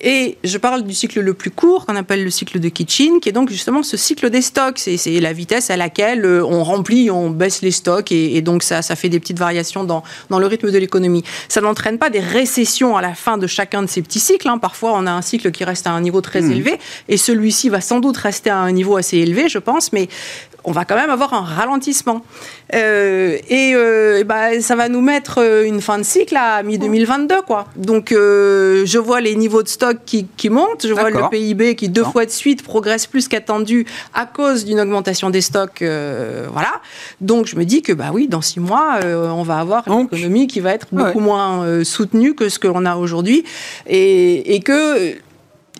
Et 0.00 0.38
je 0.44 0.58
parle 0.58 0.84
du 0.84 0.94
cycle 0.94 1.20
le 1.20 1.34
plus 1.34 1.50
court, 1.50 1.86
qu'on 1.86 1.96
appelle 1.96 2.22
le 2.22 2.30
cycle 2.30 2.60
de 2.60 2.68
Kitchen, 2.68 3.20
qui 3.20 3.28
est 3.28 3.32
donc 3.32 3.50
justement 3.50 3.82
ce 3.82 3.96
cycle 3.96 4.30
des 4.30 4.42
stocks. 4.42 4.78
C'est 4.78 5.20
la 5.20 5.32
vitesse 5.32 5.70
à 5.70 5.76
laquelle 5.76 6.24
euh, 6.24 6.44
on 6.44 6.62
remplit, 6.62 7.10
on 7.10 7.30
baisse 7.30 7.62
les 7.62 7.70
stocks, 7.70 8.12
et, 8.12 8.40
donc 8.42 8.62
ça, 8.62 8.82
ça 8.82 8.94
fait 8.94 9.08
des 9.08 9.18
petites 9.18 9.38
variations 9.38 9.84
dans, 9.84 10.02
dans 10.30 10.38
le 10.38 10.46
rythme 10.46 10.70
de 10.70 10.78
l'économie. 10.78 11.24
Ça 11.48 11.60
n'entraîne 11.60 11.98
pas 11.98 12.10
des 12.10 12.20
récessions 12.20 12.96
à 12.96 13.02
la 13.02 13.14
fin 13.14 13.38
de 13.38 13.46
chacun 13.46 13.82
de 13.82 13.88
ces 13.88 14.02
petits 14.02 14.20
cycles. 14.20 14.48
Hein. 14.48 14.58
Parfois, 14.58 14.92
on 14.94 15.06
a 15.06 15.10
un 15.10 15.22
cycle 15.22 15.50
qui 15.50 15.64
reste 15.64 15.86
à 15.86 15.90
un 15.90 16.00
niveau 16.00 16.20
très 16.20 16.42
mmh. 16.42 16.52
élevé, 16.52 16.78
et 17.08 17.16
celui-ci 17.16 17.68
va 17.68 17.80
sans 17.80 18.00
doute 18.00 18.16
rester 18.16 18.50
à 18.50 18.58
un 18.58 18.72
niveau 18.72 18.96
assez 18.96 19.16
élevé, 19.18 19.48
je 19.48 19.58
pense, 19.58 19.92
mais 19.92 20.08
on 20.66 20.72
va 20.72 20.84
quand 20.84 20.96
même 20.96 21.10
avoir 21.10 21.32
un 21.32 21.42
ralentissement. 21.42 22.22
Euh, 22.74 23.38
et, 23.48 23.72
euh, 23.74 24.24
bah, 24.24 24.60
ça 24.60 24.74
va 24.76 24.88
nous 24.88 25.00
mettre 25.00 25.38
euh, 25.40 25.64
une 25.64 25.80
fin 25.80 25.98
de 25.98 26.02
cycle 26.02 26.36
à 26.36 26.62
mi-2022. 26.62 27.42
quoi. 27.46 27.66
Donc 27.76 28.10
je 28.10 28.98
vois 28.98 29.20
les 29.20 29.34
niveaux 29.34 29.62
de 29.62 29.68
stock 29.68 29.98
qui, 30.04 30.50
montent, 30.50 30.86
je 30.86 30.92
vois 30.92 31.10
le 31.10 31.28
PIB 31.30 31.74
qui 31.74 31.88
deux 31.88 32.04
fois 32.04 32.24
de 32.24 32.30
suite 32.30 32.62
progresse 32.62 33.06
plus 33.06 33.28
qu'attendu 33.28 33.86
à 34.14 34.26
cause 34.26 34.64
d'une 34.64 34.80
augmentation 34.80 35.30
des 35.30 35.40
stocks. 35.40 35.82
voilà. 35.82 36.80
Donc 37.20 37.46
je 37.46 37.56
me 37.56 37.64
dis 37.64 37.82
que 37.82 37.92
bah 37.92 38.10
oui, 38.12 38.28
dans 38.28 38.40
six 38.42 38.60
mois, 38.60 39.00
on 39.04 39.42
va 39.42 39.58
avoir 39.58 39.88
une 39.88 40.06
économie 40.06 40.46
qui 40.46 40.60
va 40.60 40.72
être 40.72 40.86
beaucoup 40.92 41.20
moins 41.20 41.84
soutenue 41.84 42.34
que 42.34 42.48
ce 42.48 42.58
que 42.58 42.68
l'on 42.68 42.84
a 42.84 42.96
aujourd'hui. 42.96 43.44
Et, 43.86 44.54
et 44.54 44.60
que 44.60 45.16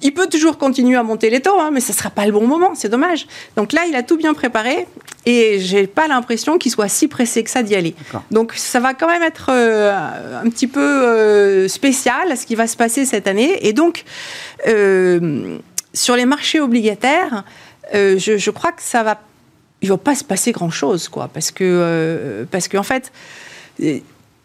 il 0.02 0.12
peut 0.12 0.28
toujours 0.28 0.58
continuer 0.58 0.96
à 0.96 1.02
monter 1.02 1.30
les 1.30 1.40
taux, 1.40 1.58
hein, 1.58 1.70
mais 1.72 1.80
ce 1.80 1.92
ne 1.92 1.96
sera 1.96 2.10
pas 2.10 2.26
le 2.26 2.32
bon 2.32 2.46
moment, 2.46 2.74
c'est 2.74 2.88
dommage. 2.88 3.26
Donc 3.56 3.72
là, 3.72 3.82
il 3.88 3.96
a 3.96 4.02
tout 4.02 4.16
bien 4.16 4.34
préparé 4.34 4.86
et 5.26 5.58
j'ai 5.60 5.86
pas 5.86 6.08
l'impression 6.08 6.56
qu'il 6.56 6.70
soit 6.70 6.88
si 6.88 7.08
pressé 7.08 7.42
que 7.44 7.50
ça 7.50 7.62
d'y 7.62 7.74
aller. 7.74 7.94
Donc 8.30 8.54
ça 8.54 8.80
va 8.80 8.94
quand 8.94 9.08
même 9.08 9.22
être 9.22 9.50
euh, 9.50 10.40
un 10.42 10.48
petit 10.48 10.68
peu 10.68 10.80
euh, 10.80 11.68
spécial 11.68 12.36
ce 12.36 12.46
qui 12.46 12.54
va 12.54 12.66
se 12.66 12.76
passer 12.76 13.04
cette 13.04 13.26
année. 13.26 13.66
Et 13.66 13.72
donc, 13.72 14.04
euh, 14.66 15.58
sur 15.92 16.16
les 16.16 16.26
marchés 16.26 16.60
obligataires, 16.60 17.44
je, 17.92 18.36
je, 18.38 18.50
crois 18.50 18.72
que 18.72 18.82
ça 18.82 19.02
va. 19.02 19.20
Il 19.82 19.88
ne 19.88 19.92
va 19.92 19.98
pas 19.98 20.14
se 20.14 20.24
passer 20.24 20.52
grand-chose, 20.52 21.08
quoi, 21.08 21.28
parce 21.28 21.50
que, 21.50 22.46
parce 22.50 22.66
qu'en 22.68 22.82
fait 22.82 23.12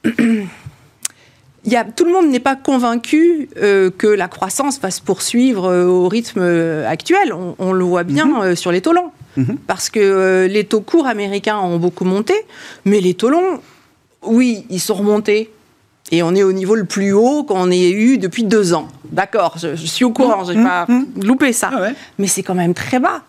tout 1.96 2.06
le 2.06 2.12
monde 2.12 2.30
n'est 2.30 2.39
pas 2.39 2.56
convaincu 2.56 3.50
euh, 3.58 3.89
que 3.96 4.08
la 4.08 4.28
croissance 4.28 4.80
va 4.80 4.91
se 4.91 5.02
poursuivre 5.02 5.65
euh, 5.65 5.86
au 5.86 6.08
rythme 6.08 6.41
euh, 6.41 6.88
actuel. 6.88 7.34
On, 7.60 7.72
le 7.72 7.84
voit 7.84 8.04
bien 8.04 8.26
mhm. 8.26 8.56
sur 8.56 8.72
les 8.72 8.82
taux 8.82 8.94
longs. 8.94 9.12
Mhm. 9.38 9.58
Parce 9.67 9.89
que 9.89 10.48
les 10.50 10.63
taux 10.65 10.82
courts 10.82 11.08
américains 11.08 11.58
ont 11.58 11.78
beaucoup 11.78 12.06
monté, 12.06 12.34
mais 12.86 13.02
les 13.02 13.13
taux 13.13 13.30
longs, 13.30 13.60
oui, 14.24 14.65
ils 14.70 14.80
sont 14.80 14.96
remontés. 14.96 15.52
Et 16.12 16.24
on 16.24 16.36
est 16.36 16.44
au 16.44 16.52
niveau 16.52 16.76
le 16.76 16.84
plus 16.84 17.13
haut 17.13 17.44
qu'on 17.44 17.72
ait 17.72 17.91
eu 17.91 18.17
depuis 18.17 18.44
deux 18.44 18.74
ans. 18.74 18.89
D'accord, 19.12 19.56
je, 19.58 19.76
suis 19.76 20.04
au 20.04 20.12
courant, 20.12 20.44
je 20.44 20.52
n'ai 20.52 20.60
mhm. 20.60 20.65
pas 20.65 20.88
loupé 21.22 21.54
ça. 21.54 21.72
Ah 21.74 21.89
mais 22.20 22.28
c'est 22.28 22.44
quand 22.44 22.56
même 22.56 22.74
très 22.74 23.00
bas 23.00 23.24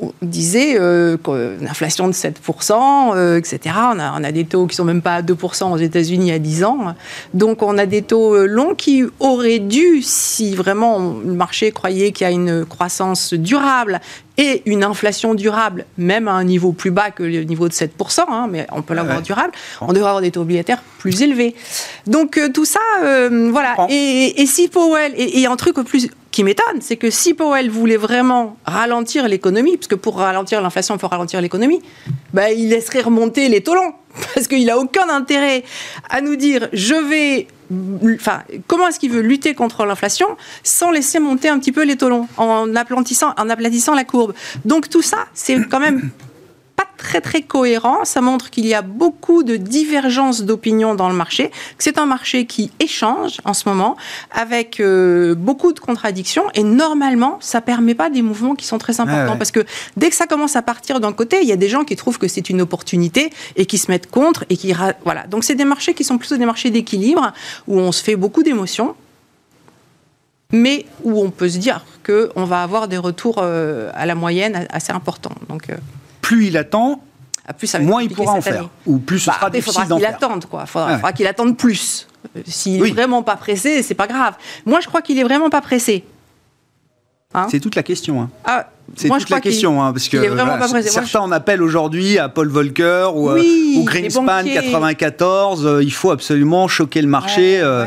on 0.00 0.12
disait 0.22 0.76
euh, 0.78 1.16
une 1.60 1.68
inflation 1.68 2.06
de 2.08 2.12
7%, 2.12 3.14
euh, 3.14 3.38
etc. 3.38 3.58
On 3.94 3.98
a, 3.98 4.18
on 4.18 4.24
a, 4.24 4.32
des 4.32 4.44
taux 4.44 4.66
qui 4.66 4.76
sont 4.76 4.84
même 4.84 5.02
pas 5.02 5.16
à 5.16 5.22
2% 5.22 5.72
aux 5.72 5.76
États-Unis 5.76 6.32
à 6.32 6.38
10 6.38 6.64
ans. 6.64 6.94
Donc 7.34 7.62
on 7.62 7.76
a 7.78 7.86
des 7.86 8.02
taux 8.02 8.34
euh, 8.34 8.46
longs 8.46 8.74
qui 8.74 9.04
auraient 9.20 9.58
dû, 9.58 10.00
si 10.02 10.54
vraiment 10.54 11.14
le 11.24 11.34
marché 11.34 11.72
croyait 11.72 12.12
qu'il 12.12 12.24
y 12.26 12.28
a 12.28 12.32
une 12.32 12.64
croissance 12.64 13.34
durable 13.34 14.00
et 14.36 14.62
une 14.66 14.82
inflation 14.82 15.34
durable, 15.34 15.86
même 15.96 16.28
à 16.28 16.32
un 16.32 16.44
niveau 16.44 16.72
plus 16.72 16.90
bas 16.90 17.10
que 17.10 17.22
le 17.22 17.44
niveau 17.44 17.68
de 17.68 17.72
7%, 17.72 18.24
hein, 18.28 18.48
mais 18.50 18.66
on 18.72 18.82
peut 18.82 18.94
l'avoir 18.94 19.22
durable, 19.22 19.52
on 19.80 19.92
devrait 19.92 20.08
avoir 20.08 20.20
des 20.20 20.32
taux 20.32 20.40
obligataires 20.40 20.82
plus 20.98 21.22
élevés. 21.22 21.54
Donc 22.06 22.40
tout 22.52 22.64
ça, 22.64 22.80
voilà. 23.00 23.76
Et, 23.90 24.42
et, 24.42 24.46
si 24.46 24.68
Powell, 24.68 25.12
et, 25.16 25.40
et 25.40 25.46
un 25.46 25.56
truc 25.56 25.76
plus 25.84 26.08
qui 26.34 26.42
m'étonne, 26.42 26.80
c'est 26.80 26.96
que 26.96 27.10
si 27.10 27.32
Powell 27.32 27.70
voulait 27.70 27.96
vraiment 27.96 28.56
ralentir 28.66 29.28
l'économie, 29.28 29.76
puisque 29.76 29.94
pour 29.94 30.16
ralentir 30.16 30.60
l'inflation, 30.60 30.96
il 30.96 30.98
faut 30.98 31.06
ralentir 31.06 31.40
l'économie, 31.40 31.80
bah, 32.32 32.50
il 32.50 32.70
laisserait 32.70 33.02
remonter 33.02 33.48
les 33.48 33.62
taux 33.62 33.76
longs. 33.76 33.92
Parce 34.34 34.48
qu'il 34.48 34.66
n'a 34.66 34.76
aucun 34.76 35.08
intérêt 35.08 35.62
à 36.10 36.20
nous 36.20 36.34
dire 36.34 36.68
je 36.72 36.94
vais. 36.94 37.46
Comment 38.66 38.88
est-ce 38.88 38.98
qu'il 38.98 39.10
veut 39.10 39.20
lutter 39.20 39.54
contre 39.54 39.84
l'inflation 39.84 40.26
sans 40.62 40.90
laisser 40.90 41.18
monter 41.18 41.48
un 41.48 41.58
petit 41.58 41.72
peu 41.72 41.84
les 41.84 41.96
taux 41.96 42.26
en 42.36 42.76
aplatissant, 42.76 43.34
en 43.36 43.50
aplatissant 43.50 43.94
la 43.94 44.04
courbe? 44.04 44.34
Donc 44.64 44.88
tout 44.88 45.02
ça, 45.02 45.26
c'est 45.34 45.68
quand 45.68 45.80
même 45.80 46.10
très 46.96 47.20
très 47.20 47.42
cohérent. 47.42 48.04
Ça 48.04 48.20
montre 48.20 48.50
qu'il 48.50 48.66
y 48.66 48.74
a 48.74 48.82
beaucoup 48.82 49.42
de 49.42 49.56
divergences 49.56 50.42
d'opinion 50.42 50.94
dans 50.94 51.08
le 51.08 51.14
marché. 51.14 51.50
C'est 51.78 51.98
un 51.98 52.06
marché 52.06 52.46
qui 52.46 52.70
échange 52.80 53.40
en 53.44 53.54
ce 53.54 53.68
moment 53.68 53.96
avec 54.32 54.80
euh, 54.80 55.34
beaucoup 55.34 55.72
de 55.72 55.80
contradictions 55.80 56.44
et 56.54 56.62
normalement, 56.62 57.38
ça 57.40 57.60
permet 57.60 57.94
pas 57.94 58.10
des 58.10 58.22
mouvements 58.22 58.54
qui 58.54 58.66
sont 58.66 58.78
très 58.78 59.00
importants 59.00 59.36
parce 59.36 59.50
que 59.50 59.64
dès 59.96 60.10
que 60.10 60.16
ça 60.16 60.26
commence 60.26 60.56
à 60.56 60.62
partir 60.62 61.00
d'un 61.00 61.12
côté, 61.12 61.40
il 61.42 61.48
y 61.48 61.52
a 61.52 61.56
des 61.56 61.68
gens 61.68 61.84
qui 61.84 61.96
trouvent 61.96 62.18
que 62.18 62.28
c'est 62.28 62.48
une 62.50 62.60
opportunité 62.62 63.30
et 63.56 63.66
qui 63.66 63.78
se 63.78 63.90
mettent 63.90 64.10
contre 64.10 64.44
et 64.50 64.56
qui 64.56 64.72
voilà. 65.04 65.26
Donc 65.26 65.44
c'est 65.44 65.54
des 65.54 65.64
marchés 65.64 65.94
qui 65.94 66.04
sont 66.04 66.18
plutôt 66.18 66.36
des 66.36 66.46
marchés 66.46 66.70
d'équilibre 66.70 67.32
où 67.68 67.78
on 67.78 67.92
se 67.92 68.02
fait 68.02 68.16
beaucoup 68.16 68.42
d'émotions 68.42 68.94
mais 70.52 70.86
où 71.02 71.20
on 71.20 71.30
peut 71.30 71.48
se 71.48 71.58
dire 71.58 71.84
qu'on 72.06 72.44
va 72.44 72.62
avoir 72.62 72.86
des 72.86 72.98
retours 72.98 73.38
euh, 73.38 73.90
à 73.94 74.06
la 74.06 74.14
moyenne 74.14 74.66
assez 74.70 74.92
importants. 74.92 75.34
Donc, 75.48 75.68
euh, 75.68 75.76
plus 76.24 76.46
il 76.46 76.56
attend, 76.56 77.02
ah, 77.46 77.52
plus 77.52 77.78
moins 77.80 78.02
il 78.02 78.08
pourra 78.08 78.32
en 78.32 78.40
faire. 78.40 78.70
Ou 78.86 78.98
plus 78.98 79.20
ce 79.20 79.26
bah, 79.26 79.36
sera 79.36 79.50
difficile. 79.50 79.82
Il 79.82 79.82
faudra 79.82 79.96
qu'il 79.98 80.06
attende, 80.06 80.46
quoi. 80.46 80.64
Faudra, 80.64 81.12
qu'il 81.12 81.26
attende 81.26 81.56
plus. 81.58 82.08
Euh, 82.34 82.40
s'il 82.46 82.82
n'est 82.82 82.90
vraiment 82.90 83.22
pas 83.22 83.36
pressé, 83.36 83.82
c'est 83.82 83.94
pas 83.94 84.06
grave. 84.06 84.34
Moi, 84.64 84.80
je 84.80 84.88
crois 84.88 85.02
qu'il 85.02 85.18
est 85.18 85.22
vraiment 85.22 85.50
pas 85.50 85.60
pressé. 85.60 86.04
Hein 87.34 87.46
c'est 87.50 87.60
toute 87.60 87.74
la 87.74 87.82
question. 87.82 88.22
Hein. 88.22 88.30
Ah, 88.44 88.68
c'est 88.96 89.08
toute 89.08 89.28
la 89.28 89.40
question, 89.40 89.82
hein, 89.82 89.92
parce 89.92 90.08
que 90.08 90.18
certains 90.82 91.20
en 91.20 91.32
appellent 91.32 91.62
aujourd'hui 91.62 92.18
à 92.18 92.30
Paul 92.30 92.48
Volcker 92.48 93.08
ou, 93.14 93.28
euh, 93.28 93.42
Greenspan 93.82 94.44
94. 94.44 95.66
Euh, 95.66 95.82
il 95.82 95.92
faut 95.92 96.10
absolument 96.10 96.68
choquer 96.68 97.02
le 97.02 97.08
marché 97.08 97.60
euh, 97.60 97.84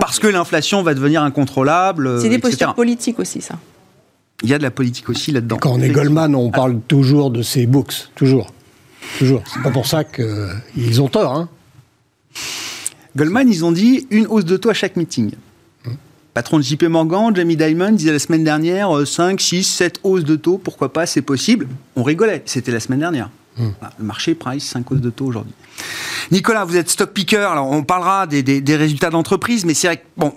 parce 0.00 0.18
que 0.18 0.26
l'inflation 0.26 0.82
va 0.82 0.92
devenir 0.92 1.22
incontrôlable. 1.22 2.20
C'est 2.20 2.28
des 2.28 2.38
postures 2.38 2.74
politiques 2.74 3.18
aussi, 3.18 3.40
ça. 3.40 3.54
Il 4.42 4.50
y 4.50 4.54
a 4.54 4.58
de 4.58 4.62
la 4.62 4.70
politique 4.70 5.08
aussi 5.08 5.32
là-dedans. 5.32 5.56
Quand 5.56 5.72
on 5.72 5.80
est 5.80 5.88
Goldman, 5.88 6.34
on 6.34 6.50
parle 6.50 6.80
toujours 6.86 7.30
de 7.30 7.42
ces 7.42 7.66
books, 7.66 8.10
toujours, 8.14 8.52
toujours. 9.18 9.42
C'est 9.52 9.62
pas 9.62 9.70
pour 9.70 9.86
ça 9.86 10.04
qu'ils 10.04 11.00
ont 11.00 11.08
tort. 11.08 11.32
Hein. 11.32 11.48
Goldman, 13.16 13.48
ils 13.48 13.64
ont 13.64 13.72
dit 13.72 14.06
une 14.10 14.26
hausse 14.26 14.44
de 14.44 14.56
taux 14.56 14.70
à 14.70 14.74
chaque 14.74 14.96
meeting 14.96 15.30
patron 16.36 16.58
de 16.58 16.62
JP 16.64 16.82
Morgan, 16.82 17.34
Jamie 17.34 17.56
Dimon, 17.56 17.92
disait 17.92 18.12
la 18.12 18.18
semaine 18.18 18.44
dernière 18.44 19.06
5, 19.06 19.40
6, 19.40 19.64
7 19.64 20.00
hausses 20.02 20.22
de 20.22 20.36
taux, 20.36 20.58
pourquoi 20.58 20.92
pas, 20.92 21.06
c'est 21.06 21.22
possible. 21.22 21.66
On 21.96 22.02
rigolait, 22.02 22.42
c'était 22.44 22.72
la 22.72 22.78
semaine 22.78 22.98
dernière. 22.98 23.30
Hmm. 23.56 23.70
Le 23.98 24.04
marché 24.04 24.34
price 24.34 24.64
5 24.64 24.92
hausses 24.92 25.00
de 25.00 25.08
taux 25.08 25.24
aujourd'hui. 25.24 25.54
Nicolas, 26.30 26.66
vous 26.66 26.76
êtes 26.76 26.90
stock 26.90 27.10
picker, 27.14 27.50
alors 27.50 27.70
on 27.70 27.84
parlera 27.84 28.26
des, 28.26 28.76
résultats 28.76 29.08
d'entreprise, 29.08 29.64
mais 29.64 29.72
c'est 29.72 29.86
vrai 29.86 29.96
que, 29.96 30.02
bon, 30.18 30.34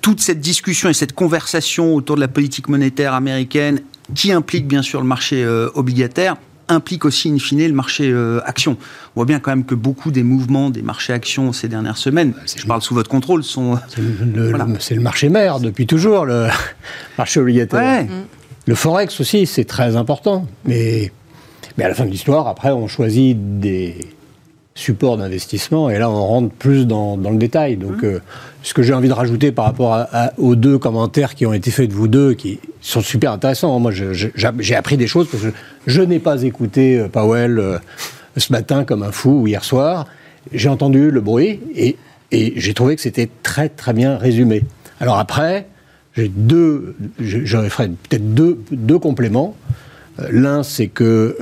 toute 0.00 0.20
cette 0.20 0.40
discussion 0.40 0.88
et 0.88 0.94
cette 0.94 1.12
conversation 1.12 1.94
autour 1.94 2.16
de 2.16 2.20
la 2.20 2.28
politique 2.28 2.68
monétaire 2.68 3.14
américaine, 3.14 3.80
qui 4.14 4.32
implique 4.32 4.66
bien 4.66 4.82
sûr 4.82 5.00
le 5.00 5.06
marché 5.06 5.44
euh, 5.44 5.68
obligataire, 5.74 6.36
implique 6.68 7.04
aussi 7.04 7.30
in 7.30 7.38
fine 7.38 7.66
le 7.66 7.72
marché 7.72 8.10
euh, 8.10 8.40
action. 8.44 8.76
On 9.16 9.20
voit 9.20 9.24
bien 9.24 9.40
quand 9.40 9.50
même 9.50 9.64
que 9.64 9.74
beaucoup 9.74 10.10
des 10.10 10.22
mouvements 10.22 10.70
des 10.70 10.82
marchés 10.82 11.12
actions 11.12 11.52
ces 11.52 11.68
dernières 11.68 11.96
semaines, 11.96 12.34
je 12.56 12.66
parle 12.66 12.82
sous 12.82 12.94
votre 12.94 13.10
contrôle, 13.10 13.42
sont... 13.42 13.78
C'est 13.88 14.94
le, 14.94 15.00
marché 15.00 15.28
mère 15.28 15.60
depuis 15.60 15.86
toujours, 15.86 16.24
le 16.24 16.48
marché 17.18 17.40
obligataire. 17.40 18.06
Le 18.66 18.74
forex 18.74 19.18
aussi, 19.20 19.46
c'est 19.46 19.64
très 19.64 19.96
important. 19.96 20.46
Mais, 20.66 21.10
mais 21.76 21.84
à 21.84 21.88
la 21.88 21.94
fin 21.94 22.04
de 22.04 22.10
l'histoire, 22.10 22.46
après, 22.48 22.70
on 22.70 22.86
choisit 22.86 23.60
des 23.60 23.96
supports 24.78 25.16
d'investissement 25.16 25.90
et 25.90 25.98
là, 25.98 26.08
on 26.08 26.24
rentre 26.24 26.50
plus 26.54 26.86
dans, 26.86 27.16
le 27.16 27.36
détail. 27.36 27.76
Donc, 27.76 28.02
mmh. 28.02 28.06
euh, 28.06 28.18
ce 28.62 28.74
que 28.74 28.82
j'ai 28.82 28.94
envie 28.94 29.08
de 29.08 29.12
rajouter 29.12 29.50
par 29.50 29.64
rapport 29.64 30.06
aux 30.38 30.54
deux 30.54 30.78
commentaires 30.78 31.34
qui 31.34 31.46
ont 31.46 31.52
été 31.52 31.70
faits 31.70 31.90
de 31.90 31.94
vous 31.94 32.06
deux, 32.06 32.34
qui 32.34 32.60
sont 32.80 33.00
super 33.00 33.32
intéressants. 33.32 33.78
Moi, 33.80 33.92
j'ai 33.92 34.74
appris 34.76 34.96
des 34.96 35.08
choses 35.08 35.26
parce 35.28 35.42
que 35.42 35.48
je, 35.86 36.02
n'ai 36.02 36.20
pas 36.20 36.42
écouté 36.42 36.98
euh, 36.98 37.08
Powell 37.08 37.58
euh, 37.58 37.78
ce 38.36 38.52
matin 38.52 38.84
comme 38.84 39.02
un 39.02 39.10
fou 39.10 39.42
ou 39.42 39.46
hier 39.48 39.64
soir. 39.64 40.06
J'ai 40.52 40.68
entendu 40.68 41.10
le 41.10 41.20
bruit 41.20 41.60
et, 41.74 41.96
j'ai 42.30 42.74
trouvé 42.74 42.94
que 42.94 43.02
c'était 43.02 43.28
très 43.42 43.68
très 43.68 43.94
bien 43.94 44.16
résumé. 44.16 44.62
Alors 45.00 45.18
après, 45.18 45.66
j'ai 46.14 46.28
deux, 46.28 46.94
j'aurais 47.18 47.70
ferai 47.70 47.88
peut-être 47.88 48.34
deux, 48.34 48.58
deux 48.70 48.98
compléments. 48.98 49.56
L'un, 50.30 50.62
c'est 50.62 50.88
que 50.88 51.36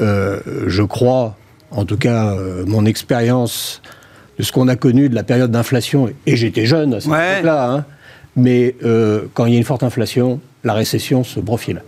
je 0.67 0.83
crois, 0.83 1.37
en 1.71 1.85
tout 1.85 1.97
cas, 1.97 2.35
mon 2.67 2.85
expérience 2.87 3.83
de 4.39 4.43
ce 4.43 4.53
qu'on 4.53 4.69
a 4.69 4.77
connu 4.77 5.09
de 5.09 5.15
la 5.15 5.23
période 5.23 5.51
d'inflation, 5.51 6.11
et 6.27 6.37
j'étais 6.37 6.67
jeune 6.67 6.95
à 6.95 7.01
cette 7.01 7.11
époque-là, 7.11 7.71
hein, 7.71 7.85
mais 8.37 8.77
euh, 8.85 9.23
quand 9.33 9.47
il 9.47 9.55
y 9.55 9.57
a 9.57 9.59
une 9.59 9.65
forte 9.65 9.83
inflation, 9.83 10.41
la 10.63 10.75
récession 10.75 11.25
se 11.25 11.41
profile. 11.41 11.83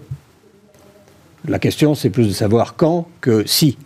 La 1.46 1.58
question, 1.58 1.94
c'est 1.94 2.10
plus 2.10 2.26
de 2.26 2.32
savoir 2.32 2.74
quand 2.76 3.06
que 3.20 3.46
si. 3.46 3.76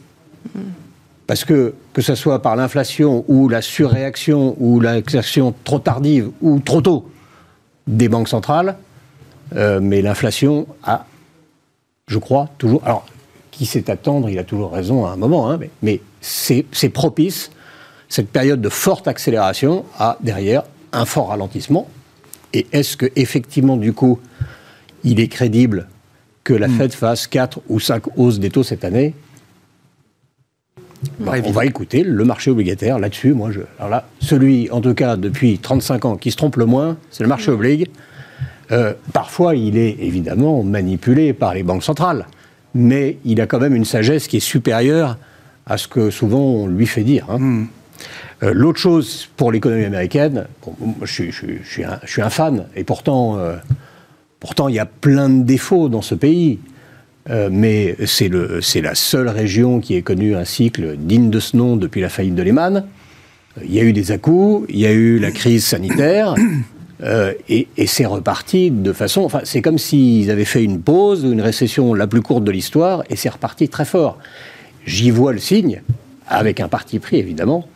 Parce 1.26 1.44
que, 1.44 1.74
que 1.92 2.02
ce 2.02 2.14
soit 2.14 2.40
par 2.40 2.56
l'inflation 2.56 3.24
ou 3.28 3.48
la 3.48 3.62
surréaction 3.62 4.56
ou 4.58 4.80
l'action 4.80 5.54
trop 5.64 5.78
tardive 5.78 6.30
ou 6.40 6.60
trop 6.60 6.80
tôt 6.80 7.10
des 7.86 8.08
banques 8.08 8.28
centrales, 8.28 8.76
euh, 9.56 9.80
mais 9.80 10.02
l'inflation 10.02 10.66
a, 10.84 11.06
je 12.06 12.18
crois, 12.18 12.48
toujours. 12.58 12.82
Alors, 12.84 13.06
qui 13.52 13.66
sait 13.66 13.88
attendre, 13.88 14.28
il 14.28 14.38
a 14.40 14.44
toujours 14.44 14.72
raison 14.72 15.06
à 15.06 15.10
un 15.10 15.16
moment, 15.16 15.48
hein, 15.48 15.58
mais, 15.60 15.70
mais 15.82 16.00
c'est 16.20 16.88
propice 16.88 17.50
cette 18.12 18.28
période 18.28 18.60
de 18.60 18.68
forte 18.68 19.08
accélération 19.08 19.86
a 19.98 20.18
derrière 20.20 20.64
un 20.92 21.06
fort 21.06 21.28
ralentissement. 21.28 21.88
Et 22.52 22.66
est-ce 22.72 22.98
que 22.98 23.06
effectivement, 23.16 23.78
du 23.78 23.94
coup, 23.94 24.20
il 25.02 25.18
est 25.18 25.28
crédible 25.28 25.88
que 26.44 26.52
la 26.52 26.68
hmm. 26.68 26.76
Fed 26.76 26.92
fasse 26.92 27.26
4 27.26 27.60
ou 27.70 27.80
5 27.80 28.18
hausses 28.18 28.38
des 28.38 28.50
taux 28.50 28.64
cette 28.64 28.84
année? 28.84 29.14
Bah, 31.20 31.32
on 31.42 31.52
va 31.52 31.64
écouter 31.64 32.04
le 32.04 32.24
marché 32.26 32.50
obligataire 32.50 32.98
là-dessus. 32.98 33.32
Moi, 33.32 33.50
je, 33.50 33.60
alors 33.78 33.88
là, 33.88 34.06
celui, 34.20 34.70
en 34.70 34.82
tout 34.82 34.92
cas, 34.92 35.16
depuis 35.16 35.58
35 35.58 36.04
ans, 36.04 36.16
qui 36.16 36.30
se 36.30 36.36
trompe 36.36 36.56
le 36.56 36.66
moins, 36.66 36.98
c'est 37.10 37.22
le 37.22 37.30
marché 37.30 37.50
hmm. 37.50 37.54
oblige. 37.54 37.86
Euh, 38.72 38.92
parfois, 39.14 39.56
il 39.56 39.78
est 39.78 39.96
évidemment 40.00 40.62
manipulé 40.62 41.32
par 41.32 41.54
les 41.54 41.62
banques 41.62 41.82
centrales, 41.82 42.26
mais 42.74 43.18
il 43.24 43.40
a 43.40 43.46
quand 43.46 43.58
même 43.58 43.74
une 43.74 43.84
sagesse 43.84 44.28
qui 44.28 44.38
est 44.38 44.40
supérieure 44.40 45.18
à 45.66 45.76
ce 45.78 45.88
que 45.88 46.10
souvent 46.10 46.40
on 46.40 46.66
lui 46.66 46.86
fait 46.86 47.04
dire. 47.04 47.26
Hein. 47.28 47.38
Hmm. 47.38 47.66
Euh, 48.42 48.52
l'autre 48.52 48.78
chose 48.78 49.28
pour 49.36 49.52
l'économie 49.52 49.84
américaine, 49.84 50.46
je, 51.02 51.30
suis 51.64 52.22
un, 52.22 52.30
fan, 52.30 52.66
et 52.74 52.82
pourtant, 52.82 53.38
euh, 53.38 53.56
pourtant 54.40 54.68
il 54.68 54.74
y 54.74 54.80
a 54.80 54.86
plein 54.86 55.28
de 55.28 55.44
défauts 55.44 55.88
dans 55.88 56.02
ce 56.02 56.14
pays. 56.14 56.58
Euh, 57.30 57.50
mais 57.52 57.96
c'est 58.04 58.80
la 58.80 58.94
seule 58.96 59.28
région 59.28 59.78
qui 59.78 59.94
ait 59.94 60.02
connu 60.02 60.34
un 60.34 60.44
cycle 60.44 60.96
digne 60.96 61.30
de 61.30 61.38
ce 61.38 61.56
nom 61.56 61.76
depuis 61.76 62.00
la 62.00 62.08
faillite 62.08 62.34
de 62.34 62.42
Lehman. 62.42 62.84
Il 63.62 63.72
y 63.72 63.78
a 63.78 63.84
eu 63.84 63.92
des 63.92 64.10
à-coups, 64.10 64.66
il 64.70 64.80
y 64.80 64.86
a 64.86 64.92
eu 64.92 65.18
la 65.18 65.30
crise 65.30 65.64
sanitaire, 65.64 66.34
et, 67.48 67.68
et 67.76 67.86
c'est 67.86 68.06
reparti 68.06 68.70
de 68.70 68.92
façon. 68.92 69.22
Enfin, 69.22 69.40
c'est 69.44 69.60
comme 69.60 69.78
s'ils 69.78 70.30
avaient 70.30 70.44
fait 70.44 70.62
une 70.62 70.80
pause, 70.80 71.24
une 71.24 71.40
récession 71.40 71.94
la 71.94 72.06
plus 72.06 72.22
courte 72.22 72.44
de 72.44 72.50
l'histoire, 72.52 73.02
et 73.10 73.16
c'est 73.16 73.28
reparti 73.28 73.68
très 73.68 73.84
fort. 73.84 74.18
J'y 74.86 75.10
vois 75.10 75.32
le 75.32 75.38
signe, 75.38 75.82
avec 76.28 76.60
un 76.60 76.68
parti 76.68 76.98
pris 76.98 77.16
évidemment, 77.16 77.66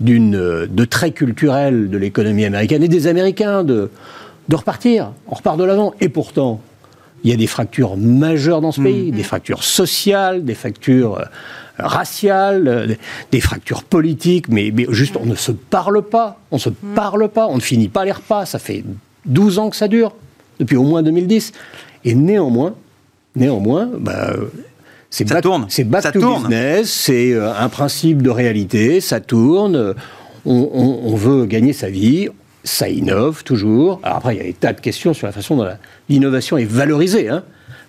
d'une, 0.00 0.66
de 0.66 0.84
très 0.84 1.10
culturel 1.10 1.90
de 1.90 1.98
l'économie 1.98 2.44
américaine 2.44 2.82
et 2.82 2.88
des 2.88 3.06
Américains 3.06 3.64
de, 3.64 3.90
de 4.48 4.56
repartir. 4.56 5.12
On 5.28 5.34
repart 5.34 5.58
de 5.58 5.64
l'avant. 5.64 5.94
Et 6.00 6.08
pourtant, 6.08 6.60
il 7.24 7.30
y 7.30 7.32
a 7.32 7.36
des 7.36 7.46
fractures 7.46 7.96
majeures 7.96 8.60
dans 8.60 8.72
ce 8.72 8.80
pays, 8.80 9.10
mm. 9.10 9.16
des 9.16 9.22
fractures 9.22 9.64
sociales, 9.64 10.44
des 10.44 10.54
fractures 10.54 11.18
euh, 11.18 11.24
raciales, 11.78 12.68
euh, 12.68 12.94
des 13.32 13.40
fractures 13.40 13.84
politiques, 13.84 14.48
mais, 14.48 14.72
mais, 14.74 14.86
juste 14.90 15.16
on 15.20 15.26
ne 15.26 15.34
se 15.34 15.52
parle 15.52 16.02
pas, 16.02 16.38
on 16.50 16.56
ne 16.56 16.60
se 16.60 16.70
mm. 16.70 16.94
parle 16.94 17.28
pas, 17.28 17.46
on 17.46 17.56
ne 17.56 17.60
finit 17.60 17.88
pas 17.88 18.04
les 18.04 18.12
repas, 18.12 18.46
ça 18.46 18.58
fait 18.58 18.84
12 19.26 19.58
ans 19.58 19.70
que 19.70 19.76
ça 19.76 19.88
dure, 19.88 20.14
depuis 20.60 20.76
au 20.76 20.82
moins 20.82 21.02
2010. 21.02 21.52
Et 22.04 22.14
néanmoins, 22.14 22.74
néanmoins, 23.34 23.88
bah, 23.98 24.32
c'est 25.10 25.28
ça 25.28 25.40
tourne. 25.40 25.66
C'est 25.68 25.84
back 25.84 26.12
to 26.12 26.40
business, 26.40 26.90
c'est 26.90 27.32
euh, 27.32 27.54
un 27.54 27.68
principe 27.68 28.22
de 28.22 28.30
réalité, 28.30 29.00
ça 29.00 29.20
tourne, 29.20 29.94
on, 30.44 31.14
veut 31.16 31.46
gagner 31.46 31.72
sa 31.72 31.90
vie, 31.90 32.28
ça 32.62 32.88
innove 32.88 33.42
toujours. 33.42 34.00
Alors 34.02 34.18
après, 34.18 34.34
il 34.34 34.38
y 34.38 34.40
a 34.40 34.44
des 34.44 34.52
tas 34.52 34.72
de 34.72 34.80
questions 34.80 35.12
sur 35.12 35.26
la 35.26 35.32
façon 35.32 35.56
dont 35.56 35.66
l'innovation 36.08 36.56
est 36.56 36.64
valorisée. 36.64 37.28
Hein. 37.28 37.42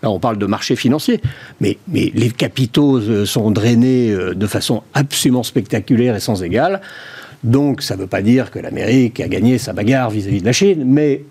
Là, 0.04 0.12
on 0.12 0.20
parle 0.20 0.38
de 0.38 0.46
marché 0.46 0.76
financier, 0.76 1.22
mais, 1.60 1.78
mais 1.88 2.12
les 2.14 2.30
capitaux 2.30 2.98
euh, 3.00 3.26
sont 3.26 3.52
drainés 3.52 4.12
euh, 4.12 4.34
de 4.34 4.48
façon 4.48 4.84
absolument 4.94 5.44
spectaculaire 5.44 6.16
et 6.16 6.20
sans 6.20 6.44
égale. 6.44 6.82
Donc, 7.44 7.82
ça 7.82 7.96
ne 7.96 8.02
veut 8.02 8.08
pas 8.08 8.22
dire 8.22 8.52
que 8.52 8.60
l'Amérique 8.60 9.20
a 9.20 9.28
gagné 9.28 9.58
sa 9.58 9.74
bagarre 9.74 10.10
vis-à-vis 10.10 10.42
de 10.42 10.46
la 10.46 10.52
Chine, 10.54 10.84
mais 10.86 11.24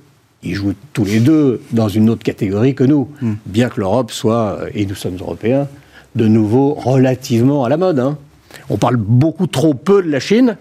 ils 0.42 0.54
jouent 0.54 0.74
tous 0.92 1.04
les 1.04 1.20
deux 1.20 1.60
dans 1.72 1.88
une 1.88 2.10
autre 2.10 2.22
catégorie 2.22 2.74
que 2.74 2.84
nous, 2.84 3.08
hmm. 3.20 3.34
bien 3.46 3.68
que 3.68 3.80
l'Europe 3.80 4.10
soit, 4.10 4.60
et 4.74 4.86
nous 4.86 4.94
sommes 4.94 5.16
européens, 5.16 5.68
de 6.14 6.26
nouveau 6.26 6.74
relativement 6.74 7.64
à 7.64 7.68
la 7.68 7.76
mode. 7.76 7.98
Hein. 7.98 8.18
On 8.70 8.76
parle 8.78 8.96
beaucoup 8.96 9.46
trop 9.46 9.74
peu 9.74 10.02
de 10.02 10.10
la 10.10 10.20
Chine, 10.20 10.56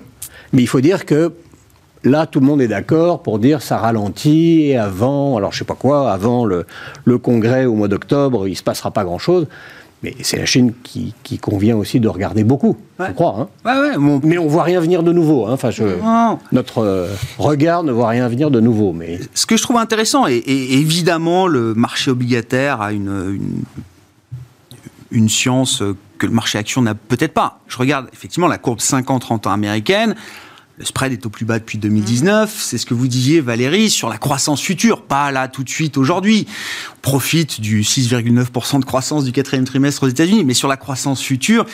mais 0.54 0.62
il 0.62 0.68
faut 0.68 0.82
dire 0.82 1.06
que 1.06 1.34
là, 2.06 2.26
tout 2.28 2.40
le 2.40 2.46
monde 2.46 2.62
est 2.62 2.68
d'accord 2.68 3.22
pour 3.22 3.40
dire 3.40 3.62
ça 3.62 3.78
ralentit 3.78 4.68
et 4.68 4.78
avant, 4.78 5.38
alors 5.38 5.52
je 5.52 5.60
sais 5.60 5.66
pas 5.66 5.76
quoi, 5.76 6.12
avant 6.12 6.46
le, 6.46 6.66
congrès 7.18 7.66
au 7.66 7.74
mois 7.74 7.88
d'octobre, 7.88 8.48
il 8.48 8.56
se 8.56 8.64
passera 8.64 8.92
pas 8.92 9.04
grand-chose. 9.04 9.48
Mais 10.04 10.16
c'est 10.22 10.38
la 10.38 10.46
Chine 10.46 10.74
qui, 10.84 11.14
convient 11.40 11.76
aussi 11.76 12.00
de 12.00 12.08
regarder 12.08 12.44
beaucoup, 12.44 12.78
je 13.00 13.12
crois. 13.14 13.50
Hein. 13.66 14.20
Mais 14.24 14.38
on 14.38 14.48
voit 14.48 14.64
rien 14.64 14.80
venir 14.80 15.02
de 15.02 15.12
nouveau. 15.12 15.48
Hein. 15.48 15.54
Enfin, 15.54 15.72
notre 16.52 16.80
euh, 16.80 17.08
regard 17.40 17.84
ne 17.84 17.92
voit 17.92 18.10
rien 18.10 18.28
venir 18.28 18.52
de 18.52 18.60
nouveau. 18.60 18.94
Mais... 18.94 19.20
Ce 19.34 19.48
que 19.48 19.58
je 19.58 19.64
trouve 19.64 19.78
intéressant, 19.78 20.28
et, 20.28 20.44
évidemment, 20.46 21.48
le 21.48 21.74
marché 21.74 22.12
obligataire 22.12 22.82
a 22.82 22.92
une, 22.92 23.40
une, 25.10 25.30
science 25.30 25.82
que 26.20 26.28
le 26.28 26.34
marché 26.34 26.60
action 26.60 26.84
n'a 26.84 26.94
peut-être 26.94 27.34
pas. 27.34 27.60
Je 27.68 27.78
regarde 27.78 28.08
effectivement 28.14 28.48
la 28.48 28.60
courbe 28.60 28.80
50-30 28.80 29.48
ans 29.48 29.52
américaine. 29.52 30.16
Le 30.78 30.84
spread 30.84 31.14
est 31.14 31.26
au 31.26 31.30
plus 31.30 31.46
bas 31.46 31.58
depuis 31.58 31.78
2019. 31.78 32.54
C'est 32.60 32.78
ce 32.78 32.86
que 32.86 32.94
vous 32.94 33.08
disiez, 33.08 33.40
Valérie, 33.40 33.90
sur 33.90 34.10
la 34.10 34.18
croissance 34.18 34.62
future. 34.62 35.04
Pas 35.04 35.32
là, 35.32 35.48
tout 35.48 35.64
de 35.64 35.70
suite, 35.70 35.98
aujourd'hui. 35.98 36.48
On 36.98 37.00
profite 37.02 37.62
du 37.62 37.82
6,9% 37.82 38.82
de 38.82 38.86
croissance 38.86 39.24
du 39.24 39.32
quatrième 39.32 39.64
trimestre 39.64 40.04
aux 40.04 40.10
États-Unis. 40.10 40.44
Mais 40.44 40.54
sur 40.54 40.68
la 40.68 40.76
croissance 40.76 41.22
future, 41.22 41.66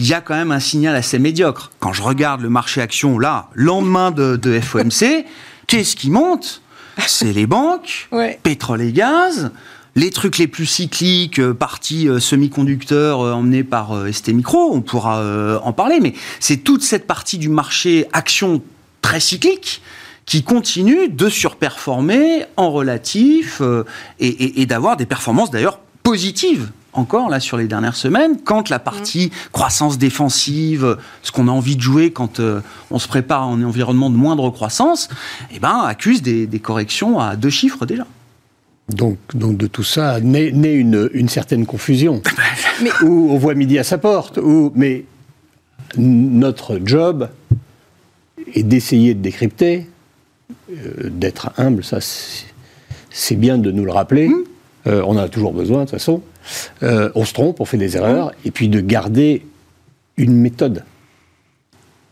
il 0.00 0.08
y 0.08 0.12
a 0.12 0.20
quand 0.20 0.34
même 0.34 0.50
un 0.50 0.58
signal 0.58 0.96
assez 0.96 1.20
médiocre. 1.20 1.70
Quand 1.78 1.92
je 1.92 2.02
regarde 2.02 2.40
le 2.40 2.50
marché 2.50 2.80
action, 2.80 3.20
là, 3.20 3.48
lendemain 3.54 4.10
de, 4.10 4.34
de 4.34 4.58
FOMC, 4.58 5.24
qu'est-ce 5.68 5.94
qui 5.94 6.10
monte? 6.10 6.60
C'est 7.06 7.32
les 7.32 7.46
banques, 7.46 8.08
pétrole 8.42 8.82
et 8.82 8.90
gaz, 8.90 9.52
les 9.98 10.10
trucs 10.10 10.38
les 10.38 10.46
plus 10.46 10.66
cycliques, 10.66 11.40
euh, 11.40 11.52
partie 11.52 12.08
euh, 12.08 12.20
semi-conducteurs 12.20 13.20
euh, 13.20 13.32
emmenés 13.32 13.64
par 13.64 13.92
ST 14.12 14.28
Micro, 14.28 14.70
on 14.72 14.80
pourra 14.80 15.58
en 15.62 15.72
parler, 15.72 15.98
mais 16.00 16.14
c'est 16.40 16.58
toute 16.58 16.82
cette 16.82 17.06
partie 17.06 17.38
du 17.38 17.48
marché 17.48 18.06
action 18.12 18.62
très 19.02 19.20
cyclique 19.20 19.82
qui 20.24 20.42
continue 20.42 21.08
de 21.08 21.28
surperformer 21.28 22.44
en 22.56 22.70
relatif 22.70 23.62
et, 24.20 24.66
d'avoir 24.66 24.96
des 24.96 25.06
performances 25.06 25.50
d'ailleurs 25.50 25.80
positives 26.02 26.70
encore 26.92 27.28
là 27.28 27.40
sur 27.40 27.56
les 27.56 27.66
dernières 27.66 27.96
semaines, 27.96 28.38
quand 28.44 28.70
la 28.70 28.78
partie 28.78 29.26
mmh. 29.26 29.50
croissance 29.52 29.98
défensive, 29.98 30.96
ce 31.22 31.32
qu'on 31.32 31.48
a 31.48 31.50
envie 31.50 31.76
de 31.76 31.80
jouer 31.80 32.10
quand 32.10 32.40
on 32.90 32.98
se 32.98 33.08
prépare 33.08 33.46
en 33.46 33.62
environnement 33.62 34.10
de 34.10 34.16
moindre 34.16 34.50
croissance, 34.50 35.08
eh 35.52 35.58
ben, 35.58 35.80
accuse 35.86 36.22
des 36.22 36.60
corrections 36.60 37.20
à 37.20 37.36
deux 37.36 37.50
chiffres 37.50 37.86
déjà. 37.86 38.04
Donc, 38.88 39.18
donc 39.34 39.56
de 39.56 39.66
tout 39.66 39.84
ça 39.84 40.20
naît, 40.20 40.48
une, 40.48 41.10
une, 41.12 41.28
certaine 41.28 41.66
confusion. 41.66 42.22
mais... 42.82 42.90
Où 43.02 43.30
on 43.30 43.36
voit 43.36 43.54
midi 43.54 43.78
à 43.78 43.84
sa 43.84 43.98
porte. 43.98 44.38
Où, 44.38 44.72
mais 44.74 45.04
notre 45.96 46.80
job 46.84 47.28
est 48.54 48.62
d'essayer 48.62 49.14
de 49.14 49.20
décrypter, 49.20 49.86
euh, 50.70 51.10
d'être 51.10 51.50
humble, 51.58 51.84
ça 51.84 51.98
c'est 53.10 53.36
bien 53.36 53.58
de 53.58 53.70
nous 53.70 53.84
le 53.84 53.92
rappeler. 53.92 54.28
Mmh. 54.28 54.44
Euh, 54.86 55.02
on 55.06 55.12
en 55.12 55.18
a 55.18 55.28
toujours 55.28 55.52
besoin 55.52 55.80
de 55.80 55.82
toute 55.84 55.90
façon. 55.90 56.22
Euh, 56.82 57.10
on 57.14 57.24
se 57.24 57.32
trompe, 57.32 57.60
on 57.60 57.64
fait 57.64 57.78
des 57.78 57.96
erreurs, 57.96 58.32
et 58.44 58.50
puis 58.50 58.68
de 58.68 58.80
garder 58.80 59.44
une 60.16 60.34
méthode 60.34 60.84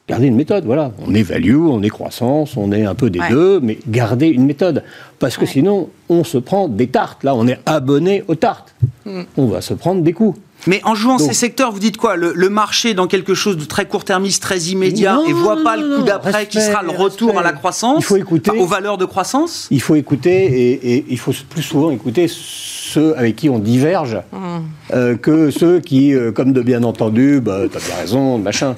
garder 0.08 0.26
une 0.28 0.36
méthode, 0.36 0.64
voilà. 0.64 0.92
On 1.06 1.14
est 1.14 1.22
value, 1.22 1.56
on 1.56 1.82
est 1.82 1.88
croissance, 1.88 2.56
on 2.56 2.70
est 2.72 2.84
un 2.84 2.94
peu 2.94 3.10
des 3.10 3.20
deux, 3.28 3.60
mais 3.60 3.78
garder 3.88 4.28
une 4.28 4.46
méthode. 4.46 4.84
Parce 5.18 5.36
que 5.36 5.46
sinon, 5.46 5.90
on 6.08 6.24
se 6.24 6.38
prend 6.38 6.68
des 6.68 6.86
tartes. 6.86 7.24
Là, 7.24 7.34
on 7.34 7.46
est 7.48 7.58
abonné 7.66 8.22
aux 8.28 8.36
tartes. 8.36 8.74
Mm. 9.04 9.22
On 9.36 9.46
va 9.46 9.60
se 9.60 9.74
prendre 9.74 10.02
des 10.02 10.12
coups. 10.12 10.38
Mais 10.66 10.80
en 10.84 10.94
jouant 10.94 11.18
ces 11.18 11.32
secteurs, 11.32 11.72
vous 11.72 11.78
dites 11.78 11.96
quoi? 11.96 12.16
Le, 12.16 12.48
marché 12.48 12.94
dans 12.94 13.06
quelque 13.06 13.34
chose 13.34 13.56
de 13.56 13.64
très 13.64 13.86
court-termiste, 13.86 14.42
très 14.42 14.58
immédiat, 14.58 15.20
et 15.28 15.32
voit 15.32 15.62
pas 15.62 15.76
le 15.76 15.98
coup 15.98 16.02
d'après 16.04 16.46
qui 16.46 16.60
sera 16.60 16.82
le 16.82 16.90
retour 16.90 17.38
à 17.38 17.42
la 17.42 17.52
croissance, 17.52 17.98
il 18.00 18.04
faut 18.04 18.16
écouter, 18.16 18.50
aux 18.50 18.66
valeurs 18.66 18.98
de 18.98 19.04
croissance? 19.04 19.68
Il 19.70 19.80
faut 19.80 19.94
écouter, 19.94 20.82
et, 20.82 21.04
il 21.08 21.18
faut 21.18 21.32
plus 21.48 21.62
souvent 21.62 21.90
écouter 21.90 22.28
ceux 22.28 23.16
avec 23.16 23.36
qui 23.36 23.48
on 23.48 23.58
diverge 23.58 24.16
mmh. 24.32 24.38
euh, 24.94 25.16
que 25.16 25.50
ceux 25.50 25.80
qui, 25.80 26.14
euh, 26.14 26.32
comme 26.32 26.52
de 26.52 26.62
bien 26.62 26.82
entendu, 26.82 27.40
bah, 27.40 27.62
as 27.62 27.86
bien 27.86 27.96
raison, 27.96 28.38
machin. 28.38 28.74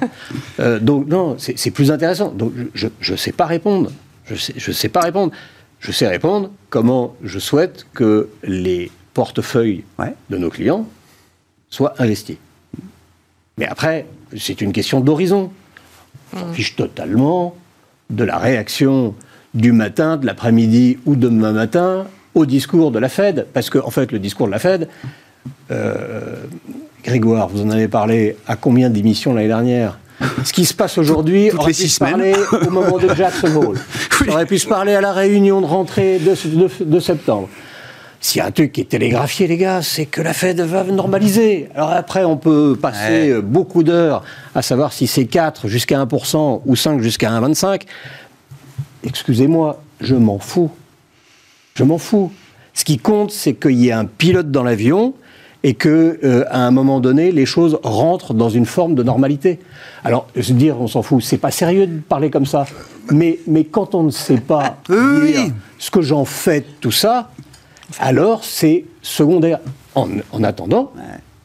Euh, 0.59 0.79
donc 0.79 1.07
non, 1.07 1.37
c'est 1.37 1.71
plus 1.71 1.91
intéressant. 1.91 2.33
Donc 2.35 2.51
je 2.73 2.87
ne 2.87 3.17
sais 3.17 3.31
pas 3.31 3.45
répondre. 3.45 3.91
Je 4.25 4.35
sais, 4.35 4.53
je 4.57 4.71
sais 4.71 4.89
pas 4.89 5.01
répondre. 5.01 5.31
Je 5.79 5.91
sais 5.91 6.07
répondre 6.07 6.51
comment 6.69 7.15
je 7.23 7.39
souhaite 7.39 7.85
que 7.93 8.27
les 8.43 8.91
portefeuilles 9.13 9.83
de 10.29 10.37
nos 10.37 10.49
clients 10.49 10.85
soit 11.69 11.93
investi. 11.99 12.37
Mais 13.57 13.67
après, 13.67 14.05
c'est 14.37 14.61
une 14.61 14.71
question 14.71 15.01
d'horizon. 15.01 15.51
On 16.33 16.39
s'en 16.39 16.53
fiche 16.53 16.75
totalement 16.75 17.55
de 18.09 18.23
la 18.23 18.37
réaction 18.37 19.15
du 19.53 19.71
matin, 19.71 20.17
de 20.17 20.25
l'après-midi 20.25 20.97
ou 21.05 21.15
de 21.15 21.27
demain 21.27 21.51
matin 21.51 22.05
au 22.35 22.45
discours 22.45 22.91
de 22.91 22.99
la 22.99 23.09
Fed. 23.09 23.47
Parce 23.53 23.69
qu'en 23.69 23.87
en 23.87 23.89
fait, 23.89 24.11
le 24.11 24.19
discours 24.19 24.47
de 24.47 24.51
la 24.51 24.59
Fed, 24.59 24.87
euh, 25.71 26.35
Grégoire, 27.03 27.47
vous 27.47 27.61
en 27.61 27.69
avez 27.69 27.87
parlé 27.87 28.35
à 28.47 28.55
combien 28.55 28.89
d'émissions 28.89 29.33
l'année 29.33 29.47
dernière? 29.47 29.99
Ce 30.43 30.51
qui 30.51 30.65
se 30.65 30.73
passe 30.73 30.97
aujourd'hui 30.97 31.49
aurait 31.51 31.71
pu 31.71 31.87
se 31.87 31.99
parler 31.99 32.33
au 32.67 32.69
moment 32.69 32.97
de 32.97 33.13
Jackson 33.15 33.55
Hole. 33.55 33.77
On 34.27 34.33
aurait 34.33 34.45
pu 34.45 34.59
se 34.59 34.67
parler 34.67 34.93
à 34.93 35.01
la 35.01 35.13
réunion 35.13 35.61
de 35.61 35.65
rentrée 35.65 36.19
de 36.19 36.99
septembre. 36.99 37.47
S'il 38.21 38.39
y 38.39 38.41
a 38.41 38.47
un 38.47 38.51
truc 38.51 38.73
qui 38.73 38.81
est 38.81 38.89
télégraphié, 38.89 39.47
les 39.47 39.57
gars, 39.57 39.81
c'est 39.81 40.05
que 40.05 40.21
la 40.21 40.33
Fed 40.33 40.59
va 40.59 40.83
normaliser. 40.83 41.69
Alors 41.73 41.91
après, 41.91 42.25
on 42.25 42.35
peut 42.35 42.77
passer 42.79 43.41
beaucoup 43.41 43.81
d'heures 43.83 44.23
à 44.53 44.61
savoir 44.61 44.91
si 44.91 45.07
c'est 45.07 45.25
4 45.25 45.69
jusqu'à 45.69 46.03
1% 46.03 46.61
ou 46.65 46.75
5 46.75 47.01
jusqu'à 47.01 47.31
1,25. 47.31 47.83
Excusez-moi, 49.05 49.81
je 50.01 50.15
m'en 50.15 50.39
fous. 50.39 50.69
Je 51.75 51.83
m'en 51.85 51.97
fous. 51.97 52.31
Ce 52.73 52.83
qui 52.83 52.97
compte, 52.97 53.31
c'est 53.31 53.53
qu'il 53.53 53.79
y 53.79 53.87
ait 53.87 53.93
un 53.93 54.05
pilote 54.05 54.51
dans 54.51 54.63
l'avion 54.63 55.13
et 55.63 55.73
que 55.73 56.19
euh, 56.23 56.45
à 56.49 56.65
un 56.65 56.71
moment 56.71 56.99
donné, 56.99 57.31
les 57.31 57.45
choses 57.45 57.79
rentrent 57.83 58.33
dans 58.33 58.49
une 58.49 58.65
forme 58.65 58.95
de 58.95 59.03
normalité. 59.03 59.59
Alors, 60.03 60.27
se 60.39 60.53
dire, 60.53 60.79
on 60.79 60.87
s'en 60.87 61.01
fout, 61.01 61.21
c'est 61.21 61.37
pas 61.37 61.51
sérieux 61.51 61.87
de 61.87 61.99
parler 61.99 62.29
comme 62.29 62.45
ça. 62.45 62.65
Mais, 63.11 63.39
mais 63.47 63.65
quand 63.65 63.95
on 63.95 64.03
ne 64.03 64.11
sait 64.11 64.37
pas 64.37 64.77
dire 64.89 65.51
ce 65.77 65.91
que 65.91 66.01
j'en 66.01 66.25
fais 66.25 66.61
de 66.61 66.65
tout 66.79 66.91
ça, 66.91 67.31
alors 67.97 68.43
c'est 68.43 68.85
secondaire. 69.01 69.59
En, 69.95 70.43
attendant, 70.43 70.93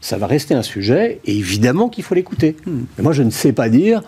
ça 0.00 0.16
va 0.16 0.26
rester 0.26 0.54
un 0.54 0.62
sujet, 0.62 1.18
et 1.24 1.36
évidemment 1.36 1.88
qu'il 1.88 2.04
faut 2.04 2.14
l'écouter. 2.14 2.56
Hmm. 2.66 2.82
Mais 2.96 3.02
moi, 3.02 3.12
je 3.12 3.22
ne 3.22 3.30
sais 3.30 3.52
pas 3.52 3.68
dire 3.68 4.02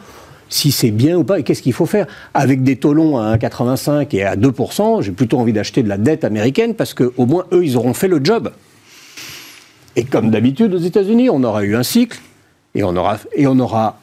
si 0.49 0.71
c'est 0.71 0.93
bien 0.93 1.17
ou 1.17 1.25
pas, 1.25 1.41
et 1.41 1.43
qu'est-ce 1.43 1.63
qu'il 1.63 1.73
faut 1.73 1.87
faire. 1.87 2.07
Avec 2.35 2.63
des 2.63 2.77
taux 2.77 2.93
longs 2.93 3.19
à 3.19 3.37
1,85 3.37 4.15
et 4.15 4.25
à 4.25 4.37
2%, 4.37 5.03
j'ai 5.03 5.11
plutôt 5.11 5.39
envie 5.39 5.53
d'acheter 5.53 5.83
de 5.83 5.89
la 5.89 5.99
dette 5.99 6.23
américaine, 6.25 6.75
parce 6.75 6.95
qu'au 6.95 7.27
moins, 7.27 7.47
eux, 7.53 7.65
ils 7.65 7.77
auront 7.77 7.95
fait 7.95 8.09
le 8.09 8.21
job. 8.23 8.53
Et 9.97 10.05
comme 10.05 10.31
d'habitude 10.31 10.75
aux 10.75 10.79
États-Unis, 10.79 11.31
on 11.31 11.43
aura 11.43 11.65
eu 11.65 11.75
un 11.75 11.83
cycle, 11.83 12.21
et 12.75 12.85
on 12.85 12.95
aura, 12.95 13.19
et 13.35 13.47
on 13.47 13.59
aura 13.59 13.99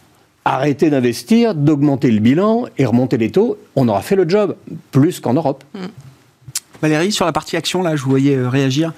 arrêté 0.46 0.90
d'investir, 0.90 1.56
d'augmenter 1.56 2.12
le 2.12 2.20
bilan 2.20 2.66
et 2.78 2.86
remonter 2.86 3.18
les 3.18 3.32
taux. 3.32 3.58
On 3.76 3.88
aura 3.88 4.02
fait 4.02 4.16
le 4.16 4.28
job, 4.28 4.56
plus 4.92 5.20
qu'en 5.20 5.34
Europe. 5.34 5.64
Valérie, 6.84 7.14
sur 7.14 7.26
la 7.26 7.32
partie 7.32 7.56
action, 7.56 7.82
là, 7.82 7.96
je 7.96 8.04
vous 8.04 8.10
voyais 8.10 8.36
euh, 8.36 8.50
réagir. 8.50 8.92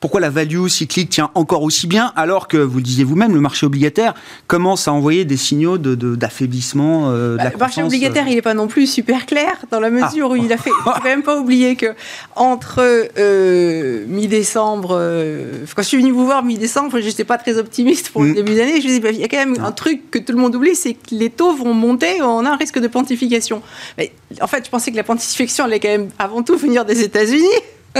Pourquoi 0.00 0.20
la 0.20 0.30
value 0.30 0.66
cyclique 0.68 1.10
tient 1.10 1.30
encore 1.34 1.62
aussi 1.62 1.86
bien 1.86 2.12
alors 2.16 2.48
que, 2.48 2.56
vous 2.56 2.78
le 2.78 2.82
disiez 2.82 3.04
vous-même, 3.04 3.34
le 3.34 3.40
marché 3.40 3.66
obligataire 3.66 4.14
commence 4.46 4.88
à 4.88 4.92
envoyer 4.92 5.24
des 5.24 5.36
signaux 5.36 5.78
d'affaiblissement 5.78 7.10
de, 7.10 7.32
de, 7.32 7.36
bah, 7.36 7.50
Le 7.52 7.58
marché 7.58 7.82
obligataire, 7.82 8.24
euh 8.26 8.30
il 8.30 8.34
n'est 8.36 8.42
pas 8.42 8.54
non 8.54 8.68
plus 8.68 8.86
super 8.86 9.26
clair 9.26 9.52
dans 9.70 9.80
la 9.80 9.90
mesure 9.90 10.30
où 10.30 10.36
il 10.36 10.52
a 10.52 10.56
fait... 10.56 10.70
Il 10.76 10.88
ne 10.90 10.94
faut 10.94 11.00
quand 11.00 11.08
même 11.08 11.22
pas 11.22 11.38
oublier 11.38 11.76
que 11.76 11.94
entre 12.34 12.80
euh, 13.18 14.04
mi-décembre... 14.08 14.88
quand 15.74 15.82
je 15.82 15.88
suis 15.88 15.98
venu 15.98 16.10
vous 16.10 16.26
voir 16.26 16.44
mi-décembre, 16.44 17.00
je 17.00 17.06
n'étais 17.06 17.24
pas 17.24 17.38
très 17.38 17.58
optimiste 17.58 18.10
pour 18.10 18.22
le 18.22 18.30
mm. 18.30 18.34
début 18.34 18.54
d'année. 18.54 18.80
Je 18.80 18.86
me 18.86 18.88
disais, 18.88 19.00
bah, 19.00 19.10
il 19.10 19.20
y 19.20 19.24
a 19.24 19.28
quand 19.28 19.38
même 19.38 19.56
un 19.64 19.72
truc 19.72 20.10
que 20.10 20.18
tout 20.18 20.32
le 20.32 20.38
monde 20.38 20.54
oublie, 20.54 20.74
c'est 20.74 20.94
que 20.94 21.14
les 21.14 21.30
taux 21.30 21.54
vont 21.54 21.74
monter, 21.74 22.20
on 22.22 22.44
a 22.44 22.50
un 22.50 22.56
risque 22.56 22.78
de 22.78 22.88
pontification. 22.88 23.62
Mais, 23.98 24.12
en 24.40 24.46
fait, 24.46 24.64
je 24.64 24.70
pensais 24.70 24.90
que 24.90 24.96
la 24.96 25.04
pontification 25.04 25.64
allait 25.64 25.80
quand 25.80 25.88
même 25.88 26.08
avant 26.18 26.42
tout 26.42 26.56
venir 26.56 26.84
des 26.84 27.02
États-Unis. 27.02 27.46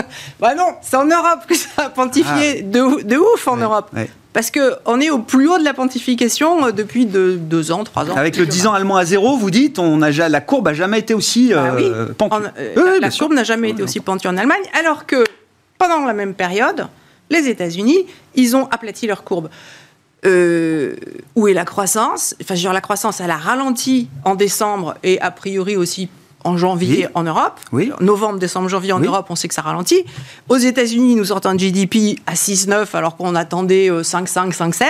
bah 0.40 0.54
non, 0.54 0.74
c'est 0.82 0.96
en 0.96 1.06
Europe 1.06 1.46
que 1.48 1.54
ça 1.54 1.86
a 1.86 1.88
pontifié 1.90 2.60
ah. 2.60 2.62
de, 2.62 3.16
ouf 3.16 3.48
en 3.48 3.56
Europe. 3.56 3.90
Parce 4.36 4.50
qu'on 4.50 5.00
est 5.00 5.08
au 5.08 5.20
plus 5.20 5.48
haut 5.48 5.56
de 5.58 5.64
la 5.64 5.72
pontification 5.72 6.66
euh, 6.66 6.70
depuis 6.70 7.06
deux, 7.06 7.72
ans, 7.72 7.84
trois 7.84 8.10
ans. 8.10 8.16
Avec 8.16 8.36
le 8.36 8.44
10 8.44 8.66
ans 8.66 8.74
allemand 8.74 8.98
à 8.98 9.06
zéro, 9.06 9.34
vous 9.38 9.50
dites, 9.50 9.78
on 9.78 10.02
a, 10.02 10.10
la 10.10 10.40
courbe 10.42 10.66
n'a 10.66 10.74
jamais 10.74 10.98
été 10.98 11.14
aussi 11.14 11.54
euh, 11.54 12.08
pentue. 12.12 12.46
Euh, 12.58 13.00
la 13.00 13.10
courbe 13.10 13.32
n'a 13.32 13.44
jamais 13.44 13.70
été 13.70 13.82
aussi 13.82 14.00
pentue 14.00 14.28
en 14.28 14.36
Allemagne, 14.36 14.60
alors 14.78 15.06
que 15.06 15.24
pendant 15.78 16.04
la 16.04 16.12
même 16.12 16.34
période, 16.34 16.86
les 17.30 17.48
États-Unis, 17.48 18.04
ils 18.34 18.54
ont 18.54 18.66
aplati 18.66 19.06
leur 19.06 19.24
courbe. 19.24 19.48
où 20.22 21.48
est 21.48 21.54
la 21.54 21.64
croissance? 21.64 22.34
Enfin, 22.42 22.56
je 22.56 22.68
la 22.68 22.82
croissance, 22.82 23.22
elle 23.22 23.30
a 23.30 23.38
ralenti 23.38 24.10
en 24.24 24.34
décembre 24.34 24.96
et 25.02 25.18
a 25.22 25.30
priori 25.30 25.78
aussi 25.78 26.10
en 26.46 26.56
janvier 26.56 27.08
en 27.14 27.24
Europe. 27.24 27.58
Oui. 27.72 27.90
Novembre, 28.00 28.38
décembre, 28.38 28.68
janvier 28.68 28.92
en 28.92 29.00
Europe, 29.00 29.26
on 29.30 29.34
sait 29.34 29.48
que 29.48 29.54
ça 29.54 29.62
ralentit. 29.62 30.04
Aux 30.48 30.56
États-Unis, 30.56 31.16
nous 31.16 31.26
sortons 31.26 31.50
un 31.50 31.58
GDP 31.58 32.18
à 32.26 32.34
6,9 32.34 32.86
alors 32.94 33.16
qu'on 33.16 33.34
attendait 33.34 33.88
5,5, 33.88 33.90
euh, 33.90 34.70
5,7. 34.70 34.84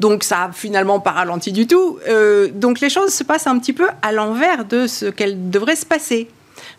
Donc 0.00 0.24
ça 0.24 0.44
a 0.44 0.52
finalement 0.52 0.98
pas 0.98 1.12
ralenti 1.12 1.52
du 1.52 1.66
tout. 1.66 1.98
Euh, 2.08 2.48
donc 2.52 2.80
les 2.80 2.90
choses 2.90 3.14
se 3.14 3.22
passent 3.22 3.46
un 3.46 3.58
petit 3.58 3.72
peu 3.72 3.86
à 4.02 4.12
l'envers 4.12 4.64
de 4.64 4.86
ce 4.86 5.06
qu'elles 5.06 5.50
devraient 5.50 5.76
se 5.76 5.86
passer. 5.86 6.28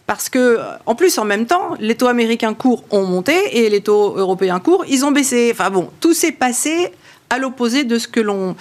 Parce 0.06 0.28
que, 0.28 0.58
en 0.86 0.96
plus, 0.96 1.18
en 1.20 1.24
même 1.24 1.46
temps, 1.46 1.76
les 1.80 1.96
taux 1.96 2.08
américains 2.08 2.54
courts 2.54 2.84
ont 2.90 3.06
monté 3.06 3.36
et 3.54 3.70
les 3.70 3.82
taux 3.82 4.18
européens 4.18 4.60
courts, 4.60 4.84
ils 4.90 5.06
ont 5.06 5.12
baissé. 5.12 5.50
Enfin 5.54 5.70
bon, 5.70 5.90
tout 6.02 6.14
s'est 6.14 6.32
passé 6.32 6.92
à 7.30 7.38
l'opposé 7.38 7.84
de 7.84 7.98
ce 7.98 8.08
que 8.08 8.20
l'on, 8.20 8.56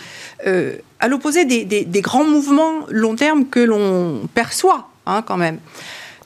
euh, 0.46 0.76
à 1.00 1.08
l'opposé 1.08 1.44
des, 1.44 1.64
des, 1.64 2.00
grands 2.00 2.24
mouvements 2.24 2.86
long 2.90 3.16
terme 3.16 3.46
que 3.46 3.60
l'on 3.60 4.28
perçoit 4.34 4.88
hein, 5.08 5.22
quand 5.22 5.36
même. 5.36 5.58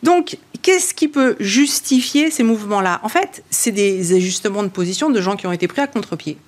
Donc, 0.03 0.37
qu'est-ce 0.63 0.95
qui 0.95 1.09
peut 1.09 1.37
justifier 1.39 2.31
ces 2.31 2.43
mouvements-là? 2.43 3.01
En 3.03 3.09
fait, 3.09 3.45
c'est 3.51 3.71
des 3.71 4.15
ajustements 4.15 4.63
de 4.63 4.69
position 4.69 5.11
de 5.11 5.21
gens 5.21 5.37
qui 5.37 5.47
ont 5.47 5.53
été 5.53 5.69
pris 5.69 5.81
à 5.81 5.87
contre-pied. 5.87 6.39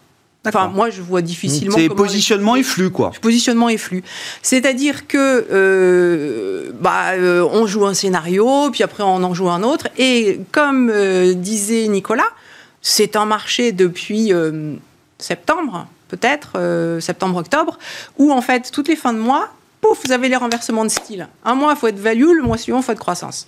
Enfin, 0.46 0.68
moi, 0.68 0.90
je 0.90 1.00
vois 1.00 1.22
difficilement. 1.22 1.76
C'est 1.76 1.88
positionnement 1.88 2.56
et 2.56 2.62
flux, 2.62 2.90
quoi. 2.90 3.12
Positionnement 3.20 3.68
et 3.68 3.78
flux. 3.78 4.02
C'est-à-dire 4.42 5.06
que, 5.06 5.46
euh, 5.50 6.70
bah, 6.80 7.12
euh, 7.12 7.48
on 7.50 7.66
joue 7.66 7.86
un 7.86 7.94
scénario, 7.94 8.70
puis 8.70 8.82
après 8.82 9.02
on 9.02 9.22
en 9.22 9.32
joue 9.32 9.48
un 9.48 9.62
autre, 9.62 9.88
et 9.96 10.40
comme 10.52 10.90
euh, 10.92 11.32
disait 11.32 11.88
Nicolas, 11.88 12.28
c'est 12.82 13.16
un 13.16 13.24
marché 13.24 13.72
depuis 13.72 14.32
septembre, 15.18 15.86
peut-être 16.08 16.98
septembre-octobre, 17.00 17.78
où 18.18 18.30
en 18.30 18.42
fait 18.42 18.70
toutes 18.70 18.88
les 18.88 18.96
fins 18.96 19.14
de 19.14 19.18
mois, 19.18 19.48
pouf, 19.84 20.00
vous 20.04 20.12
avez 20.12 20.28
les 20.28 20.36
renversements 20.36 20.84
de 20.84 20.88
style. 20.88 21.28
Un 21.44 21.54
mois, 21.54 21.72
il 21.74 21.78
faut 21.78 21.88
être 21.88 21.98
value, 21.98 22.30
le 22.36 22.42
mois 22.42 22.56
suivant, 22.56 22.78
il 22.78 22.82
faut 22.82 22.92
être 22.92 22.98
croissance. 22.98 23.46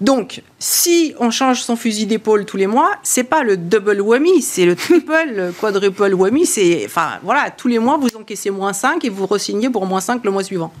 Donc, 0.00 0.42
si 0.58 1.14
on 1.18 1.30
change 1.30 1.62
son 1.62 1.74
fusil 1.74 2.06
d'épaule 2.06 2.44
tous 2.44 2.56
les 2.56 2.68
mois, 2.68 2.90
c'est 3.02 3.24
pas 3.24 3.42
le 3.42 3.56
double 3.56 4.00
WAMI, 4.00 4.42
c'est 4.42 4.64
le 4.64 4.76
triple, 4.76 5.12
le 5.34 5.50
quadruple 5.52 6.14
WAMI. 6.14 6.46
C'est, 6.46 6.82
enfin, 6.86 7.18
voilà, 7.22 7.50
tous 7.50 7.68
les 7.68 7.80
mois, 7.80 7.96
vous 7.96 8.08
encaissez 8.16 8.50
moins 8.50 8.72
5 8.72 9.04
et 9.04 9.08
vous 9.08 9.26
ressignez 9.26 9.70
pour 9.70 9.86
moins 9.86 10.00
5 10.00 10.24
le 10.24 10.30
mois 10.30 10.44
suivant. 10.44 10.72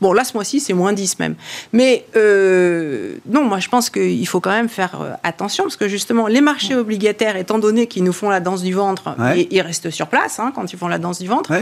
Bon, 0.00 0.12
là, 0.12 0.24
ce 0.24 0.34
mois-ci, 0.34 0.60
c'est 0.60 0.74
moins 0.74 0.92
10 0.92 1.18
même. 1.18 1.36
Mais 1.72 2.04
euh, 2.16 3.16
non, 3.26 3.44
moi, 3.44 3.60
je 3.60 3.68
pense 3.68 3.88
qu'il 3.88 4.26
faut 4.28 4.40
quand 4.40 4.50
même 4.50 4.68
faire 4.68 5.00
euh, 5.00 5.12
attention 5.22 5.64
parce 5.64 5.76
que 5.76 5.88
justement, 5.88 6.26
les 6.26 6.42
marchés 6.42 6.74
obligataires, 6.74 7.36
étant 7.36 7.58
donné 7.58 7.86
qu'ils 7.86 8.04
nous 8.04 8.12
font 8.12 8.28
la 8.28 8.40
danse 8.40 8.62
du 8.62 8.74
ventre, 8.74 9.14
ils 9.50 9.62
restent 9.62 9.90
sur 9.90 10.08
place 10.08 10.38
hein, 10.38 10.52
quand 10.54 10.70
ils 10.72 10.78
font 10.78 10.88
la 10.88 10.98
danse 10.98 11.18
du 11.18 11.28
ventre. 11.28 11.52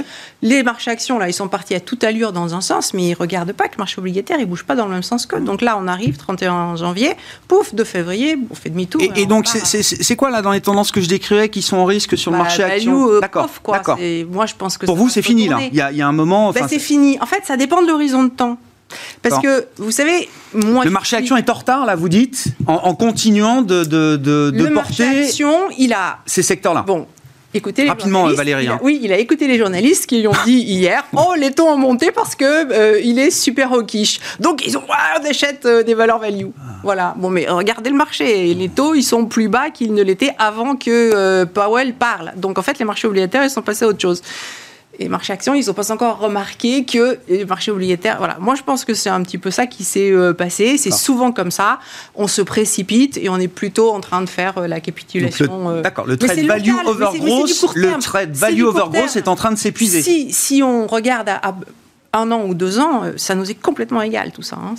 Les 0.43 0.65
marchés 0.65 0.91
actions, 0.91 1.19
là, 1.19 1.29
ils 1.29 1.33
sont 1.33 1.49
partis 1.49 1.75
à 1.75 1.81
toute 1.81 2.03
allure 2.03 2.33
dans 2.33 2.55
un 2.55 2.61
sens 2.61 2.88
mais 2.95 3.05
ils 3.05 3.11
ne 3.11 3.17
regardent 3.17 3.53
pas 3.53 3.69
que 3.69 3.75
le 3.75 3.79
marché 3.79 3.99
obligataire, 3.99 4.39
il 4.39 4.43
ne 4.43 4.47
bouge 4.47 4.65
pas 4.65 4.75
dans 4.75 4.87
le 4.87 4.93
même 4.93 5.03
sens 5.03 5.27
que. 5.27 5.37
Donc 5.37 5.63
là, 5.63 5.79
on 5.81 5.87
arrive 5.87 6.17
31 6.17 6.77
janvier, 6.77 7.15
pouf, 7.47 7.75
2 7.75 7.85
février, 7.85 8.39
on 8.51 8.55
fait 8.55 8.71
demi-tour. 8.71 9.01
Et, 9.17 9.27
donc, 9.27 9.47
c'est 9.47 10.17
quoi 10.17 10.31
là 10.31 10.43
dans 10.43 10.53
les 10.53 10.61
tendances 10.61 10.91
que 10.91 11.01
je 11.01 11.09
décrivais 11.09 11.49
qui 11.49 11.63
sont 11.63 11.77
en 11.77 11.85
risque 11.85 12.17
sur 12.17 12.31
le 12.31 12.39
bah, 12.39 12.45
marché 12.45 12.63
action 12.63 13.09
euh, 13.11 13.21
D'accord. 13.21 13.49
Moi, 14.31 14.47
je 14.47 14.55
pense 14.55 14.79
que 14.79 14.87
pour 14.87 14.97
vous, 14.97 15.09
c'est 15.09 15.23
fini 15.23 15.49
là. 15.49 15.59
Il 15.71 15.77
y, 15.77 15.81
a, 15.81 16.09
un 16.09 16.13
moment. 16.13 16.53
Ben, 16.53 16.67
c'est 16.69 16.79
fini. 16.79 17.19
En 17.21 17.27
fait, 17.27 17.43
ça 17.45 17.57
dépend 17.57 17.83
de 17.83 17.87
l'horizon 17.87 18.25
de 18.25 18.31
temps. 18.31 18.59
Parce 19.23 19.39
que, 19.43 19.67
vous 19.77 19.91
savez, 19.91 20.29
moi... 20.55 20.85
Le 20.85 20.91
marché 20.91 21.17
action 21.17 21.37
est 21.37 21.51
en 21.51 21.55
retard, 21.55 21.87
là, 21.87 21.95
vous 21.95 22.09
dites, 22.09 22.47
en, 22.67 22.95
continuant 22.95 23.63
de, 23.63 23.85
de, 23.85 24.17
de, 24.17 24.51
le 24.51 24.73
porter... 24.73 25.05
marché 25.05 25.25
action, 25.25 25.53
il 25.77 25.93
a... 25.93 26.21
Ces 26.27 26.43
secteurs-là. 26.43 26.85
Bon, 26.87 27.07
Les 27.65 27.89
Rapidement, 27.89 28.29
Valérie. 28.29 28.69
Hein. 28.69 28.79
oui, 28.83 29.01
il 29.03 29.13
a 29.13 29.19
écouté 29.19 29.47
les 29.47 29.59
journalistes 29.59 30.07
qui 30.07 30.21
lui 30.21 30.29
ont 30.29 30.33
dit 30.45 30.59
hier 30.67 31.05
Oh, 31.15 31.35
les 31.37 31.53
taux 31.53 31.67
ont 31.67 31.77
monté 31.77 32.11
parce 32.13 32.35
que 32.35 32.73
euh, 32.73 33.01
il 33.03 33.19
est 33.19 33.31
super 33.31 33.73
hawkish. 33.73 34.21
Donc, 34.41 34.67
ils 34.67 34.77
ont 34.77 34.83
on 34.89 35.25
achète 35.29 35.67
euh, 35.67 35.83
des 35.83 35.95
valeurs 35.95 36.19
value. 36.19 36.47
Ah. 36.59 36.63
Voilà. 36.83 37.15
Bon, 37.17 37.31
mais 37.31 37.47
regardez 37.49 37.91
le 37.91 37.97
marché. 37.97 38.55
Les 38.55 38.69
taux, 38.69 38.95
ils 38.95 39.03
sont 39.03 39.27
plus 39.27 39.49
bas 39.49 39.71
qu'ils 39.71 39.95
ne 39.95 40.03
l'étaient 40.03 40.35
avant 40.39 40.77
que 40.77 40.91
euh, 41.15 41.47
Powell 41.47 41.95
parle. 41.95 42.33
Donc, 42.37 42.59
en 42.59 42.63
fait, 42.63 42.79
les 42.79 42.85
marchés 42.85 43.07
obligataires, 43.07 43.45
ils 43.45 43.51
sont 43.51 43.63
passés 43.63 43.85
à 43.85 43.89
autre 43.89 44.01
chose 44.01 44.23
et 44.99 45.09
marchés 45.09 45.33
actions, 45.33 45.55
ils 45.55 45.67
n'ont 45.67 45.75
pas 45.75 45.93
encore 45.93 46.19
remarqué 46.19 46.85
que 46.85 47.19
les 47.29 47.45
marchés 47.45 47.71
obligataires. 47.71 48.19
Voilà, 48.19 48.37
moi 48.41 48.55
je 48.55 48.63
pense 48.63 48.85
que 48.85 48.95
c'est 48.95 49.11
un 49.11 49.23
petit 49.23 49.39
peu 49.39 49.51
ça 49.51 49.67
qui 49.67 49.85
s'est 49.85 50.11
euh, 50.11 50.33
passé. 50.33 50.77
C'est 50.77 50.91
souvent 50.91 51.33
comme 51.33 51.51
ça. 51.51 51.79
On 52.15 52.27
se 52.27 52.43
précipite 52.43 53.17
et 53.17 53.29
on 53.29 53.39
est 53.39 53.49
plutôt 53.49 53.93
en 53.93 54.01
train 54.01 54.23
de 54.23 54.29
faire 54.29 54.59
euh, 54.59 54.67
la 54.67 54.81
capitulation. 54.81 55.71
Euh. 55.71 55.83
D'accord. 55.83 56.07
Le 56.07 56.17
trade 56.17 56.45
value 56.47 56.73
over 56.87 57.11
growth, 57.19 57.75
le 57.77 57.99
trade 58.01 58.35
value 58.35 58.63
over 58.63 58.85
growth 58.93 59.17
est 59.17 59.29
en 59.29 59.37
train 59.37 59.53
de 59.53 59.59
s'épuiser. 59.59 60.03
Si, 60.03 60.33
si 60.33 60.63
on 60.63 60.87
regarde 60.87 61.29
à, 61.29 61.55
un 62.13 62.33
an 62.33 62.45
ou 62.47 62.55
deux 62.55 62.79
ans, 62.81 63.03
ça 63.17 63.35
nous 63.35 63.51
est 63.51 63.55
complètement 63.55 64.03
égal 64.03 64.33
tout 64.33 64.43
ça. 64.43 64.57
Hein, 64.57 64.75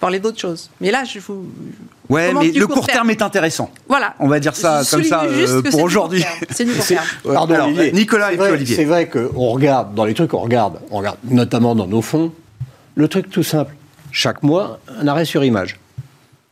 parler 0.00 0.18
d'autres 0.18 0.40
choses. 0.40 0.70
Mais 0.80 0.90
là, 0.90 1.04
je 1.04 1.20
vous. 1.20 1.46
Ouais, 2.08 2.32
mais 2.34 2.50
le 2.50 2.66
court, 2.66 2.86
terme. 2.86 3.10
est 3.10 3.22
intéressant. 3.22 3.70
Voilà. 3.88 4.14
On 4.18 4.26
va 4.26 4.40
dire 4.40 4.56
ça 4.56 4.82
comme 4.90 5.04
ça 5.04 5.22
euh, 5.24 5.62
pour 5.62 5.82
aujourd'hui. 5.82 6.24
C'est 6.50 6.64
du 6.64 6.72
court 6.72 6.84
terme. 6.84 7.06
Pardon, 7.22 7.70
Nicolas 7.92 8.32
et 8.32 8.36
vrai, 8.36 8.50
Olivier. 8.50 8.74
C'est 8.74 8.84
vrai 8.84 9.08
qu'on 9.08 9.50
regarde, 9.50 9.94
dans 9.94 10.04
les 10.04 10.14
trucs 10.14 10.30
qu'on 10.30 10.40
regarde, 10.40 10.80
on 10.90 10.98
regarde 10.98 11.18
notamment 11.24 11.76
dans 11.76 11.86
nos 11.86 12.02
fonds, 12.02 12.32
le 12.96 13.06
truc 13.06 13.30
tout 13.30 13.44
simple. 13.44 13.74
Chaque 14.10 14.42
mois, 14.42 14.80
un 14.98 15.06
arrêt 15.06 15.24
sur 15.24 15.44
image. 15.44 15.78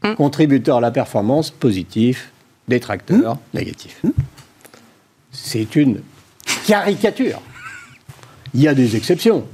Hum. 0.04 0.14
Contributeur 0.14 0.76
à 0.76 0.80
la 0.80 0.92
performance, 0.92 1.50
positif. 1.50 2.30
Détracteur, 2.68 3.32
hum. 3.32 3.38
négatif. 3.54 3.98
Hum. 4.04 4.12
C'est 5.32 5.74
une 5.74 6.02
caricature. 6.66 7.40
Il 8.54 8.61
y 8.61 8.68
a 8.68 8.74
des 8.74 8.94
exceptions. 8.94 9.44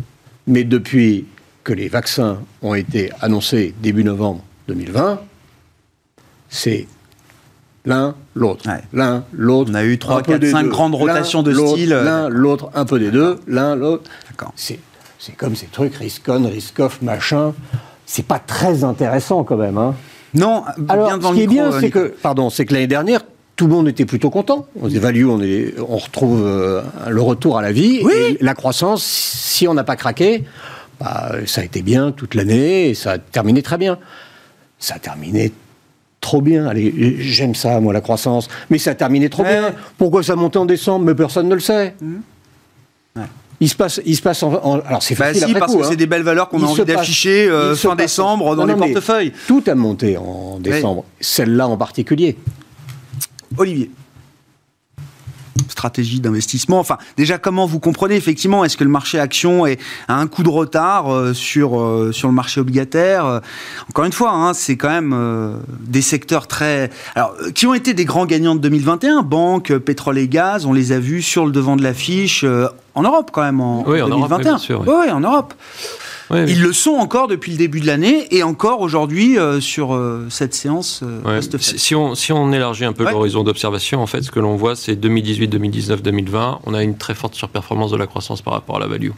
Mais 0.47 0.65
depuis 0.65 1.25
que 1.65 1.73
les 1.73 1.89
vaccins 1.89 2.39
ont 2.63 2.75
été 2.75 3.11
annoncés 3.21 3.75
début 3.83 4.05
novembre 4.05 4.45
2020, 4.69 5.21
c'est 6.51 6.87
l'un, 7.85 8.15
l'autre. 8.35 8.65
L'un, 8.93 9.25
l'autre. 9.33 9.71
On 9.73 9.75
a 9.75 9.85
eu 9.85 9.99
3, 9.99 10.23
4, 10.23 10.47
5 10.47 10.69
grandes 10.69 10.95
rotations 10.95 11.43
de 11.43 11.53
style. 11.53 11.91
L'un, 11.91 12.29
l'autre, 12.29 12.71
un 12.75 12.85
peu 12.85 12.99
des 12.99 13.11
deux, 13.11 13.41
l'un, 13.47 13.75
l'autre. 13.75 14.11
C'est, 14.55 14.79
c'est 15.19 15.35
comme 15.35 15.57
ces 15.57 15.67
trucs 15.67 15.97
risk-on, 15.97 16.49
risk-off, 16.49 17.01
machin. 17.03 17.55
C'est 18.07 18.27
pas 18.27 18.39
très 18.39 18.85
intéressant 18.85 19.43
quand 19.43 19.57
même. 19.57 19.79
Hein. 19.79 19.95
Non, 20.35 20.65
Alors, 20.89 21.07
bien 21.07 21.29
ce 21.29 21.35
qui 21.35 21.43
est 21.43 21.47
bien, 21.47 21.73
c'est 21.81 21.91
que, 21.91 22.15
pardon, 22.23 22.51
c'est 22.51 22.67
que 22.67 22.75
l'année 22.75 22.87
dernière, 22.87 23.21
tout 23.57 23.67
le 23.67 23.73
monde 23.73 23.89
était 23.89 24.05
plutôt 24.05 24.31
content. 24.31 24.67
On 24.81 24.89
évalue, 24.89 25.27
on, 25.27 25.41
est, 25.41 25.75
on 25.79 25.97
retrouve 25.97 26.45
euh, 26.45 26.83
le 27.09 27.23
retour 27.23 27.57
à 27.57 27.63
la 27.63 27.73
vie. 27.73 28.01
Oui. 28.03 28.37
la 28.41 28.55
croissance, 28.55 29.05
si 29.05 29.69
on 29.69 29.75
n'a 29.75 29.85
pas 29.85 29.97
craqué, 29.97 30.45
bah, 31.05 31.33
ça 31.47 31.61
a 31.61 31.65
été 31.65 31.83
bien 31.83 32.13
toute 32.13 32.35
l'année 32.35 32.89
et 32.89 32.95
ça 32.95 33.13
a 33.13 33.19
terminé 33.19 33.61
très 33.63 33.77
bien. 33.77 33.99
Ça 34.79 34.95
a 34.95 34.99
terminé 34.99 35.53
trop 36.21 36.41
bien. 36.41 36.67
Allez, 36.67 37.17
j'aime 37.19 37.55
ça, 37.55 37.79
moi, 37.81 37.93
la 37.93 38.01
croissance. 38.01 38.49
Mais 38.71 38.79
ça 38.79 38.93
a 38.93 38.95
terminé 38.95 39.29
trop 39.29 39.45
bien. 39.45 39.75
Pourquoi 39.99 40.23
ça 40.23 40.35
montait 40.35 40.57
en 40.57 40.65
décembre? 40.65 41.05
Mais 41.05 41.15
personne 41.15 41.49
ne 41.49 41.55
le 41.55 41.61
sait. 41.61 41.95
Mmh. 42.01 42.15
Il 43.61 43.69
se 43.69 43.77
passe, 43.77 44.01
il 44.05 44.17
se 44.17 44.21
passe 44.21 44.43
en, 44.43 44.81
alors 44.81 45.03
c'est 45.03 45.17
bah 45.17 45.27
facile 45.27 45.47
si, 45.47 45.55
parce 45.55 45.75
que 45.75 45.85
c'est 45.85 45.93
hein. 45.93 45.97
des 45.97 46.09
belles 46.09 46.25
valeurs 46.25 46.49
qu'on 46.49 46.61
a 46.63 46.67
envie 46.67 46.85
d'afficher 46.85 47.49
euh, 47.49 47.77
fin 47.77 47.95
décembre 47.95 48.57
dans 48.57 48.67
les 48.67 48.75
portefeuilles. 48.75 49.33
Tout 49.47 49.63
a 49.69 49.75
monté 49.77 50.17
en 50.17 50.59
décembre, 50.59 51.05
celle-là 51.21 51.69
en 51.69 51.77
particulier. 51.77 52.37
Olivier 53.57 53.91
stratégie 55.85 56.21
d'investissement 56.21 56.79
Enfin, 56.79 56.97
déjà, 57.19 57.37
comment 57.37 57.67
vous 57.67 57.79
comprenez 57.79 58.17
effectivement 58.17 58.65
Est-ce 58.65 58.79
que 58.79 58.85
le 58.85 58.91
marché 58.91 59.19
action 59.19 59.67
est, 59.67 59.79
a 60.09 60.17
un 60.17 60.27
coup 60.27 60.43
de 60.43 60.49
retard 60.49 61.13
euh, 61.13 61.35
sur, 61.35 61.79
euh, 61.79 62.11
sur 62.11 62.29
le 62.29 62.35
marché 62.35 62.59
obligataire 62.59 63.27
euh, 63.27 63.41
Encore 63.91 64.07
une 64.07 64.13
fois, 64.13 64.31
hein, 64.31 64.55
c'est 64.55 64.77
quand 64.77 64.89
même 64.89 65.15
des 65.81 66.01
secteurs 66.01 66.47
très... 66.47 66.91
Alors, 67.15 67.35
qui 67.55 67.67
ont 67.67 67.75
été 67.75 67.93
des 67.93 68.07
grands 68.07 68.25
gagnants 68.25 68.55
de 68.55 68.61
2021 68.61 69.23
Banque, 69.23 69.77
pétrole 69.77 70.17
et 70.17 70.29
gaz, 70.29 70.65
on 70.65 70.73
les 70.73 70.93
a 70.93 70.99
vus 70.99 71.21
sur 71.21 71.45
le 71.45 71.53
devant 71.53 71.77
de 71.77 71.83
l'affiche 71.83 72.45
en 72.95 73.03
Europe 73.03 73.31
quand 73.33 73.43
même 73.43 73.61
en, 73.61 73.83
2021. 73.83 74.59
oui, 74.87 75.11
en 75.11 75.21
Europe. 75.21 75.53
Ils 76.31 76.63
le 76.63 76.73
sont 76.73 76.93
encore 76.93 77.29
depuis 77.29 77.53
le 77.53 77.59
début 77.59 77.81
de 77.81 77.87
l'année 77.87 78.27
et 78.35 78.43
encore 78.43 78.81
aujourd'hui 78.81 79.39
euh, 79.39 79.61
sur 79.61 79.95
euh, 79.95 80.27
cette 80.31 80.55
séance 80.55 81.03
euh, 81.03 81.41
si, 81.59 81.95
on, 81.95 82.15
si 82.15 82.33
on 82.33 82.53
élargit 82.53 82.85
un 82.85 82.93
peu 82.93 83.05
l'horizon 83.05 83.45
d'observation, 83.45 84.01
en 84.01 84.07
fait, 84.07 84.23
ce 84.23 84.31
que 84.31 84.41
l'on 84.41 84.57
voit, 84.57 84.75
c'est 84.75 84.97
2018, 84.97 85.49
2019, 85.49 86.03
2020, 86.03 86.61
on 86.65 86.75
a 86.75 86.83
une 86.83 86.97
très 86.97 87.15
forte 87.15 87.35
surperformance 87.35 87.91
de 87.91 87.97
la 87.97 88.07
croissance 88.07 88.41
par 88.41 88.55
rapport 88.55 88.77
à 88.77 88.81
la 88.81 88.87
value. 88.87 89.11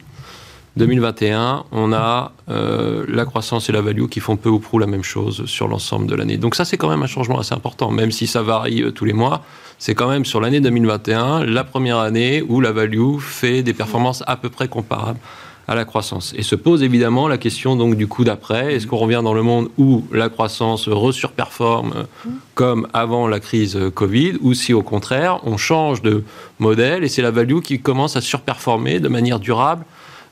2021, 0.76 1.64
on 1.72 1.92
a 1.94 2.32
la 2.48 3.24
croissance 3.24 3.70
et 3.70 3.72
la 3.72 3.80
value 3.80 4.08
qui 4.08 4.20
font 4.20 4.36
peu 4.36 4.50
ou 4.50 4.58
prou 4.58 4.78
la 4.78 4.86
même 4.86 5.02
chose 5.02 5.46
sur 5.46 5.68
l'ensemble 5.68 6.06
de 6.06 6.14
l'année. 6.14 6.36
Donc 6.36 6.54
ça, 6.54 6.66
c'est 6.66 6.76
quand 6.76 6.90
même 6.90 7.02
un 7.02 7.06
changement 7.06 7.38
assez 7.38 7.54
important, 7.54 7.90
même 7.90 8.10
si 8.10 8.26
ça 8.26 8.42
varie 8.42 8.84
tous 8.94 9.06
les 9.06 9.14
mois. 9.14 9.42
C'est 9.78 9.94
quand 9.94 10.08
même 10.08 10.26
sur 10.26 10.38
l'année 10.38 10.60
2021 10.60 11.44
la 11.46 11.64
première 11.64 11.98
année 11.98 12.42
où 12.46 12.60
la 12.60 12.72
value 12.72 13.18
fait 13.20 13.62
des 13.62 13.72
performances 13.72 14.22
à 14.26 14.36
peu 14.36 14.50
près 14.50 14.68
comparables 14.68 15.18
à 15.68 15.74
la 15.74 15.84
croissance. 15.84 16.32
Et 16.36 16.42
se 16.42 16.54
pose 16.54 16.82
évidemment 16.82 17.28
la 17.28 17.38
question 17.38 17.76
donc 17.76 17.96
du 17.96 18.06
coup 18.06 18.24
d'après. 18.24 18.74
Est-ce 18.74 18.86
qu'on 18.86 18.96
revient 18.96 19.20
dans 19.22 19.34
le 19.34 19.42
monde 19.42 19.68
où 19.78 20.04
la 20.12 20.28
croissance 20.28 20.88
resurperforme 20.88 22.06
comme 22.54 22.86
avant 22.92 23.26
la 23.26 23.40
crise 23.40 23.78
Covid, 23.94 24.34
ou 24.40 24.54
si 24.54 24.72
au 24.72 24.82
contraire 24.82 25.40
on 25.44 25.56
change 25.56 26.02
de 26.02 26.24
modèle 26.58 27.04
et 27.04 27.08
c'est 27.08 27.22
la 27.22 27.30
value 27.30 27.60
qui 27.60 27.80
commence 27.80 28.16
à 28.16 28.20
surperformer 28.20 29.00
de 29.00 29.08
manière 29.08 29.40
durable 29.40 29.84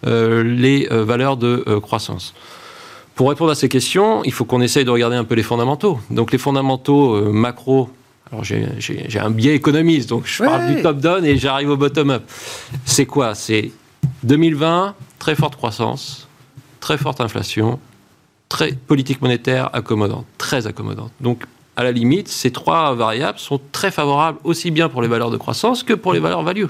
euh, 0.06 0.42
les 0.42 0.88
euh, 0.90 1.04
valeurs 1.04 1.36
de 1.36 1.64
euh, 1.66 1.80
croissance? 1.80 2.34
Pour 3.14 3.28
répondre 3.28 3.50
à 3.50 3.54
ces 3.54 3.68
questions, 3.68 4.24
il 4.24 4.32
faut 4.32 4.44
qu'on 4.44 4.60
essaye 4.60 4.84
de 4.84 4.90
regarder 4.90 5.16
un 5.16 5.24
peu 5.24 5.36
les 5.36 5.44
fondamentaux. 5.44 6.00
Donc 6.10 6.32
les 6.32 6.38
fondamentaux 6.38 7.30
macro 7.32 7.90
alors 8.32 8.42
j'ai 8.42 9.20
un 9.20 9.30
biais 9.30 9.54
économiste, 9.54 10.08
donc 10.08 10.26
je 10.26 10.42
parle 10.42 10.74
du 10.74 10.82
top-down 10.82 11.24
et 11.24 11.36
j'arrive 11.36 11.70
au 11.70 11.76
bottom-up. 11.76 12.24
C'est 12.84 13.06
quoi? 13.06 13.34
C'est 13.34 13.70
2020, 14.24 14.94
très 15.24 15.36
forte 15.36 15.56
croissance, 15.56 16.28
très 16.80 16.98
forte 16.98 17.22
inflation, 17.22 17.80
très 18.50 18.72
politique 18.72 19.22
monétaire 19.22 19.70
accommodante, 19.72 20.26
très 20.36 20.66
accommodante. 20.66 21.12
Donc, 21.22 21.44
à 21.76 21.82
la 21.82 21.92
limite, 21.92 22.28
ces 22.28 22.50
trois 22.50 22.94
variables 22.94 23.38
sont 23.38 23.58
très 23.72 23.90
favorables 23.90 24.38
aussi 24.44 24.70
bien 24.70 24.90
pour 24.90 25.00
les 25.00 25.08
valeurs 25.08 25.30
de 25.30 25.38
croissance 25.38 25.82
que 25.82 25.94
pour 25.94 26.12
les 26.12 26.20
valeurs 26.20 26.42
value. 26.42 26.66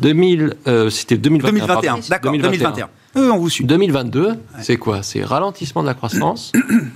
2000, 0.00 0.56
c'était 0.90 1.16
2021. 1.16 1.52
2021, 1.52 1.98
d'accord, 2.08 2.32
2021. 2.32 2.88
on 3.14 3.36
vous 3.36 3.48
suit. 3.48 3.64
2022, 3.64 4.32
c'est 4.62 4.76
quoi? 4.76 5.04
C'est 5.04 5.22
ralentissement 5.22 5.82
de 5.82 5.86
la 5.86 5.94
croissance, 5.94 6.50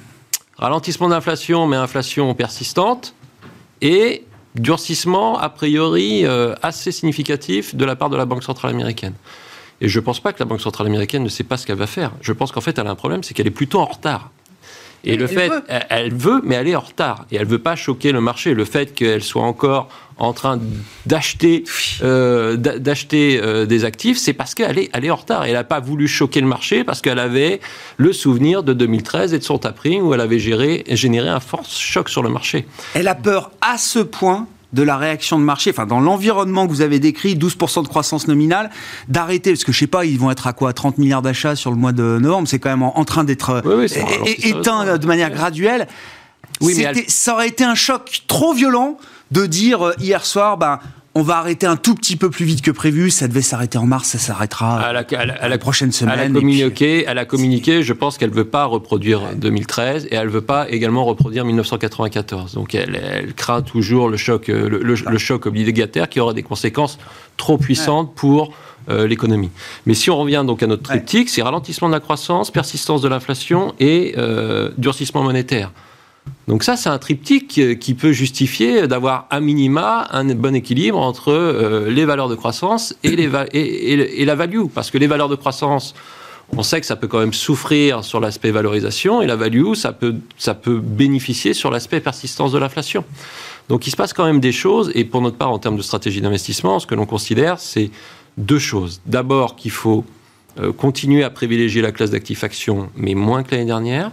ralentissement 0.59 1.07
de 1.07 1.15
l'inflation, 1.15 1.69
mais 1.69 1.77
inflation 1.77 2.35
persistante, 2.35 3.15
et 3.81 4.25
durcissement, 4.57 5.39
a 5.39 5.51
priori, 5.51 6.27
assez 6.63 6.91
significatif 6.91 7.77
de 7.77 7.85
la 7.85 7.95
part 7.95 8.11
de 8.11 8.17
la 8.17 8.25
Banque 8.25 8.43
centrale 8.43 8.73
américaine. 8.73 9.15
Et 9.81 9.89
je 9.89 9.99
ne 9.99 10.05
pense 10.05 10.21
pas 10.21 10.33
que 10.33 10.39
la 10.39 10.47
Banque 10.47 10.61
centrale 10.61 10.87
américaine 10.87 11.23
ne 11.23 11.29
sait 11.29 11.45
pas 11.45 11.57
ce 11.57 11.67
qu'elle 11.67 11.77
va 11.77 11.87
faire. 11.87 12.13
Je 12.21 12.33
pense 12.33 12.53
qu'en 12.53 12.61
fait, 12.61 12.79
elle 12.79 12.87
a 12.87 12.91
un 12.91 12.95
problème, 12.95 13.23
c'est 13.23 13.35
qu'elle 13.35 13.47
est 13.47 13.51
plutôt 13.51 13.81
en 13.81 13.87
retard. 13.87 14.31
Et 15.05 15.17
le 15.17 15.27
fait, 15.27 15.51
Elle, 15.91 16.15
veut, 16.15 16.41
mais 16.45 16.55
elle 16.55 16.69
est 16.69 16.77
en 16.77 16.81
retard. 16.81 17.27
Et 17.31 17.37
elle 17.37 17.43
ne 17.43 17.51
veut 17.51 17.59
pas 17.59 17.77
choquer 17.77 18.13
le 18.13 18.21
marché. 18.21 18.55
Le 18.55 18.65
fait 18.65 18.95
qu'elle 18.95 19.23
soit 19.23 19.43
encore 19.43 19.89
en 20.17 20.33
train 20.33 20.61
d'acheter 21.07 21.65
euh, 22.03 22.57
d'acheter 22.57 23.41
euh, 23.43 23.67
des 23.67 23.85
actifs, 23.85 24.17
c'est 24.17 24.33
parce 24.33 24.55
qu'elle 24.55 24.79
est, 24.79 24.91
elle 24.93 25.05
est 25.05 25.11
en 25.11 25.17
retard. 25.17 25.45
Elle 25.45 25.55
n'a 25.55 25.65
pas 25.65 25.81
voulu 25.81 26.09
choquer 26.09 26.41
le 26.41 26.47
marché 26.47 26.85
parce 26.85 27.01
qu'elle 27.01 27.19
avait 27.19 27.61
le 27.97 28.13
souvenir 28.13 28.63
de 28.63 28.73
2013 28.73 29.35
et 29.35 29.39
de 29.39 29.45
son 29.45 29.59
tapering 29.59 30.03
où 30.03 30.15
elle 30.15 30.21
avait 30.21 30.39
géré, 30.39 30.85
généré 30.89 31.29
un 31.29 31.41
fort 31.41 31.65
choc 31.67 32.09
sur 32.09 32.23
le 32.23 32.31
marché. 32.31 32.67
Elle 32.95 33.09
a 33.09 33.15
peur 33.15 33.51
à 33.61 33.77
ce 33.77 33.99
point 33.99 34.47
de 34.75 34.83
la 34.83 34.97
réaction 34.97 35.39
de 35.39 35.45
marché, 35.45 35.71
enfin 35.71 35.87
dans 35.87 36.01
l'environnement 36.01 36.67
que 36.67 36.73
vous 36.73 36.83
avez 36.83 36.99
décrit, 36.99 37.37
12% 37.37 37.83
de 37.83 37.89
croissance 37.89 38.29
nominale, 38.29 38.71
d'arrêter, 39.09 39.53
parce 39.53 39.65
que 39.65 39.73
je 39.73 39.79
sais 39.79 39.87
pas, 39.87 40.05
ils 40.05 40.19
vont 40.19 40.31
être 40.31 40.47
à 40.47 40.53
quoi 40.53 40.73
30 40.73 40.99
milliards 40.99 41.23
d'achats 41.23 41.57
sur 41.57 41.71
le 41.71 41.77
mois 41.77 41.93
de 41.93 42.19
novembre, 42.21 42.49
c'est 42.49 42.59
quand 42.59 42.71
même 42.71 42.83
en, 42.83 43.05
train 43.05 43.25
d'être 43.25 43.63
éteint 44.43 44.99
de 44.99 45.07
manière 45.07 45.31
graduelle. 45.31 45.87
Oui, 46.61 46.75
mais 46.77 47.05
ça 47.09 47.35
aurait 47.35 47.49
été 47.49 47.65
un 47.65 47.75
choc 47.75 48.23
trop 48.27 48.53
violent 48.53 48.99
de 49.31 49.47
dire 49.47 49.87
euh, 49.87 49.93
hier 49.99 50.25
soir, 50.25 50.57
ben, 50.57 50.79
on 51.17 51.23
va 51.23 51.39
arrêter 51.39 51.67
un 51.67 51.77
tout 51.77 51.95
petit 51.95 52.17
peu 52.17 52.29
plus 52.29 52.45
vite 52.45 52.63
que 52.63 52.71
prévu. 52.71 53.11
Ça 53.11 53.29
devait 53.29 53.43
s'arrêter 53.43 53.79
en 53.79 53.87
mars, 53.87 54.09
ça 54.09 54.19
s'arrêtera 54.19 54.81
à 54.81 54.93
la, 54.93 55.59
prochaine 55.59 55.93
semaine. 55.93 56.19
Elle 56.19 56.31
a 56.31 56.41
communiqué, 56.41 57.05
elle 57.07 57.19
a 57.19 57.25
communiqué 57.25 57.83
je 57.83 57.93
pense 57.93 58.19
qu'elle 58.19 58.31
ne 58.31 58.35
veut 58.35 58.45
pas 58.45 58.65
reproduire 58.65 59.21
2013 59.37 60.07
et 60.11 60.17
elle 60.17 60.27
ne 60.27 60.33
veut 60.33 60.41
pas 60.41 60.69
également 60.71 61.05
reproduire 61.05 61.45
1994. 61.45 62.55
Donc 62.55 62.75
elle, 62.75 63.33
craint 63.37 63.63
toujours 63.63 64.09
le 64.09 64.17
choc, 64.17 64.49
euh, 64.49 64.69
le, 64.69 65.19
choc 65.19 65.47
obligataire 65.47 66.09
qui 66.09 66.21
aura 66.21 66.35
des 66.35 66.43
conséquences 66.43 66.99
trop 67.37 67.59
puissantes 67.59 68.15
pour 68.15 68.53
euh, 68.91 69.07
l'économie. 69.07 69.51
Mais 69.87 69.95
si 69.95 70.11
on 70.11 70.19
revient 70.19 70.45
donc 70.47 70.63
à 70.63 70.67
notre 70.67 70.83
triptyque, 70.83 71.31
c'est 71.31 71.43
ralentissement 71.43 71.89
de 71.89 71.95
la 71.95 72.01
croissance, 72.01 72.51
persistance 72.51 73.01
de 73.01 73.09
l'inflation 73.09 73.75
et 73.79 74.15
euh, 74.19 74.71
durcissement 74.77 75.23
monétaire. 75.23 75.71
Donc 76.47 76.63
ça, 76.63 76.77
c'est 76.77 76.91
un 76.91 76.99
triptyque 76.99 77.79
qui 77.79 77.95
peut 77.95 78.13
justifier 78.13 78.87
d'avoir 78.87 79.27
à 79.31 79.41
minima 79.41 80.07
un 80.11 80.25
bon 80.35 80.55
équilibre 80.55 80.99
entre 80.99 81.33
euh, 81.33 81.91
les 81.91 82.05
valeurs 82.05 82.29
de 82.29 82.35
croissance 82.35 82.95
et, 83.03 83.17
la 83.17 84.35
value. 84.35 84.67
Parce 84.75 84.91
que 84.91 84.99
les 84.99 85.07
valeurs 85.07 85.31
de 85.31 85.37
croissance, 85.37 85.95
on 86.55 86.63
sait 86.63 86.81
que 86.81 86.87
ça 86.87 86.97
peut 86.97 87.09
quand 87.09 87.19
même 87.19 87.33
souffrir 87.33 88.05
sur 88.05 88.21
l'aspect 88.21 88.51
valorisation, 88.51 89.23
et 89.23 89.27
la 89.27 89.37
value, 89.37 89.73
ça 89.75 89.93
peut, 89.93 90.17
ça 90.37 90.55
peut 90.55 90.81
bénéficier 90.81 91.55
sur 91.55 91.71
l'aspect 91.71 92.01
persistance 92.01 92.53
de 92.53 92.59
l'inflation. 92.59 93.05
Donc 93.71 93.87
il 93.87 93.91
se 93.91 93.97
passe 93.97 94.13
quand 94.13 94.27
même 94.27 94.41
des 94.41 94.53
choses, 94.53 94.93
et 94.95 95.05
pour 95.05 95.23
notre 95.23 95.39
part, 95.39 95.51
en 95.51 95.59
termes 95.59 95.79
de 95.79 95.83
stratégie 95.83 96.21
d'investissement, 96.21 96.79
ce 96.79 96.87
que 96.87 96.95
l'on 96.95 97.07
considère, 97.07 97.59
c'est 97.59 97.91
deux 98.37 98.59
choses. 98.59 99.01
D'abord 99.07 99.57
qu'il 99.57 99.71
faut 99.71 100.05
euh, 100.61 100.73
continuer 100.73 101.25
à 101.25 101.31
privilégier 101.31 101.81
la 101.81 101.91
classe 101.91 102.11
d'actifs 102.11 102.45
actions, 102.45 102.91
mais 102.97 103.15
moins 103.15 103.43
que 103.43 103.53
l'année 103.53 103.65
dernière 103.65 104.13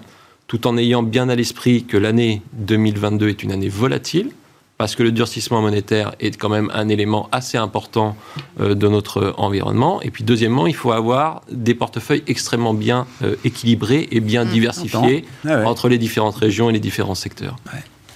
tout 0.51 0.67
en 0.67 0.77
ayant 0.77 1.01
bien 1.01 1.29
à 1.29 1.35
l'esprit 1.35 1.85
que 1.85 1.95
l'année 1.95 2.41
2022 2.51 3.29
est 3.29 3.41
une 3.41 3.53
année 3.53 3.69
volatile, 3.69 4.31
parce 4.77 4.95
que 4.95 5.03
le 5.03 5.13
durcissement 5.13 5.61
monétaire 5.61 6.13
est 6.19 6.35
quand 6.35 6.49
même 6.49 6.69
un 6.73 6.89
élément 6.89 7.29
assez 7.31 7.57
important 7.57 8.17
euh, 8.59 8.75
de 8.75 8.89
notre 8.89 9.33
environnement. 9.37 10.01
Et 10.01 10.11
puis 10.11 10.25
deuxièmement, 10.25 10.67
il 10.67 10.75
faut 10.75 10.91
avoir 10.91 11.43
des 11.49 11.73
portefeuilles 11.73 12.23
extrêmement 12.27 12.73
bien 12.73 13.07
euh, 13.23 13.37
équilibrés 13.45 14.09
et 14.11 14.19
bien 14.19 14.43
mmh, 14.43 14.49
diversifiés 14.49 15.25
ah 15.47 15.63
entre 15.65 15.87
les 15.87 15.97
différentes 15.97 16.35
régions 16.35 16.69
et 16.69 16.73
les 16.73 16.81
différents 16.81 17.15
secteurs. 17.15 17.55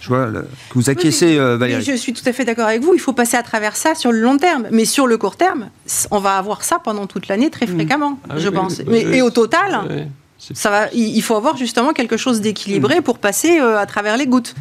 Je 0.02 0.10
vois 0.10 0.28
que 0.28 0.74
vous 0.74 0.90
acquiescez, 0.90 1.40
euh, 1.40 1.56
Valérie. 1.56 1.86
je 1.86 1.94
suis 1.94 2.12
tout 2.12 2.24
à 2.26 2.34
fait 2.34 2.44
d'accord 2.44 2.68
avec 2.68 2.82
vous. 2.82 2.94
Il 2.94 3.00
faut 3.00 3.14
passer 3.14 3.38
à 3.38 3.44
travers 3.44 3.78
ça 3.78 3.96
sur 3.96 4.12
le 4.12 4.20
long 4.20 4.38
terme. 4.38 4.68
Mais 4.72 4.84
sur 4.84 5.08
le 5.08 5.18
court 5.18 5.38
terme, 5.38 5.70
on 6.12 6.20
va 6.20 6.38
avoir 6.38 6.66
ça 6.66 6.80
pendant 6.84 7.08
toute 7.08 7.30
l'année 7.30 7.50
très 7.50 7.66
mmh. 7.66 7.76
fréquemment, 7.76 8.20
ah 8.30 8.34
je 8.38 8.50
pense. 8.50 8.82
et 8.82 9.22
au 9.22 9.30
total, 9.30 10.10
ça 10.54 10.70
va, 10.70 10.88
il 10.94 11.22
faut 11.22 11.36
avoir 11.36 11.58
justement 11.58 11.94
quelque 11.94 12.18
chose 12.18 12.42
d'équilibré 12.42 13.02
pour 13.02 13.18
passer 13.20 13.60
euh, 13.60 13.80
à 13.80 13.86
travers 13.86 14.18
les 14.18 14.28
gouttes. 14.28 14.54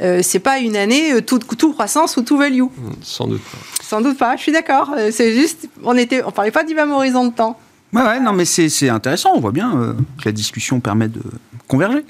Euh, 0.00 0.20
c'est 0.22 0.38
pas 0.38 0.58
une 0.58 0.76
année 0.76 1.12
euh, 1.12 1.20
tout, 1.20 1.38
tout, 1.38 1.72
croissance 1.72 2.16
ou 2.16 2.22
tout 2.22 2.36
value. 2.36 2.62
Hmm, 2.62 2.92
sans 3.02 3.26
doute 3.26 3.42
pas. 3.42 3.58
Sans 3.82 4.00
doute 4.00 4.18
pas. 4.18 4.36
Je 4.36 4.42
suis 4.42 4.52
d'accord. 4.52 4.92
Euh, 4.96 5.10
c'est 5.12 5.34
juste, 5.34 5.68
on 5.82 5.96
était, 5.96 6.22
on 6.24 6.30
parlait 6.30 6.50
pas 6.50 6.64
du 6.64 6.74
même 6.74 6.90
horizon 6.90 7.26
de 7.26 7.32
temps. 7.32 7.58
Ouais, 7.92 8.02
ouais 8.02 8.20
non, 8.20 8.32
mais 8.32 8.44
c'est 8.44 8.88
intéressant. 8.88 9.32
On 9.34 9.40
voit 9.40 9.52
bien 9.52 9.96
que 10.18 10.24
la 10.26 10.32
discussion 10.32 10.80
permet 10.80 11.08
de 11.08 11.22
converger. 11.68 12.04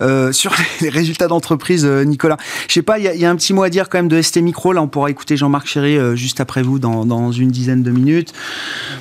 Euh, 0.00 0.32
sur 0.32 0.52
les 0.80 0.88
résultats 0.88 1.28
d'entreprise, 1.28 1.84
euh, 1.84 2.04
Nicolas. 2.04 2.36
Je 2.68 2.74
sais 2.74 2.82
pas, 2.82 2.98
il 2.98 3.04
y, 3.04 3.24
a 3.24 3.30
un 3.30 3.36
petit 3.36 3.52
mot 3.52 3.62
à 3.62 3.70
dire 3.70 3.88
quand 3.88 3.98
même 3.98 4.08
de 4.08 4.20
ST 4.20 4.38
Micro. 4.38 4.72
Là, 4.72 4.82
on 4.82 4.88
pourra 4.88 5.10
écouter 5.10 5.36
Jean-Marc 5.36 5.66
Chéry 5.66 5.96
euh, 5.96 6.16
juste 6.16 6.40
après 6.40 6.62
vous 6.62 6.78
dans, 6.78 7.04
dans, 7.04 7.30
une 7.30 7.50
dizaine 7.50 7.82
de 7.82 7.90
minutes. 7.90 8.32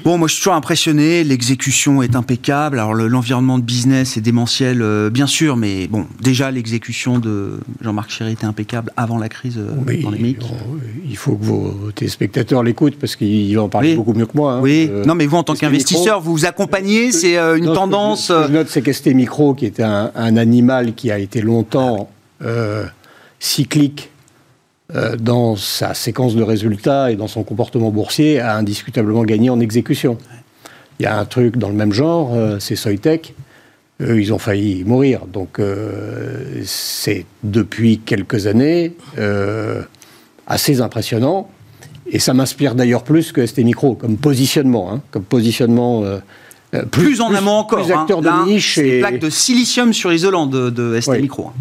Bon, 0.04 0.18
moi, 0.18 0.28
je 0.28 0.34
suis 0.34 0.42
toujours 0.42 0.54
impressionné. 0.54 1.24
L'exécution 1.24 2.04
est 2.04 2.16
impeccable. 2.16 2.80
Alors, 2.80 2.94
l'environnement 2.94 3.58
de 3.58 3.64
business 3.64 4.18
est 4.18 4.22
démentiel, 4.22 4.84
bien 5.12 5.28
sûr, 5.28 5.58
mais 5.58 5.88
bon, 5.88 6.06
déjà, 6.22 6.52
l'exécution 6.52 7.20
de 7.20 7.60
Jean-Marc 7.82 8.12
Chéry 8.12 8.34
était 8.34 8.46
impeccable 8.46 8.92
avant 8.98 9.18
la 9.18 9.30
crise 9.30 9.58
dans 9.58 10.12
les 10.12 10.20
MIC. 10.20 10.40
Il 11.08 11.18
faut 11.18 11.36
que 11.36 11.46
vos 11.46 11.92
téléspectateurs 11.96 12.64
l'écoutent 12.64 12.98
parce 13.00 13.16
qu'il 13.16 13.56
va 13.56 13.64
en 13.64 13.70
parler 13.70 13.96
beaucoup 13.96 14.14
mieux 14.14 14.26
que 14.26 14.36
moi. 14.36 14.54
Hein. 14.54 14.60
Oui, 14.62 14.90
non, 15.06 15.16
mais 15.16 15.26
vous, 15.26 15.38
en 15.38 15.44
tant 15.44 15.56
qu'investisseur, 15.56 16.22
vous 16.22 16.32
vous 16.34 16.46
accompagnez. 16.46 17.12
C'est 17.12 17.38
une 17.38 17.74
tendance. 17.74 18.30
je 18.30 18.52
note, 18.52 18.68
c'est 18.70 18.82
qu'ST 18.82 19.08
Micro, 19.08 19.54
qui 19.54 19.66
était 19.66 19.84
un, 19.84 19.93
un 20.16 20.38
animal 20.38 20.94
qui 20.94 21.12
a 21.12 21.18
été 21.18 21.42
longtemps 21.42 22.10
euh, 22.44 22.86
cyclique 23.40 24.10
euh, 24.96 25.16
dans 25.16 25.56
sa 25.56 25.94
séquence 25.94 26.36
de 26.36 26.44
résultats 26.44 27.12
et 27.12 27.16
dans 27.16 27.28
son 27.28 27.44
comportement 27.44 27.90
boursier, 27.90 28.40
a 28.40 28.56
indiscutablement 28.56 29.24
gagné 29.24 29.50
en 29.50 29.60
exécution. 29.60 30.18
Il 31.00 31.04
y 31.04 31.06
a 31.06 31.18
un 31.18 31.26
truc 31.26 31.58
dans 31.58 31.70
le 31.70 31.76
même 31.76 31.94
genre, 31.94 32.34
euh, 32.34 32.60
c'est 32.60 32.76
Soitec. 32.76 33.34
Eux, 34.02 34.22
ils 34.22 34.34
ont 34.34 34.40
failli 34.40 34.84
mourir. 34.84 35.26
Donc, 35.28 35.62
c'est 36.66 37.26
depuis 37.44 38.00
quelques 38.00 38.48
années 38.48 38.94
assez 40.48 40.82
impressionnant. 40.82 41.48
Et 42.08 42.20
ça 42.20 42.34
m'inspire 42.34 42.76
d'ailleurs 42.76 43.04
plus 43.04 43.32
que 43.32 43.46
ST 43.46 43.60
Micro, 43.60 43.94
comme 43.94 44.18
positionnement. 44.18 44.92
Hein, 44.92 45.02
comme 45.12 45.24
positionnement 45.24 46.04
euh, 46.74 46.84
plus, 46.86 47.22
en 47.22 47.34
amont 47.34 47.52
encore. 47.52 47.84
Plus 47.84 47.94
hein. 47.94 48.02
acteurs 48.02 48.22
de 48.22 48.46
niche. 48.46 48.78
Et... 48.78 49.00
plaques 49.00 49.20
de 49.20 49.30
silicium 49.30 49.94
sur 49.94 50.12
isolant 50.12 50.48
de, 50.48 50.70
de 50.70 51.00
ST 51.00 51.20
Micro. 51.20 51.48
Hein. 51.48 51.54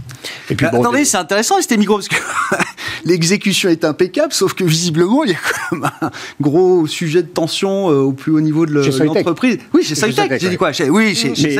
Et 0.50 0.54
puis, 0.54 0.66
attendez, 0.66 1.04
c'est 1.04 1.16
intéressant 1.16 1.60
ST 1.60 1.76
Micro 1.76 1.96
parce 1.96 2.08
que 2.08 2.16
l'exécution 3.04 3.68
est 3.68 3.84
impeccable, 3.84 4.32
sauf 4.32 4.54
que 4.54 4.64
visiblement, 4.64 5.24
il 5.24 5.32
y 5.32 5.34
a 5.34 5.38
quand 5.38 5.76
même 5.76 5.90
un 6.00 6.10
gros 6.40 6.86
sujet 6.86 7.22
de 7.22 7.28
tension 7.28 7.90
euh, 7.90 8.00
au 8.00 8.12
plus 8.12 8.32
haut 8.32 8.40
niveau 8.40 8.66
de 8.66 8.72
l'entreprise. 8.72 9.58
Oui, 9.74 9.84
chez 9.84 9.94
Soitec. 9.94 10.40
J'ai 10.40 10.48
dit 10.48 10.56
quoi? 10.56 10.70
Oui, 10.88 11.14
chez, 11.14 11.34
chez 11.34 11.58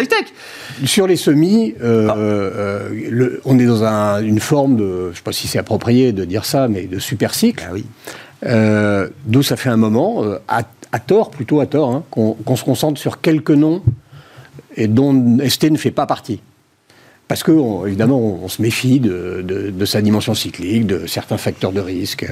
Sur 0.85 1.07
les 1.07 1.17
semis, 1.17 1.75
euh, 1.83 2.09
ah. 2.11 3.41
on 3.45 3.59
est 3.59 3.67
dans 3.67 3.85
une 4.23 4.41
forme 4.41 4.77
de, 4.77 5.05
je 5.05 5.11
ne 5.11 5.15
sais 5.15 5.23
pas 5.23 5.33
si 5.33 5.49
c'est 5.49 5.59
approprié 5.59 6.13
de 6.13 6.25
dire 6.25 6.45
ça, 6.45 6.69
mais 6.69 6.83
de 6.83 6.99
super 6.99 7.35
cycle. 7.35 7.65
Ah 7.67 7.73
oui. 7.73 7.85
D'où 8.45 9.43
ça 9.43 9.57
fait 9.57 9.69
un 9.69 9.77
moment, 9.77 10.25
à 10.49 10.63
à 10.93 10.99
tort, 10.99 11.31
plutôt 11.31 11.61
à 11.61 11.67
tort, 11.67 11.91
hein, 11.91 12.05
qu'on 12.11 12.57
se 12.57 12.65
concentre 12.65 13.01
sur 13.01 13.21
quelques 13.21 13.51
noms 13.51 13.83
et 14.77 14.87
dont 14.87 15.39
ST 15.49 15.71
ne 15.71 15.79
fait 15.79 15.91
pas 15.91 16.07
partie. 16.07 16.41
Parce 17.29 17.43
que, 17.43 17.87
évidemment, 17.87 18.21
on, 18.21 18.49
se 18.49 18.61
méfie 18.61 19.01
de, 19.01 19.73
sa 19.87 20.03
dimension 20.03 20.35
cyclique, 20.35 20.87
de 20.87 21.07
certains 21.07 21.39
facteurs 21.39 21.73
de 21.73 21.81
risque, 21.81 22.27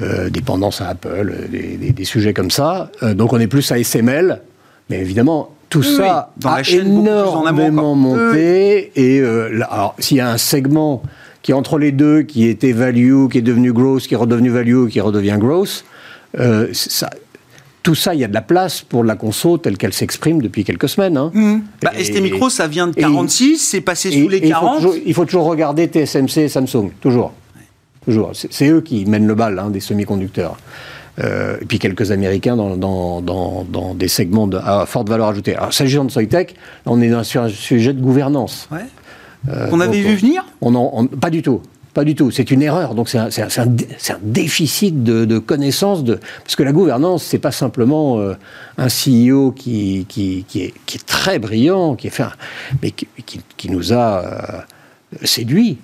euh, 0.00 0.30
dépendance 0.30 0.80
à 0.80 0.88
Apple, 0.88 1.34
des, 1.50 2.04
sujets 2.04 2.32
comme 2.32 2.50
ça. 2.50 2.90
Euh, 3.02 3.12
donc 3.12 3.34
on 3.34 3.38
est 3.38 3.46
plus 3.46 3.70
à 3.72 3.78
SML, 3.78 4.40
mais 4.88 5.00
évidemment, 5.00 5.54
tout 5.68 5.82
ça 5.82 6.32
a 6.44 6.62
énormément 6.62 7.94
monté. 7.94 8.90
Et 8.96 9.20
euh, 9.20 9.60
s'il 9.98 10.16
y 10.16 10.20
a 10.20 10.30
un 10.30 10.38
segment 10.38 11.02
qui 11.46 11.52
est 11.52 11.54
entre 11.54 11.78
les 11.78 11.92
deux, 11.92 12.22
qui 12.22 12.48
était 12.48 12.72
value, 12.72 13.28
qui 13.28 13.38
est 13.38 13.42
devenu 13.42 13.72
growth, 13.72 14.08
qui 14.08 14.14
est 14.14 14.16
redevenu 14.16 14.50
value, 14.50 14.88
qui 14.88 15.00
redevient 15.00 15.36
growth, 15.38 15.84
ça, 16.72 17.08
tout 17.86 17.94
ça, 17.94 18.14
il 18.14 18.20
y 18.20 18.24
a 18.24 18.26
de 18.26 18.34
la 18.34 18.42
place 18.42 18.82
pour 18.82 19.04
la 19.04 19.14
conso 19.14 19.58
telle 19.58 19.78
qu'elle 19.78 19.92
s'exprime 19.92 20.42
depuis 20.42 20.64
quelques 20.64 20.88
semaines. 20.88 21.16
Hein. 21.16 21.30
Mmh. 21.32 21.58
Bah, 21.82 21.92
ST 21.96 22.20
Micro, 22.20 22.50
ça 22.50 22.66
vient 22.66 22.88
de 22.88 22.92
46, 22.92 23.58
c'est 23.58 23.80
passé 23.80 24.10
sous 24.10 24.28
les 24.28 24.40
40. 24.40 24.82
Il 25.06 25.14
faut, 25.14 25.24
toujours, 25.24 25.44
regarder 25.44 25.86
TSMC 25.86 26.38
et 26.38 26.48
Samsung, 26.48 26.90
toujours. 27.00 27.32
toujours. 28.04 28.32
C'est 28.34 28.68
eux 28.68 28.80
qui 28.80 29.06
mènent 29.06 29.28
le 29.28 29.36
bal 29.36 29.56
hein, 29.60 29.70
des 29.70 29.78
semi-conducteurs. 29.78 30.56
Euh, 31.22 31.58
et 31.62 31.64
puis 31.64 31.78
quelques 31.78 32.10
Américains 32.10 32.56
dans, 32.56 33.20
dans, 33.22 33.94
des 33.94 34.08
segments 34.08 34.48
de, 34.48 34.56
à 34.56 34.84
forte 34.84 35.08
valeur 35.08 35.28
ajoutée. 35.28 35.54
Alors, 35.54 35.72
s'agissant 35.72 36.04
de 36.06 36.10
Soitec, 36.10 36.56
on 36.86 37.00
est 37.00 37.22
sur 37.22 37.42
un 37.42 37.48
sujet 37.48 37.92
de 37.92 38.00
gouvernance. 38.00 38.68
Ouais. 38.72 38.80
Euh, 39.48 39.68
on 39.72 39.80
avait 39.80 40.00
vu 40.00 40.16
venir 40.16 40.44
on 40.60 41.06
Pas 41.06 41.30
du 41.30 41.42
tout. 41.42 41.62
pas 41.94 42.04
du 42.04 42.14
tout. 42.14 42.30
C'est 42.30 42.50
une 42.50 42.62
erreur. 42.62 42.94
Donc 42.94 43.08
c'est 43.08 43.18
un, 43.18 43.28
un, 43.28 43.66
un, 43.68 44.18
déficit 44.22 45.02
de, 45.04 45.24
de 45.24 45.38
connaissance. 45.38 46.04
De... 46.04 46.18
Parce 46.42 46.56
que 46.56 46.62
la 46.62 46.72
gouvernance, 46.72 47.22
c'est 47.22 47.38
pas 47.38 47.52
simplement 47.52 48.18
euh, 48.18 48.34
un 48.78 48.88
CEO 48.88 49.52
qui, 49.52 50.06
qui, 50.08 50.44
qui, 50.48 50.64
est, 50.64 50.74
qui, 50.84 50.96
est, 50.98 51.06
très 51.06 51.38
brillant, 51.38 51.94
qui 51.94 52.08
est 52.08 52.10
fait 52.10 52.24
mais 52.82 52.90
qui, 52.90 53.70
nous 53.70 53.92
a 53.92 54.24
euh, 54.24 54.62
séduit. 55.24 55.78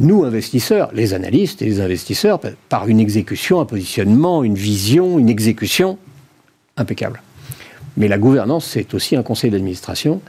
Nous, 0.00 0.24
investisseurs, 0.24 0.90
les 0.92 1.14
analystes 1.14 1.62
et 1.62 1.66
les 1.66 1.80
investisseurs, 1.80 2.40
par 2.68 2.88
une 2.88 2.98
exécution, 2.98 3.60
un 3.60 3.64
positionnement, 3.64 4.42
une 4.42 4.56
vision, 4.56 5.20
une 5.20 5.28
exécution 5.28 5.98
impeccable. 6.76 7.22
Mais 7.96 8.08
la 8.08 8.18
gouvernance, 8.18 8.66
c'est 8.66 8.92
aussi 8.94 9.14
un 9.14 9.22
conseil 9.22 9.50
d'administration. 9.50 10.20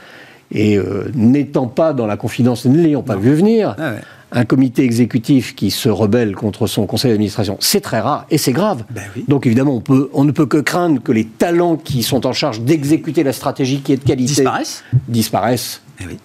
Et 0.51 0.77
euh, 0.77 1.11
n'étant 1.15 1.67
pas 1.67 1.93
dans 1.93 2.05
la 2.05 2.17
confidence, 2.17 2.65
ne 2.65 2.81
l'ayant 2.81 3.01
pas 3.01 3.15
vu 3.15 3.33
venir, 3.33 3.75
ah 3.77 3.93
un 4.31 4.43
comité 4.43 4.83
exécutif 4.83 5.55
qui 5.55 5.71
se 5.71 5.87
rebelle 5.87 6.35
contre 6.35 6.67
son 6.67 6.85
conseil 6.85 7.11
d'administration, 7.11 7.57
c'est 7.61 7.79
très 7.79 8.01
rare 8.01 8.25
et 8.29 8.37
c'est 8.37 8.51
grave. 8.51 8.83
Ben 8.89 9.03
Donc 9.27 9.45
évidemment, 9.45 9.75
on, 9.75 9.81
peut, 9.81 10.09
on 10.13 10.25
ne 10.25 10.31
peut 10.31 10.45
que 10.45 10.57
craindre 10.57 11.01
que 11.01 11.13
les 11.13 11.25
talents 11.25 11.77
qui 11.77 12.03
sont 12.03 12.25
en 12.25 12.33
charge 12.33 12.61
d'exécuter 12.61 13.23
la 13.23 13.31
stratégie 13.31 13.79
qui 13.79 13.93
est 13.93 13.97
de 13.97 14.03
qualité 14.03 14.33
disparaissent. 14.33 14.83
disparaissent. 15.07 15.81
Eh 16.01 16.17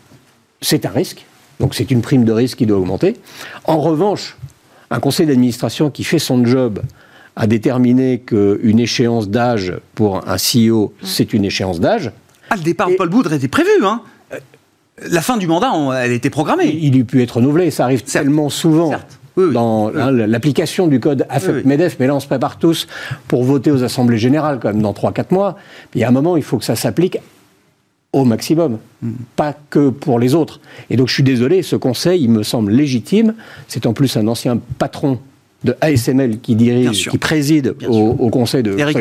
c'est 0.60 0.86
un 0.86 0.90
risque. 0.90 1.24
Donc 1.60 1.74
c'est 1.74 1.90
une 1.90 2.02
prime 2.02 2.24
de 2.24 2.32
risque 2.32 2.58
qui 2.58 2.66
doit 2.66 2.78
augmenter. 2.78 3.16
En 3.64 3.78
revanche, 3.78 4.36
un 4.90 4.98
conseil 4.98 5.26
d'administration 5.26 5.90
qui 5.90 6.02
fait 6.02 6.18
son 6.18 6.44
job 6.44 6.80
à 7.36 7.46
déterminer 7.46 8.18
qu'une 8.18 8.80
échéance 8.80 9.28
d'âge 9.28 9.74
pour 9.94 10.28
un 10.28 10.36
CEO, 10.36 10.86
mmh. 10.86 11.06
c'est 11.06 11.32
une 11.32 11.44
échéance 11.44 11.78
d'âge. 11.78 12.10
Ah, 12.50 12.56
le 12.56 12.62
départ 12.62 12.90
de 12.90 12.94
Paul 12.94 13.08
Boudre 13.08 13.32
était 13.32 13.48
prévu, 13.48 13.70
hein 13.82 14.02
la 15.08 15.22
fin 15.22 15.36
du 15.36 15.46
mandat, 15.46 15.72
elle 16.02 16.12
était 16.12 16.30
programmée. 16.30 16.76
Il 16.80 16.96
eût 16.96 17.04
pu 17.04 17.22
être 17.22 17.36
renouvelé, 17.36 17.70
ça 17.70 17.84
arrive 17.84 18.02
tellement 18.02 18.50
souvent. 18.50 18.92
dans 19.36 19.88
hein, 19.94 20.10
l'application 20.10 20.86
du 20.86 21.00
code 21.00 21.26
AFEP-MEDEF, 21.28 21.96
mais 21.98 22.06
là 22.06 22.14
on 22.14 22.20
se 22.20 22.26
prépare 22.26 22.58
tous 22.58 22.86
pour 23.28 23.44
voter 23.44 23.70
aux 23.70 23.82
assemblées 23.82 24.18
générales 24.18 24.58
quand 24.60 24.68
même 24.68 24.82
dans 24.82 24.92
3-4 24.92 25.26
mois. 25.30 25.56
Il 25.94 26.00
y 26.00 26.04
a 26.04 26.08
un 26.08 26.12
moment, 26.12 26.36
il 26.36 26.42
faut 26.42 26.58
que 26.58 26.64
ça 26.64 26.76
s'applique 26.76 27.18
au 28.12 28.24
maximum, 28.24 28.78
hmm. 29.02 29.12
pas 29.36 29.54
que 29.70 29.88
pour 29.88 30.18
les 30.18 30.34
autres. 30.34 30.60
Et 30.90 30.96
donc 30.96 31.08
je 31.08 31.14
suis 31.14 31.22
désolé, 31.22 31.62
ce 31.62 31.76
conseil, 31.76 32.22
il 32.22 32.30
me 32.30 32.42
semble 32.42 32.72
légitime. 32.72 33.34
C'est 33.68 33.86
en 33.86 33.92
plus 33.92 34.16
un 34.16 34.26
ancien 34.26 34.58
patron 34.78 35.20
de 35.64 35.76
ASML 35.80 36.40
qui 36.40 36.54
dirige, 36.54 37.08
qui 37.08 37.18
préside 37.18 37.74
au, 37.86 38.30
conseil 38.30 38.62
de 38.62 38.78
Eric 38.78 38.98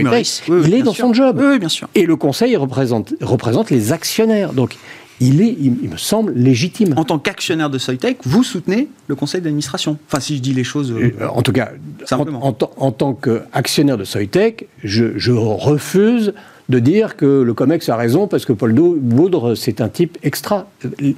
il 0.47 0.74
est 0.74 0.82
dans 0.82 0.93
son 0.93 1.14
job. 1.14 1.41
bien 1.60 1.70
sûr. 1.70 1.88
Et 1.95 2.05
le 2.05 2.16
conseil 2.16 2.55
représente, 2.55 3.14
représente 3.22 3.70
les 3.70 3.91
actionnaires. 3.91 4.53
Donc 4.53 4.78
il 5.22 5.41
est, 5.41 5.55
il, 5.60 5.89
me 5.89 5.97
semble, 5.97 6.34
légitime. 6.34 6.93
En 6.95 7.03
tant 7.03 7.20
qu'actionnaire 7.20 7.70
de 7.70 7.78
Soitec, 7.78 8.20
vous 8.24 8.43
soutenez 8.43 8.88
le 9.07 9.16
conseil 9.16 9.41
d'administration 9.41 9.97
Enfin, 10.07 10.22
si 10.22 10.38
je 10.38 10.41
dis 10.41 10.53
les 10.53 10.64
choses. 10.64 10.91
Euh, 10.91 11.14
euh, 11.22 11.28
en 11.28 11.41
tout 11.41 11.51
cas, 11.51 11.72
en, 12.12 12.55
en, 12.78 12.91
tant 12.91 13.14
qu'actionnaire 13.14 13.97
de 13.97 14.05
Soitec, 14.05 14.68
je, 14.84 15.18
je, 15.18 15.32
refuse 15.32 16.34
de 16.70 16.80
dire 16.80 17.18
que 17.18 17.26
le 17.26 17.53
COMEX 17.53 17.89
a 17.89 17.97
raison 17.97 18.28
parce 18.28 18.45
que 18.45 18.53
Paul 18.53 18.74
Boudre, 18.74 19.55
c'est 19.55 19.82
un 19.82 19.89
type 19.89 20.18
extra. 20.24 20.70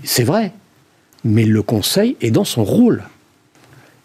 C'est 0.04 0.24
vrai. 0.24 0.54
Mais 1.24 1.46
le 1.46 1.62
conseil 1.62 2.16
est 2.22 2.32
dans 2.32 2.46
son 2.46 2.64
rôle. 2.64 3.04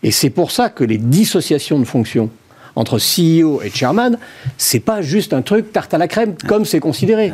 Et 0.02 0.10
c'est 0.10 0.30
pour 0.30 0.50
ça 0.50 0.68
que 0.68 0.84
les 0.84 0.98
dissociations 0.98 1.78
de 1.78 1.84
fonctions 1.84 2.30
entre 2.76 2.98
CEO 2.98 3.62
et 3.62 3.70
chairman, 3.70 4.18
c'est 4.58 4.80
pas 4.80 5.02
juste 5.02 5.32
un 5.32 5.42
truc 5.42 5.72
tarte 5.72 5.94
à 5.94 5.98
la 5.98 6.08
crème 6.08 6.34
comme 6.46 6.64
c'est 6.64 6.80
considéré. 6.80 7.32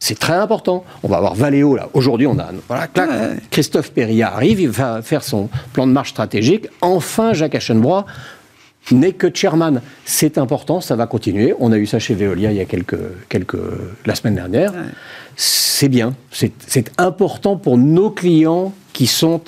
C'est 0.00 0.18
très 0.18 0.34
important. 0.34 0.84
On 1.02 1.08
va 1.08 1.18
avoir 1.18 1.34
Valéo, 1.34 1.76
là. 1.76 1.88
Aujourd'hui, 1.94 2.26
on 2.26 2.38
a. 2.38 2.50
Voilà, 2.68 2.88
Christophe 3.50 3.92
Perria 3.92 4.34
arrive, 4.34 4.60
il 4.60 4.68
va 4.68 5.00
faire 5.02 5.22
son 5.22 5.48
plan 5.72 5.86
de 5.86 5.92
marche 5.92 6.10
stratégique. 6.10 6.66
Enfin, 6.82 7.32
Jacques 7.32 7.54
Aschenbrois 7.54 8.04
n'est 8.90 9.12
que 9.12 9.28
chairman. 9.32 9.80
C'est 10.04 10.36
important, 10.36 10.80
ça 10.80 10.96
va 10.96 11.06
continuer. 11.06 11.54
On 11.58 11.72
a 11.72 11.78
eu 11.78 11.86
ça 11.86 11.98
chez 11.98 12.14
Veolia 12.14 12.50
il 12.50 12.58
y 12.58 12.60
a 12.60 12.66
quelques. 12.66 12.98
quelques 13.28 13.56
la 14.04 14.14
semaine 14.14 14.34
dernière. 14.34 14.72
C'est 15.36 15.88
bien. 15.88 16.14
C'est 16.30 16.90
important 16.98 17.56
pour 17.56 17.78
nos 17.78 18.10
clients 18.10 18.74
qui 18.92 19.06
sont 19.06 19.40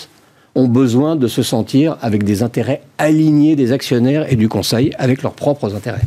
ont 0.57 0.67
besoin 0.67 1.15
de 1.15 1.29
se 1.29 1.43
sentir 1.43 1.97
avec 2.01 2.25
des 2.25 2.43
intérêts 2.43 2.83
alignés 2.99 3.55
des 3.55 3.73
actionnaires 3.73 4.33
et 4.33 4.37
du 4.37 4.49
conseil 4.49 4.93
avec 4.99 5.23
leurs 5.23 5.35
propres 5.35 5.77
intérêts. 5.77 6.01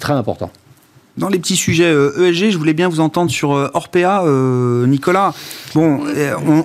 Très 0.00 0.14
important. 0.14 0.50
Dans 1.18 1.28
les 1.28 1.40
petits 1.40 1.56
sujets 1.56 1.90
ESG, 1.90 1.94
euh, 1.94 2.30
e 2.48 2.50
je 2.50 2.56
voulais 2.56 2.74
bien 2.74 2.88
vous 2.88 3.00
entendre 3.00 3.30
sur 3.30 3.52
euh, 3.52 3.68
Orpea, 3.74 4.22
euh, 4.24 4.86
Nicolas. 4.86 5.34
Bon, 5.74 6.00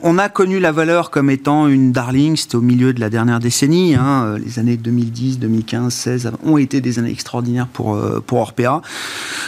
on, 0.03 0.17
a 0.17 0.29
connu 0.29 0.59
la 0.59 0.71
valeur 0.71 1.09
comme 1.09 1.29
étant 1.29 1.67
une 1.67 1.91
darling, 1.91 2.37
c'était 2.37 2.55
au 2.55 2.61
milieu 2.61 2.93
de 2.93 2.99
la 2.99 3.09
dernière 3.09 3.39
décennie. 3.39 3.95
Hein, 3.95 4.37
les 4.43 4.59
années 4.59 4.77
2010, 4.77 5.39
2015, 5.39 5.93
16 5.93 6.31
ont 6.45 6.57
été 6.57 6.81
des 6.81 6.99
années 6.99 7.11
extraordinaires 7.11 7.67
pour, 7.67 7.99
pour 8.25 8.39
Orpea. 8.39 8.81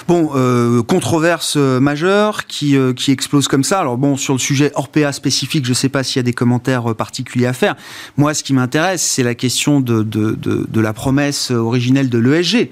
Bon, 0.08 0.32
controverse 0.84 1.56
majeure 1.56 2.48
qui, 2.48 2.76
qui 2.98 3.12
explose 3.12 3.48
comme 3.48 3.64
ça. 3.64 3.80
Alors 3.80 3.98
bon, 3.98 4.18
sur 4.18 4.34
le 4.34 4.40
sujet 4.40 4.72
Orpea 4.76 5.14
spécifique, 5.14 5.64
je 5.64 5.70
ne 5.70 5.76
sais 5.76 5.90
pas 5.90 6.04
s'il 6.04 6.18
y 6.18 6.20
a 6.20 6.24
des 6.24 6.34
commentaires 6.34 6.94
particuliers 6.94 7.48
à 7.48 7.54
faire. 7.54 7.76
Moi, 8.18 8.34
ce 8.34 8.44
qui 8.44 8.54
m'intéresse, 8.54 9.04
c'est 9.04 9.24
la 9.24 9.36
question 9.36 9.80
de, 9.80 10.04
de, 10.04 10.32
de, 10.32 10.68
de 10.70 10.82
la 10.82 10.92
promesse 10.92 11.52
originelle 11.52 12.10
de 12.10 12.18
l'ESG. 12.18 12.70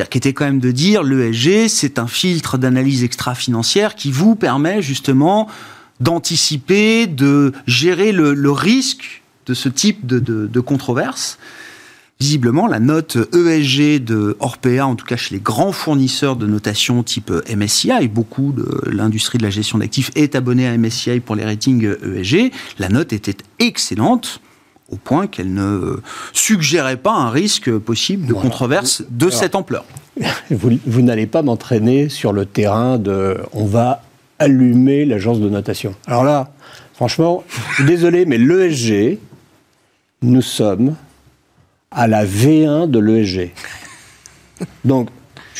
C'est-à-dire 0.00 0.08
qui 0.08 0.18
était 0.18 0.32
quand 0.32 0.46
même 0.46 0.60
de 0.60 0.70
dire 0.70 1.02
l'ESG, 1.02 1.68
c'est 1.68 1.98
un 1.98 2.06
filtre 2.06 2.56
d'analyse 2.56 3.04
extra-financière 3.04 3.94
qui 3.94 4.10
vous 4.10 4.34
permet 4.34 4.80
justement 4.80 5.46
d'anticiper, 6.00 7.06
de 7.06 7.52
gérer 7.66 8.10
le, 8.10 8.50
risque 8.50 9.20
de 9.44 9.52
ce 9.52 9.68
type 9.68 10.06
de, 10.06 10.60
controverse. 10.60 11.38
Visiblement, 12.18 12.66
la 12.66 12.80
note 12.80 13.18
ESG 13.34 14.02
de 14.02 14.38
Orpea, 14.40 14.86
en 14.86 14.94
tout 14.94 15.04
cas 15.04 15.18
chez 15.18 15.34
les 15.34 15.40
grands 15.42 15.72
fournisseurs 15.72 16.36
de 16.36 16.46
notation 16.46 17.02
type 17.02 17.30
MSCI, 17.54 18.08
beaucoup 18.08 18.52
de 18.52 18.90
l'industrie 18.90 19.36
de 19.36 19.42
la 19.42 19.50
gestion 19.50 19.76
d'actifs 19.76 20.10
est 20.14 20.34
abonnée 20.34 20.66
à 20.66 20.78
MSCI 20.78 21.20
pour 21.20 21.36
les 21.36 21.44
ratings 21.44 21.94
ESG, 22.02 22.52
la 22.78 22.88
note 22.88 23.12
était 23.12 23.36
excellente 23.58 24.40
au 24.90 24.96
point 24.96 25.26
qu'elle 25.26 25.52
ne 25.52 26.00
suggérait 26.32 26.96
pas 26.96 27.12
un 27.12 27.30
risque 27.30 27.76
possible 27.78 28.26
de 28.26 28.34
controverse 28.34 29.04
de 29.10 29.30
cette 29.30 29.54
ampleur. 29.54 29.84
Vous, 30.50 31.02
n'allez 31.02 31.26
pas 31.26 31.42
m'entraîner 31.42 32.08
sur 32.08 32.32
le 32.32 32.44
terrain 32.44 32.98
de 32.98 33.38
on 33.52 33.64
va 33.64 34.02
allumer 34.38 35.04
l'agence 35.04 35.40
de 35.40 35.48
notation. 35.48 35.94
Alors 36.06 36.24
là, 36.24 36.50
franchement, 36.94 37.44
désolé, 37.86 38.24
mais 38.26 38.38
l'ESG, 38.38 39.18
nous 40.22 40.42
sommes 40.42 40.96
à 41.90 42.06
la 42.06 42.24
V1 42.24 42.90
de 42.90 42.98
l'ESG. 42.98 43.52
Donc, 44.84 45.08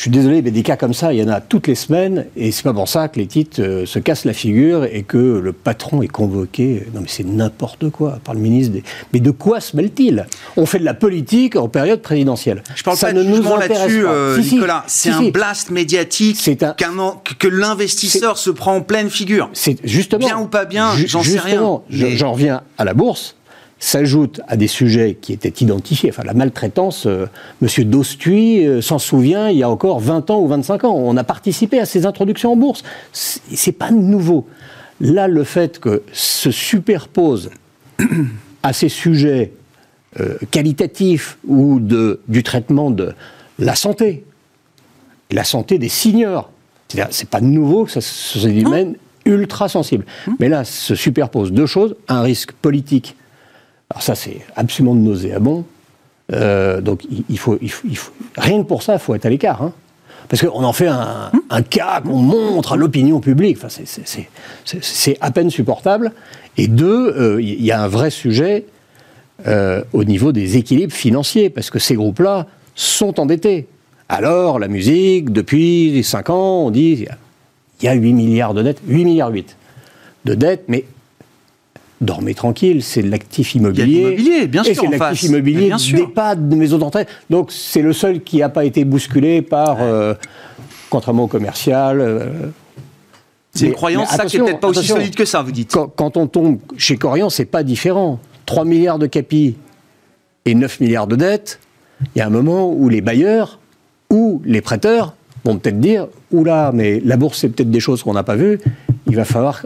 je 0.01 0.05
suis 0.05 0.11
désolé, 0.11 0.41
mais 0.41 0.49
des 0.49 0.63
cas 0.63 0.77
comme 0.77 0.95
ça, 0.95 1.13
il 1.13 1.19
y 1.19 1.23
en 1.23 1.27
a 1.27 1.41
toutes 1.41 1.67
les 1.67 1.75
semaines, 1.75 2.25
et 2.35 2.51
c'est 2.51 2.63
pas 2.63 2.73
pour 2.73 2.89
ça 2.89 3.07
que 3.07 3.19
les 3.19 3.27
titres 3.27 3.61
euh, 3.61 3.85
se 3.85 3.99
cassent 3.99 4.25
la 4.25 4.33
figure 4.33 4.83
et 4.83 5.03
que 5.03 5.37
le 5.37 5.53
patron 5.53 6.01
est 6.01 6.07
convoqué. 6.07 6.87
Non, 6.95 7.01
mais 7.01 7.07
c'est 7.07 7.23
n'importe 7.23 7.91
quoi 7.91 8.17
par 8.23 8.33
le 8.33 8.39
ministre. 8.39 8.73
Des... 8.73 8.83
Mais 9.13 9.19
de 9.19 9.29
quoi 9.29 9.61
se 9.61 9.77
mêle-t-il? 9.77 10.25
On 10.57 10.65
fait 10.65 10.79
de 10.79 10.85
la 10.85 10.95
politique 10.95 11.55
en 11.55 11.67
période 11.67 12.01
présidentielle. 12.01 12.63
Je 12.73 12.81
parle 12.81 12.97
ça 12.97 13.07
pas 13.09 13.13
ne 13.13 13.21
nous 13.21 13.43
là-dessus, 13.43 14.03
euh, 14.07 14.39
Nicolas. 14.39 14.83
c'est 14.87 15.11
un 15.11 15.29
blast 15.29 15.69
médiatique 15.69 16.49
un... 16.63 16.73
que 17.37 17.47
l'investisseur 17.47 18.39
se 18.39 18.49
prend 18.49 18.77
en 18.77 18.81
pleine 18.81 19.11
figure. 19.11 19.51
C'est 19.53 19.77
justement 19.83 20.25
bien 20.25 20.39
ou 20.39 20.47
pas 20.47 20.65
bien, 20.65 20.95
j'en 21.05 21.21
sais 21.21 21.37
rien. 21.37 21.61
J'en 21.91 22.31
reviens 22.31 22.63
à 22.79 22.85
la 22.85 22.95
bourse 22.95 23.35
s'ajoute 23.81 24.41
à 24.47 24.57
des 24.57 24.67
sujets 24.67 25.17
qui 25.19 25.33
étaient 25.33 25.63
identifiés. 25.63 26.11
Enfin, 26.11 26.23
la 26.23 26.35
maltraitance. 26.35 27.07
Euh, 27.07 27.25
Monsieur 27.61 27.83
Dostuy 27.83 28.65
euh, 28.65 28.79
s'en 28.79 28.99
souvient 28.99 29.49
il 29.49 29.57
y 29.57 29.63
a 29.63 29.69
encore 29.69 29.99
20 29.99 30.29
ans 30.29 30.39
ou 30.39 30.47
25 30.47 30.83
ans. 30.85 30.93
On 30.95 31.17
a 31.17 31.23
participé 31.23 31.79
à 31.79 31.85
ces 31.85 32.05
introductions 32.05 32.53
en 32.53 32.55
bourse. 32.55 32.83
C'est 33.11 33.71
pas 33.71 33.89
nouveau. 33.89 34.47
Là, 35.01 35.27
le 35.27 35.43
fait 35.43 35.79
que 35.79 36.03
se 36.13 36.51
superpose 36.51 37.49
à 38.63 38.71
ces 38.71 38.87
sujets 38.87 39.51
euh, 40.19 40.37
qualitatifs 40.51 41.39
ou 41.47 41.79
de, 41.79 42.21
du 42.27 42.43
traitement 42.43 42.91
de 42.91 43.13
la 43.57 43.73
santé, 43.73 44.23
la 45.31 45.43
santé 45.43 45.79
des 45.79 45.89
seniors, 45.89 46.51
c'est 47.09 47.29
pas 47.29 47.41
nouveau 47.41 47.85
que 47.85 47.91
ça 47.91 48.01
soit 48.01 48.51
des 48.51 48.61
domaines 48.61 48.95
ultra 49.25 49.69
sensibles. 49.69 50.05
Hum. 50.27 50.35
Mais 50.39 50.49
là, 50.49 50.65
se 50.65 50.93
superposent 50.93 51.51
deux 51.51 51.65
choses 51.65 51.95
un 52.07 52.21
risque 52.21 52.51
politique 52.51 53.15
alors 53.91 54.03
ça, 54.03 54.15
c'est 54.15 54.37
absolument 54.55 54.95
nauséabond. 54.95 55.65
Euh, 56.31 56.79
donc 56.79 57.01
il 57.29 57.37
faut, 57.37 57.57
il, 57.61 57.69
faut, 57.69 58.13
rien 58.37 58.63
que 58.63 58.67
pour 58.67 58.83
ça, 58.83 58.93
il 58.93 58.99
faut 58.99 59.13
être 59.15 59.25
à 59.25 59.29
l'écart. 59.29 59.61
Hein. 59.61 59.73
Parce 60.29 60.41
qu'on 60.41 60.63
en 60.63 60.71
fait 60.71 60.87
un, 60.87 61.61
cas 61.69 61.99
qu'on 61.99 62.15
montre 62.15 62.71
à 62.71 62.75
l'opinion 62.77 63.19
publique. 63.19 63.57
Enfin, 63.61 63.83
c'est 64.63 65.17
à 65.19 65.31
peine 65.31 65.49
supportable. 65.49 66.13
Et 66.55 66.69
deux, 66.69 67.13
euh, 67.17 67.41
il 67.41 67.61
y 67.61 67.73
a 67.73 67.83
un 67.83 67.89
vrai 67.89 68.11
sujet 68.11 68.65
euh, 69.45 69.83
au 69.91 70.05
niveau 70.05 70.31
des 70.31 70.55
équilibres 70.55 70.93
financiers, 70.93 71.49
parce 71.49 71.69
que 71.69 71.79
ces 71.79 71.95
groupes-là 71.95 72.47
sont 72.75 73.19
endettés. 73.19 73.67
Alors, 74.07 74.57
la 74.57 74.69
musique, 74.69 75.33
depuis 75.33 76.01
5 76.01 76.29
ans, 76.29 76.65
on 76.65 76.71
dit 76.71 77.07
il 77.81 77.85
y 77.85 77.89
a 77.89 77.93
8 77.93 78.13
milliards 78.13 78.53
de 78.53 78.61
dettes, 78.61 78.81
8 78.87 79.03
milliards 79.03 79.31
8 79.31 79.57
de 80.23 80.33
dettes, 80.33 80.63
mais 80.69 80.85
dormez 82.01 82.33
tranquille, 82.33 82.83
c'est 82.83 83.03
l'actif 83.03 83.55
immobilier. 83.55 83.85
l'immobilier, 83.85 84.47
bien 84.47 84.63
sûr. 84.63 84.71
Et 84.71 84.75
c'est 84.75 84.97
l'actif 84.97 85.23
immobilier 85.23 85.69
d'EHPAD, 85.69 86.49
de 86.49 86.55
maisons 86.55 86.79
d'entraide. 86.79 87.07
Donc 87.29 87.51
c'est 87.51 87.81
le 87.81 87.93
seul 87.93 88.21
qui 88.21 88.39
n'a 88.39 88.49
pas 88.49 88.65
été 88.65 88.83
bousculé 88.83 89.41
par, 89.41 89.77
euh, 89.79 90.15
contrairement 90.89 91.23
au 91.23 91.27
commercial. 91.27 92.01
Euh, 92.01 92.29
c'est 93.53 93.67
une 93.67 93.73
croyance, 93.73 94.09
ça, 94.09 94.25
qui 94.25 94.37
n'est 94.37 94.45
peut-être 94.45 94.59
pas 94.59 94.69
aussi 94.69 94.87
solide 94.87 95.15
que 95.15 95.25
ça, 95.25 95.41
vous 95.41 95.51
dites. 95.51 95.71
Quand, 95.71 96.17
on 96.17 96.27
tombe 96.27 96.57
chez 96.77 96.97
Corian, 96.97 97.29
c'est 97.29 97.45
pas 97.45 97.63
différent. 97.63 98.19
3 98.45 98.65
milliards 98.65 98.99
de 98.99 99.07
capi 99.07 99.55
et 100.45 100.55
9 100.55 100.79
milliards 100.79 101.07
de 101.07 101.15
dettes, 101.15 101.59
il 102.15 102.19
y 102.19 102.21
a 102.21 102.27
un 102.27 102.31
moment 102.31 102.71
où 102.71 102.89
les 102.89 103.01
bailleurs 103.01 103.59
ou 104.09 104.41
les 104.45 104.61
prêteurs 104.61 105.15
vont 105.43 105.57
peut-être 105.57 105.79
dire 105.79 106.07
Oula, 106.31 106.71
mais 106.73 107.01
la 107.03 107.17
bourse, 107.17 107.39
c'est 107.39 107.49
peut-être 107.49 107.69
des 107.69 107.79
choses 107.79 108.03
qu'on 108.03 108.13
n'a 108.13 108.23
pas 108.23 108.35
vues, 108.35 108.59
il 109.07 109.15
va 109.15 109.25
falloir 109.25 109.65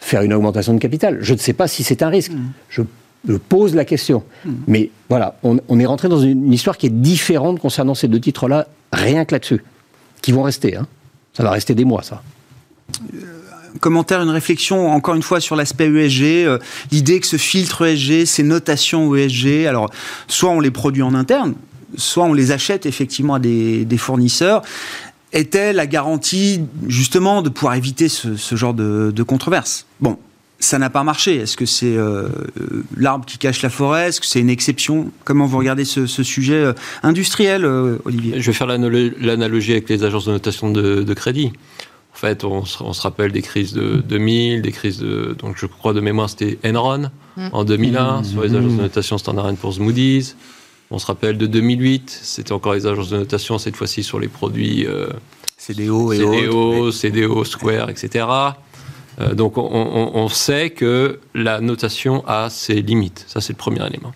faire 0.00 0.22
une 0.22 0.32
augmentation 0.32 0.74
de 0.74 0.78
capital. 0.78 1.18
Je 1.20 1.34
ne 1.34 1.38
sais 1.38 1.52
pas 1.52 1.68
si 1.68 1.84
c'est 1.84 2.02
un 2.02 2.08
risque. 2.08 2.32
Mm. 2.32 2.84
Je 3.28 3.36
pose 3.36 3.74
la 3.74 3.84
question. 3.84 4.24
Mm. 4.44 4.50
Mais 4.66 4.90
voilà, 5.08 5.36
on, 5.42 5.78
est 5.78 5.86
rentré 5.86 6.08
dans 6.08 6.20
une, 6.20 6.52
histoire 6.52 6.76
qui 6.76 6.86
est 6.86 6.90
différente 6.90 7.60
concernant 7.60 7.94
ces 7.94 8.08
deux 8.08 8.20
titres-là, 8.20 8.66
rien 8.92 9.24
que 9.24 9.34
là-dessus, 9.34 9.62
qui 10.22 10.32
vont 10.32 10.42
rester. 10.42 10.76
Hein. 10.76 10.86
Ça 11.34 11.42
va 11.42 11.50
rester 11.50 11.74
des 11.74 11.84
mois, 11.84 12.02
ça. 12.02 12.22
Euh, 13.14 13.18
commentaire, 13.78 14.20
une 14.20 14.30
réflexion, 14.30 14.90
encore 14.90 15.14
une 15.14 15.22
fois, 15.22 15.40
sur 15.40 15.54
l'aspect 15.54 15.88
ESG, 15.88 16.46
euh, 16.46 16.58
l'idée 16.90 17.20
que 17.20 17.26
ce 17.26 17.36
filtre 17.36 17.86
ESG, 17.86 18.24
ces 18.24 18.42
notations 18.42 19.14
ESG, 19.14 19.66
alors, 19.66 19.90
soit 20.26 20.50
on 20.50 20.60
les 20.60 20.70
produit 20.70 21.02
en 21.02 21.14
interne, 21.14 21.54
soit 21.96 22.24
on 22.24 22.32
les 22.32 22.52
achète 22.52 22.86
effectivement 22.86 23.34
à 23.34 23.38
des, 23.38 23.86
fournisseurs 23.98 24.62
était 25.32 25.72
la 25.72 25.86
garantie 25.86 26.60
justement 26.86 27.42
de 27.42 27.48
pouvoir 27.48 27.74
éviter 27.74 28.08
ce, 28.08 28.56
genre 28.56 28.74
de, 28.74 29.12
de 29.14 29.22
controverse. 29.22 29.86
Bon, 30.00 30.18
ça 30.60 30.78
n'a 30.78 30.90
pas 30.90 31.02
marché. 31.02 31.36
Est-ce 31.36 31.56
que 31.56 31.66
c'est 31.66 31.96
euh, 31.96 32.28
l'arbre 32.96 33.24
qui 33.24 33.38
cache 33.38 33.62
la 33.62 33.70
forêt? 33.70 34.08
Est-ce 34.08 34.20
que 34.20 34.26
c'est 34.26 34.40
une 34.40 34.50
exception? 34.50 35.10
Comment 35.24 35.46
vous 35.46 35.58
regardez 35.58 35.86
ce, 35.86 36.06
sujet 36.06 36.54
euh, 36.54 36.72
industriel, 37.02 37.64
euh, 37.64 37.96
Olivier? 38.04 38.40
Je 38.40 38.46
vais 38.46 38.52
faire 38.52 38.66
l'analogie 38.66 39.72
avec 39.72 39.88
les 39.88 40.04
agences 40.04 40.26
de 40.26 40.32
notation 40.32 40.70
de, 40.70 41.14
crédit. 41.14 41.52
En 42.14 42.16
fait, 42.16 42.44
on 42.44 42.64
se, 42.64 43.00
rappelle 43.00 43.32
des 43.32 43.40
crises 43.40 43.72
de 43.72 44.02
2000, 44.06 44.60
des 44.60 44.72
crises 44.72 44.98
de. 44.98 45.34
Donc, 45.38 45.56
je 45.56 45.66
crois 45.66 45.94
de 45.94 46.00
mémoire, 46.00 46.28
c'était 46.28 46.58
Enron 46.64 47.10
mm. 47.36 47.48
en 47.52 47.64
2001, 47.64 48.24
sur 48.24 48.42
les 48.42 48.54
agences 48.54 48.72
de 48.72 48.82
notation 48.82 49.16
Standard 49.16 49.54
Poor's 49.54 49.78
Moody's. 49.78 50.36
On 50.92 50.98
se 50.98 51.06
rappelle 51.06 51.38
de 51.38 51.46
2008, 51.46 52.10
c'était 52.22 52.52
encore 52.52 52.74
les 52.74 52.86
agences 52.86 53.10
de 53.10 53.18
notation, 53.18 53.58
cette 53.58 53.76
fois-ci 53.76 54.02
sur 54.02 54.18
les 54.18 54.26
produits 54.26 54.86
euh, 54.86 55.06
CDO, 55.56 56.12
et 56.12 56.18
CDO, 56.18 56.90
CDO, 56.90 57.44
Square, 57.44 57.90
etc. 57.90 58.26
Euh, 59.20 59.34
donc 59.34 59.56
on, 59.56 60.28
sait 60.28 60.70
que 60.70 61.20
la 61.32 61.60
notation 61.60 62.24
a 62.26 62.50
ses 62.50 62.82
limites. 62.82 63.24
Ça, 63.28 63.40
c'est 63.40 63.52
le 63.52 63.58
premier 63.58 63.86
élément. 63.86 64.12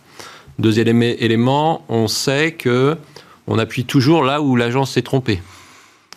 Deuxième 0.59 1.01
élément, 1.03 1.85
on 1.89 2.09
sait 2.09 2.53
que 2.53 2.97
on 3.47 3.59
appuie 3.59 3.85
toujours 3.85 4.25
là 4.25 4.41
où 4.41 4.57
l'agence 4.57 4.93
s'est 4.93 5.03
trompée. 5.03 5.41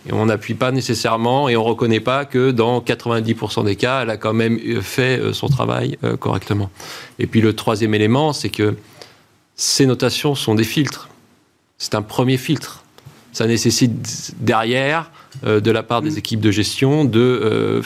Et 0.09 0.13
on 0.13 0.25
n'appuie 0.25 0.53
pas 0.53 0.71
nécessairement 0.71 1.49
et 1.49 1.57
on 1.57 1.63
ne 1.63 1.69
reconnaît 1.69 1.99
pas 1.99 2.25
que 2.25 2.49
dans 2.49 2.79
90% 2.79 3.65
des 3.65 3.75
cas, 3.75 4.03
elle 4.03 4.09
a 4.09 4.17
quand 4.17 4.33
même 4.33 4.57
fait 4.81 5.19
euh, 5.19 5.33
son 5.33 5.49
travail 5.49 5.99
correctement. 6.19 6.71
Et 7.19 7.27
puis 7.27 7.41
le 7.41 7.53
troisième 7.53 7.93
élément, 7.93 8.33
c'est 8.33 8.49
que 8.49 8.75
ces 9.57 9.87
notations 9.87 10.35
sont 10.35 10.55
des 10.55 10.63
filtres. 10.63 11.09
C'est 11.79 11.95
un 11.95 12.03
premier 12.03 12.37
filtre. 12.37 12.83
Ça 13.33 13.47
nécessite 13.47 14.35
derrière, 14.39 15.11
euh, 15.45 15.59
de 15.59 15.71
la 15.71 15.83
part 15.83 16.01
des 16.01 16.17
équipes 16.17 16.39
de 16.39 16.51
gestion, 16.51 17.05
de 17.05 17.19
euh, 17.19 17.81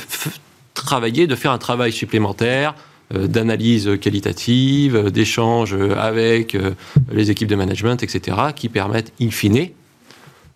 travailler, 0.73 1.27
de 1.27 1.35
faire 1.35 1.51
un 1.51 1.57
travail 1.57 1.91
supplémentaire 1.91 2.75
euh, 3.15 3.27
d'analyse 3.27 3.89
qualitative, 3.99 5.09
d'échange 5.11 5.73
avec 5.97 6.57
les 7.11 7.31
équipes 7.31 7.49
de 7.49 7.55
management, 7.55 8.03
etc., 8.03 8.37
qui 8.55 8.69
permettent, 8.69 9.13
in 9.21 9.31
fine, 9.31 9.69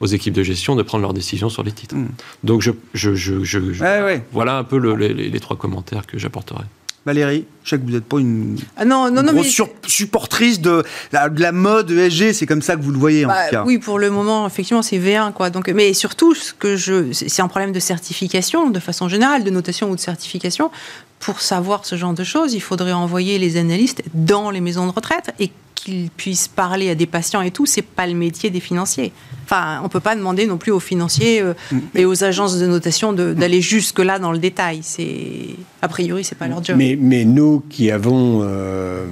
aux 0.01 0.07
équipes 0.07 0.33
de 0.33 0.43
gestion 0.43 0.75
de 0.75 0.83
prendre 0.83 1.01
leurs 1.01 1.13
décisions 1.13 1.49
sur 1.49 1.63
les 1.63 1.71
titres. 1.71 1.95
Hmm. 1.95 2.09
Donc, 2.43 2.61
je, 2.61 4.21
voilà 4.31 4.57
un 4.57 4.63
peu 4.65 4.77
les 4.77 5.39
trois 5.39 5.57
commentaires 5.57 6.05
que 6.05 6.17
j'apporterai. 6.17 6.65
Valérie, 7.05 7.45
je 7.63 7.69
sais 7.69 7.77
que 7.77 7.83
vous 7.83 7.91
n'êtes 7.91 8.05
pas 8.05 8.17
une, 8.17 8.57
ah 8.77 8.83
non, 8.83 9.11
non, 9.11 9.21
grosse 9.31 9.61
supportrice 9.85 10.59
de 10.59 10.83
la, 11.11 11.51
mode 11.51 11.91
ESG, 11.91 12.33
c'est 12.33 12.47
comme 12.47 12.63
ça 12.63 12.75
que 12.75 12.81
vous 12.81 12.89
le 12.89 12.97
voyez 12.97 13.25
en 13.25 13.27
bah, 13.27 13.45
tout 13.45 13.51
cas. 13.51 13.63
Oui, 13.63 13.77
pour 13.77 13.99
le 13.99 14.09
moment, 14.09 14.47
effectivement, 14.47 14.81
c'est 14.81 14.97
V1. 14.97 15.31
Quoi. 15.33 15.51
Donc, 15.51 15.67
mais 15.69 15.93
surtout, 15.93 16.33
ce 16.33 16.51
que 16.51 16.75
je, 16.75 17.13
c'est 17.13 17.43
un 17.43 17.47
problème 17.47 17.73
de 17.73 17.79
certification, 17.79 18.71
de 18.71 18.79
façon 18.79 19.07
générale, 19.07 19.43
de 19.43 19.51
notation 19.51 19.91
ou 19.91 19.95
de 19.95 19.99
certification. 19.99 20.71
Pour 21.19 21.41
savoir 21.41 21.85
ce 21.85 21.95
genre 21.95 22.13
de 22.13 22.23
choses, 22.23 22.55
il 22.55 22.59
faudrait 22.59 22.91
envoyer 22.91 23.37
les 23.37 23.57
analystes 23.57 24.01
dans 24.15 24.49
les 24.49 24.59
maisons 24.59 24.87
de 24.87 24.91
retraite 24.91 25.31
et 25.39 25.51
qu'ils 25.85 26.09
puissent 26.09 26.47
parler 26.47 26.89
à 26.89 26.95
des 26.95 27.05
patients 27.05 27.41
et 27.41 27.51
tout, 27.51 27.65
c'est 27.65 27.83
pas 27.83 28.07
le 28.07 28.15
métier 28.15 28.49
des 28.49 28.59
financiers. 28.59 29.13
Enfin, 29.43 29.81
on 29.83 29.89
peut 29.89 29.99
pas 29.99 30.15
demander 30.15 30.47
non 30.47 30.57
plus 30.57 30.71
aux 30.71 30.79
financiers 30.79 31.41
euh, 31.41 31.53
mm. 31.71 31.79
et 31.93 32.05
aux 32.05 32.23
agences 32.23 32.57
de 32.57 32.65
notation 32.65 33.13
d'aller 33.13 33.61
jusque 33.61 33.99
là 33.99 34.17
dans 34.17 34.31
le 34.31 34.39
détail. 34.39 34.79
C'est 34.81 35.49
a 35.81 35.87
priori, 35.87 36.23
c'est 36.23 36.37
pas 36.37 36.47
leur 36.47 36.63
job. 36.63 36.75
Mais, 36.77 36.97
mais 36.99 37.23
nous 37.23 37.63
qui 37.69 37.91
avons 37.91 38.41
euh, 38.43 39.05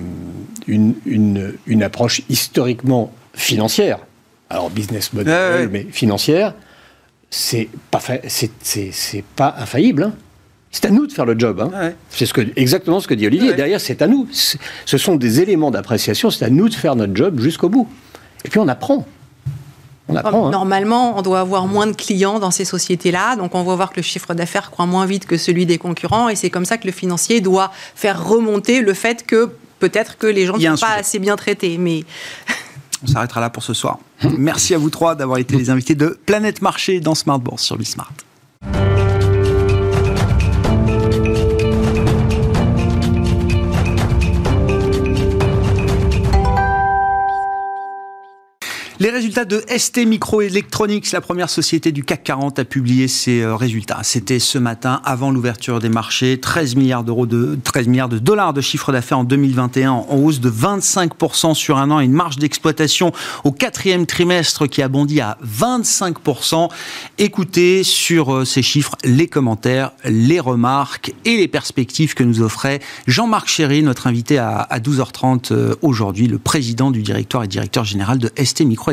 une, 0.68 0.96
une, 1.06 1.54
une, 1.68 1.84
approche 1.84 2.22
historiquement 2.28 3.14
financière, 3.36 4.00
alors 4.50 4.72
business 4.72 5.14
model, 5.14 5.70
mais 5.72 5.86
financière, 5.92 6.56
c'est 7.30 7.70
pas 7.92 8.02
c'est 8.28 9.24
pas 9.36 9.56
infaillible. 9.60 10.04
Hein. 10.04 10.14
C'est 10.74 10.86
à 10.86 10.90
nous 10.90 11.06
de 11.06 11.14
faire 11.14 11.26
le 11.26 11.40
job. 11.40 11.62
Hein. 11.62 11.92
C'est 12.10 12.26
ce 12.26 12.34
que, 12.34 12.42
exactement 12.56 13.00
ce 13.00 13.08
que 13.08 13.14
dit 13.14 13.28
Olivier. 13.28 13.54
Derrière, 13.54 13.80
c'est 13.80 14.02
à 14.02 14.08
nous. 14.08 14.28
Ce 14.32 14.98
sont 14.98 15.16
des 15.16 15.40
éléments 15.40 15.70
d'appréciation. 15.70 16.32
C'est 16.32 16.44
à 16.44 16.50
nous 16.50 16.68
de 16.68 16.74
faire 16.74 16.96
notre 16.96 17.16
job 17.16 17.40
jusqu'au 17.40 17.70
bout. 17.70 17.88
Et 18.44 18.50
puis 18.50 18.60
on 18.60 18.68
apprend. 18.68 19.06
On 20.10 20.16
apprend, 20.16 20.48
hein. 20.48 20.52
Normalement, 20.52 21.18
on 21.18 21.22
doit 21.22 21.40
avoir 21.40 21.68
moins 21.68 21.86
de 21.86 21.94
clients 21.94 22.40
dans 22.40 22.52
ces 22.52 22.66
sociétés-là, 22.66 23.38
donc 23.38 23.56
on 23.56 23.64
va 23.64 23.76
voir 23.76 23.92
que 23.92 23.98
le 23.98 24.02
chiffre 24.02 24.34
d'affaires 24.34 24.70
croît 24.70 24.86
moins 24.86 25.06
vite 25.06 25.26
que 25.26 25.38
celui 25.38 25.66
des 25.66 25.78
concurrents, 25.78 26.28
et 26.28 26.36
c'est 26.36 26.50
comme 26.50 26.66
ça 26.66 26.78
que 26.78 26.86
le 26.86 26.92
financier 26.92 27.40
doit 27.40 27.72
faire 27.96 28.28
remonter 28.28 28.82
le 28.82 28.94
fait 28.94 29.26
que 29.26 29.52
peut-être 29.80 30.18
que 30.18 30.28
les 30.28 30.46
gens 30.46 30.58
ne 30.58 30.76
sont 30.76 30.86
pas 30.86 30.96
assez 30.96 31.20
bien 31.20 31.38
traités. 31.38 31.78
Mais 31.78 32.04
on 33.02 33.08
s'arrêtera 33.08 33.40
là 33.40 33.50
pour 33.50 33.64
ce 33.64 33.74
soir. 33.74 34.00
Merci 34.38 34.74
à 34.74 34.78
vous 34.78 34.90
trois 34.90 35.16
d'avoir 35.16 35.38
été 35.38 35.56
les 35.56 35.70
invités 35.70 35.96
de 35.96 36.20
Planète 36.26 36.62
Marché 36.62 37.00
dans 37.00 37.16
Smart 37.16 37.40
Bourse 37.40 37.64
sur 37.64 37.78
Bismart. 37.78 38.12
Les 49.04 49.10
résultats 49.10 49.44
de 49.44 49.62
ST 49.68 50.06
Microelectronics, 50.06 51.12
la 51.12 51.20
première 51.20 51.50
société 51.50 51.92
du 51.92 52.06
CAC 52.06 52.24
40, 52.24 52.60
a 52.60 52.64
publié 52.64 53.10
ses 53.10 53.42
euh, 53.42 53.54
résultats. 53.54 54.00
C'était 54.02 54.40
ce 54.40 54.58
matin, 54.58 55.02
avant 55.04 55.30
l'ouverture 55.30 55.82
des 55.82 55.90
marchés, 55.90 56.40
13 56.40 56.78
milliards 56.78 57.04
d'euros 57.04 57.26
de 57.26 57.60
13 57.62 57.88
milliards 57.90 58.08
de 58.08 58.18
dollars 58.18 58.54
de 58.54 58.62
chiffre 58.62 58.94
d'affaires 58.94 59.20
en 59.20 59.26
2021, 59.26 59.92
en 59.92 60.16
hausse 60.16 60.40
de 60.40 60.50
25% 60.50 61.54
sur 61.54 61.80
un 61.80 61.92
an, 61.92 62.00
et 62.00 62.06
une 62.06 62.14
marge 62.14 62.38
d'exploitation 62.38 63.12
au 63.44 63.52
quatrième 63.52 64.06
trimestre 64.06 64.70
qui 64.70 64.82
a 64.82 64.88
bondi 64.88 65.20
à 65.20 65.38
25%. 65.46 66.70
Écoutez 67.18 67.84
sur 67.84 68.34
euh, 68.34 68.46
ces 68.46 68.62
chiffres 68.62 68.96
les 69.04 69.28
commentaires, 69.28 69.92
les 70.06 70.40
remarques 70.40 71.14
et 71.26 71.36
les 71.36 71.50
perspectives 71.50 72.14
que 72.14 72.24
nous 72.24 72.42
offrait 72.42 72.80
Jean-Marc 73.08 73.50
Chéry, 73.50 73.84
notre 73.84 74.08
invité 74.08 74.38
à 74.38 74.66
12h30 74.82 75.52
euh, 75.52 75.76
aujourd'hui, 75.82 76.28
le 76.28 76.38
président 76.38 76.90
du 76.90 77.02
directoire 77.02 77.44
et 77.44 77.50
directeur 77.50 77.84
général 77.84 78.18
de 78.18 78.32
ST 78.42 78.62
Microelectronics. 78.62 78.93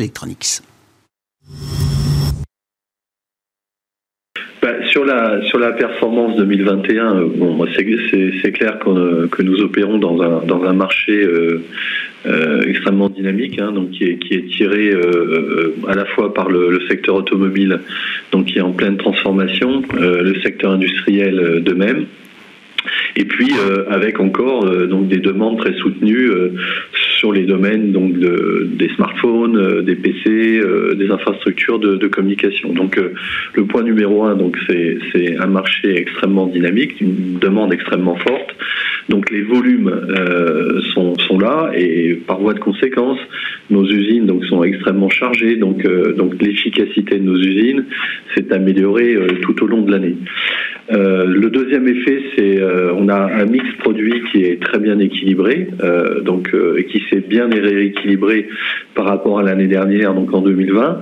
Bah, 4.63 4.75
sur 4.85 5.05
la 5.07 5.73
performance 5.73 6.37
2021, 6.37 7.17
euh, 7.17 7.67
c'est 8.43 8.53
clair 8.53 8.79
que 8.79 9.43
nous 9.43 9.61
opérons 9.63 9.97
dans 9.99 10.65
un 10.65 10.73
marché 10.75 11.25
euh, 11.25 11.63
euh, 12.27 12.61
extrêmement 12.67 13.09
dynamique, 13.09 13.59
hein, 13.59 13.73
qui 13.91 14.05
est 14.05 14.49
tiré 14.51 14.93
à 15.89 15.95
la 15.95 16.05
fois 16.05 16.35
par 16.35 16.51
le, 16.51 16.79
secteur 16.89 17.15
automobile, 17.15 17.81
donc 18.33 18.47
qui 18.47 18.59
est 18.59 18.63
en 18.63 18.73
pleine 18.73 18.99
transformation, 18.99 19.83
le 19.99 20.35
secteur 20.43 20.73
industriel 20.73 21.63
de 21.63 21.73
même. 21.73 22.05
Et 23.17 23.25
puis 23.25 23.53
avec 23.89 24.21
encore 24.21 24.67
des 24.67 25.19
demandes 25.19 25.59
très 25.59 25.73
soutenues 25.75 26.31
sur 27.21 27.33
les 27.33 27.45
domaines 27.45 27.93
donc 27.93 28.19
des 28.19 28.89
smartphones, 28.97 29.83
des 29.83 29.95
PC, 29.95 30.61
des 30.97 31.11
infrastructures 31.11 31.79
de, 31.79 32.07
communication. 32.09 32.73
Donc 32.73 32.99
le 33.55 33.65
point 33.65 33.83
numéro 33.83 34.25
un, 34.25 34.35
donc 34.37 34.57
c'est 34.67 35.37
un 35.39 35.47
marché 35.47 35.97
extrêmement 35.97 36.47
dynamique, 36.47 37.01
une 37.01 37.39
demande 37.39 37.73
extrêmement 37.75 38.17
forte. 38.17 38.51
Donc 39.11 39.31
les 39.31 39.43
volumes 39.43 39.93
sont, 40.95 41.15
sont 41.19 41.39
là 41.39 41.71
et 41.77 42.15
par 42.27 42.41
voie 42.41 42.55
de 42.55 42.59
conséquence, 42.59 43.19
nos 43.69 43.87
usines 43.87 44.27
donc 44.27 44.45
sont 44.47 44.65
extrêmement 44.65 45.11
chargées. 45.11 45.57
Donc 45.57 45.87
donc 46.17 46.41
l'efficacité 46.41 47.19
de 47.19 47.25
nos 47.25 47.37
usines 47.37 47.85
s'est 48.35 48.51
améliorée 48.53 49.17
tout 49.43 49.63
au 49.63 49.67
long 49.67 49.83
de 49.83 49.93
l'année. 49.93 50.17
Euh, 50.93 51.25
le 51.25 51.51
deuxième 51.51 51.87
effet, 51.87 52.21
c'est 52.35 52.61
euh, 52.61 52.93
on 52.97 53.09
a 53.09 53.15
un 53.15 53.45
mix 53.45 53.65
produit 53.79 54.23
qui 54.33 54.43
est 54.43 54.61
très 54.61 54.79
bien 54.79 54.99
équilibré, 54.99 55.69
euh, 55.83 56.21
donc 56.21 56.53
et 56.77 56.85
qui 56.87 57.03
s'est 57.11 57.21
bien 57.21 57.49
rééquilibré 57.49 58.49
par 58.95 59.07
rapport 59.07 59.39
à 59.39 59.43
l'année 59.43 59.67
dernière, 59.67 60.15
donc 60.15 60.33
en 60.33 60.41
2020, 60.41 61.01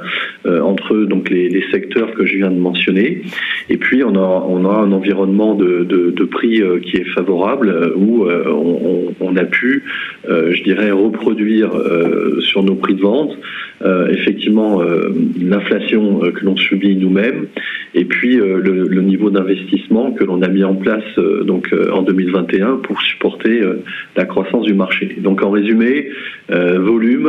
entre 0.63 0.97
donc 1.05 1.31
les, 1.31 1.65
secteurs 1.73 2.13
que 2.15 2.25
je 2.25 2.37
viens 2.37 2.51
de 2.51 2.59
mentionner. 2.59 3.23
Et 3.69 3.77
puis 3.77 4.03
on 4.05 4.15
a 4.15 4.47
on 4.49 4.65
a 4.65 4.75
un 4.75 4.93
environnement 4.93 5.55
de, 5.55 5.85
de, 5.85 6.25
prix 6.25 6.63
qui 6.83 6.97
est 6.97 7.09
favorable 7.15 7.93
où 7.97 8.27
on, 9.21 9.37
a 9.37 9.45
pu, 9.45 9.85
je 10.29 10.63
dirais, 10.63 10.91
reproduire 10.91 11.71
sur 12.41 12.63
nos 12.63 12.77
prix 12.77 12.95
de 12.95 13.03
vente 13.03 13.37
effectivement 14.11 14.83
l'inflation 15.41 16.21
que 16.21 16.45
l'on 16.45 16.57
subit 16.57 16.97
nous-mêmes 16.97 17.47
et 17.95 18.05
puis 18.05 18.37
le, 18.37 18.61
le 18.61 19.03
niveau 19.03 19.31
d'investissement 19.31 20.13
que 20.13 20.25
l'on 20.25 20.43
a 20.43 20.49
mis 20.49 20.65
en 20.65 20.75
place 20.75 21.05
euh, 21.19 21.45
donc 21.45 21.73
euh, 21.73 21.91
en 21.91 22.03
2021 22.03 22.77
pour 22.77 23.01
supporter 23.03 23.61
euh, 23.61 23.83
la 24.17 24.25
croissance 24.25 24.65
du 24.65 24.75
marché. 24.75 25.17
Donc 25.19 25.43
en 25.43 25.51
résumé, 25.51 25.98
volume, 26.49 27.29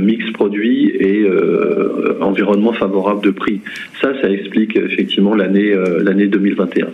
mix 0.00 0.30
produit 0.32 0.88
et 0.98 1.26
environnement 2.20 2.72
favorable 2.72 3.24
de 3.24 3.30
prix. 3.30 3.60
Ça, 4.00 4.12
ça 4.20 4.30
explique 4.30 4.76
effectivement 4.76 5.34
l'année 5.34 5.74
l'année 6.00 6.26
2021 6.26 6.88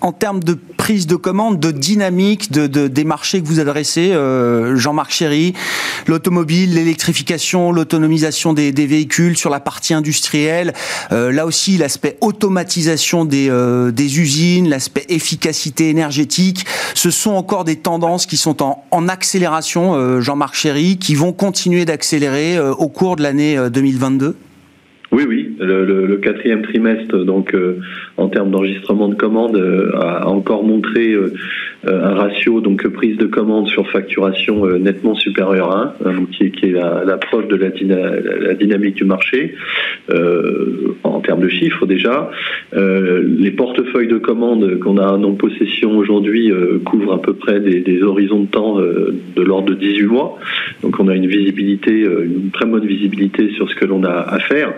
en 0.00 0.12
termes 0.12 0.42
de 0.42 0.54
prise 0.54 1.06
de 1.06 1.16
commande, 1.16 1.58
de 1.58 1.70
dynamique 1.70 2.52
de, 2.52 2.66
des 2.86 3.04
marchés 3.04 3.40
que 3.40 3.46
vous 3.46 3.60
adressez, 3.60 4.12
euh, 4.12 4.76
Jean-Marc 4.76 5.10
Chéry, 5.10 5.54
l'automobile, 6.06 6.74
l'électrification, 6.74 7.72
l'autonomisation 7.72 8.52
des, 8.52 8.70
véhicules 8.70 9.36
sur 9.36 9.50
la 9.50 9.58
partie 9.58 9.94
industrielle, 9.94 10.72
euh, 11.12 11.32
là 11.32 11.46
aussi 11.46 11.76
l'aspect 11.76 12.16
automatisation 12.20 13.24
des, 13.24 13.48
euh, 13.50 13.90
des 13.90 14.20
usines, 14.20 14.68
l'aspect 14.68 15.06
efficacité 15.08 15.88
énergétique, 15.88 16.66
ce 16.94 17.10
sont 17.10 17.32
encore 17.32 17.64
des 17.64 17.76
tendances 17.76 18.26
qui 18.26 18.36
sont 18.36 18.62
en, 18.62 18.84
en 18.90 19.08
accélération, 19.08 20.20
Jean-Marc 20.20 20.54
Chéry, 20.54 20.98
qui 20.98 21.14
vont 21.14 21.32
continuer 21.32 21.84
d'accélérer 21.84 22.58
au 22.60 22.88
cours 22.88 23.16
de 23.16 23.22
l'année 23.22 23.58
2022 23.70 24.36
oui, 25.58 25.66
le, 25.66 26.16
quatrième 26.16 26.62
trimestre, 26.62 27.24
donc 27.24 27.54
euh, 27.54 27.80
en 28.16 28.28
termes 28.28 28.50
d'enregistrement 28.50 29.08
de 29.08 29.14
commandes, 29.14 29.56
euh, 29.56 29.92
a 29.98 30.28
encore 30.28 30.64
montré 30.64 31.12
euh, 31.12 31.32
un 31.86 32.14
ratio 32.14 32.60
donc 32.60 32.86
prise 32.88 33.16
de 33.16 33.26
commande 33.26 33.68
sur 33.68 33.88
facturation 33.90 34.66
nettement 34.78 35.14
supérieur 35.14 35.70
à 35.70 35.94
1, 36.04 36.08
hein, 36.08 36.14
qui, 36.32 36.44
est 36.44 36.70
la, 36.70 37.16
preuve 37.16 37.48
de 37.48 37.56
la, 37.56 37.68
la, 38.40 38.54
dynamique 38.54 38.96
du 38.96 39.04
marché 39.04 39.54
en 41.02 41.20
termes 41.20 41.40
de 41.40 41.48
chiffres 41.48 41.86
déjà. 41.86 42.30
les 42.72 43.50
portefeuilles 43.50 44.08
de 44.08 44.18
commandes 44.18 44.78
qu'on 44.80 44.98
a 44.98 45.12
en 45.12 45.34
possession 45.34 45.96
aujourd'hui 45.96 46.52
couvrent 46.84 47.14
à 47.14 47.22
peu 47.22 47.34
près 47.34 47.60
des, 47.60 48.02
horizons 48.02 48.40
de 48.40 48.46
temps 48.46 48.78
de 48.78 49.42
l'ordre 49.42 49.70
de 49.70 49.74
18 49.74 50.06
mois, 50.06 50.38
donc 50.82 50.98
on 50.98 51.08
a 51.08 51.14
une 51.14 51.26
visibilité, 51.26 51.92
une 51.92 52.50
très 52.52 52.66
bonne 52.66 52.86
visibilité 52.86 53.50
sur 53.50 53.68
ce 53.70 53.74
que 53.74 53.84
l'on 53.84 54.04
a 54.04 54.12
à 54.12 54.38
faire. 54.40 54.72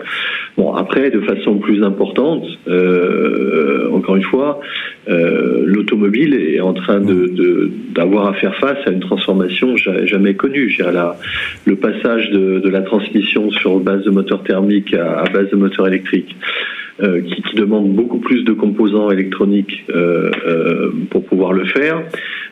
Bon, 0.57 0.73
après, 0.73 1.09
de 1.09 1.21
façon 1.21 1.57
plus 1.57 1.83
importante, 1.83 2.45
euh, 2.67 3.89
encore 3.93 4.15
une 4.15 4.23
fois, 4.23 4.59
euh, 5.07 5.63
l'automobile 5.65 6.33
est 6.33 6.59
en 6.59 6.73
train 6.73 6.98
d'avoir 6.99 8.27
à 8.27 8.33
faire 8.33 8.55
face 8.55 8.77
à 8.85 8.91
une 8.91 8.99
transformation 8.99 9.75
jamais 9.77 10.35
connue. 10.35 10.75
La, 10.79 11.17
le 11.65 11.75
passage 11.75 12.29
de, 12.31 12.69
la 12.69 12.81
transmission 12.81 13.51
sur 13.51 13.79
base 13.79 14.03
de 14.03 14.11
moteur 14.11 14.43
thermique 14.43 14.93
à, 14.93 15.23
base 15.31 15.49
de 15.49 15.55
moteur 15.55 15.87
électrique. 15.87 16.35
Euh, 17.01 17.21
qui, 17.21 17.41
qui, 17.41 17.55
demande 17.55 17.93
beaucoup 17.93 18.19
plus 18.19 18.43
de 18.43 18.51
composants 18.51 19.09
électroniques 19.09 19.85
pour 21.09 21.23
pouvoir 21.25 21.53
le 21.53 21.65
faire. 21.65 22.03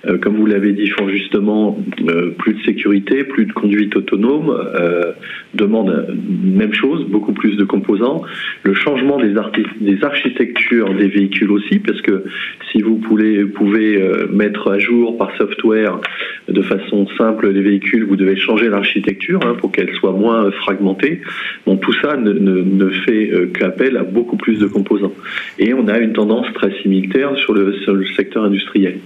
Euh, 0.06 0.18
comme 0.18 0.36
vous 0.36 0.46
l'avez 0.46 0.74
dit 0.74 0.88
fort 0.88 1.10
justement, 1.10 1.78
euh, 2.08 2.32
plus 2.38 2.54
de 2.54 2.62
sécurité, 2.64 3.24
plus 3.24 3.46
de 3.46 3.54
conduite 3.54 3.96
autonome, 3.96 4.50
euh, 4.50 5.14
demande 5.54 6.08
même 6.44 6.74
chose, 6.74 7.06
beaucoup 7.10 7.34
plus 7.34 7.58
de 7.58 7.64
composants. 7.64 8.22
Le 8.64 8.74
changement 8.74 9.18
des, 9.18 9.34
des 9.82 10.04
architectures 10.04 10.94
des 10.94 11.08
véhicules 11.08 11.52
aussi, 11.52 11.80
parce 11.80 12.02
que 12.02 12.24
si 12.72 12.82
vous 12.82 12.98
pouvez, 12.98 13.44
pouvez 13.46 14.02
mettre 14.32 14.72
à 14.72 14.80
jour 14.80 15.18
par 15.18 15.36
software 15.38 16.00
de 16.48 16.62
façon 16.62 17.08
simple 17.18 17.50
les 17.50 17.62
véhicules, 17.62 18.06
vous 18.06 18.16
devez 18.16 18.36
changer 18.38 18.70
l'architecture 18.70 19.40
hein, 19.46 19.56
pour 19.60 19.72
qu'elle 19.72 19.92
soit 19.96 20.12
moins 20.12 20.52
fragmentée. 20.52 21.22
Bon, 21.66 21.78
tout 21.78 21.94
ça 22.02 22.18
ne, 22.18 22.34
ne, 22.34 22.62
ne 22.62 22.90
fait 22.90 23.32
qu'appel 23.54 23.98
à 23.98 24.04
beaucoup 24.04 24.37
plus 24.38 24.60
de 24.60 24.68
composants. 24.68 25.14
Et 25.60 25.74
on 25.74 25.88
a 25.88 25.98
une 26.00 26.14
tendance 26.14 26.48
très 26.54 26.72
similaire 26.82 27.36
sur 27.38 27.54
le, 27.54 27.74
sur 27.84 27.94
le 27.94 28.06
secteur 28.16 28.44
industriel. 28.44 29.00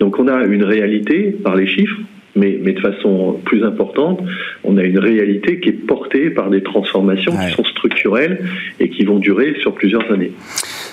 Donc 0.00 0.18
on 0.18 0.28
a 0.28 0.44
une 0.44 0.64
réalité 0.64 1.36
par 1.42 1.56
les 1.56 1.66
chiffres, 1.66 1.98
mais, 2.34 2.58
mais, 2.62 2.72
de 2.72 2.80
façon 2.80 3.40
plus 3.44 3.64
importante, 3.64 4.20
on 4.62 4.76
a 4.76 4.82
une 4.82 4.98
réalité 4.98 5.58
qui 5.58 5.70
est 5.70 5.86
portée 5.86 6.28
par 6.30 6.50
des 6.50 6.62
transformations 6.62 7.32
qui 7.32 7.54
sont 7.54 7.64
structurelles 7.64 8.44
et 8.78 8.90
qui 8.90 9.04
vont 9.04 9.18
durer 9.18 9.56
sur 9.62 9.74
plusieurs 9.74 10.10
années. 10.12 10.32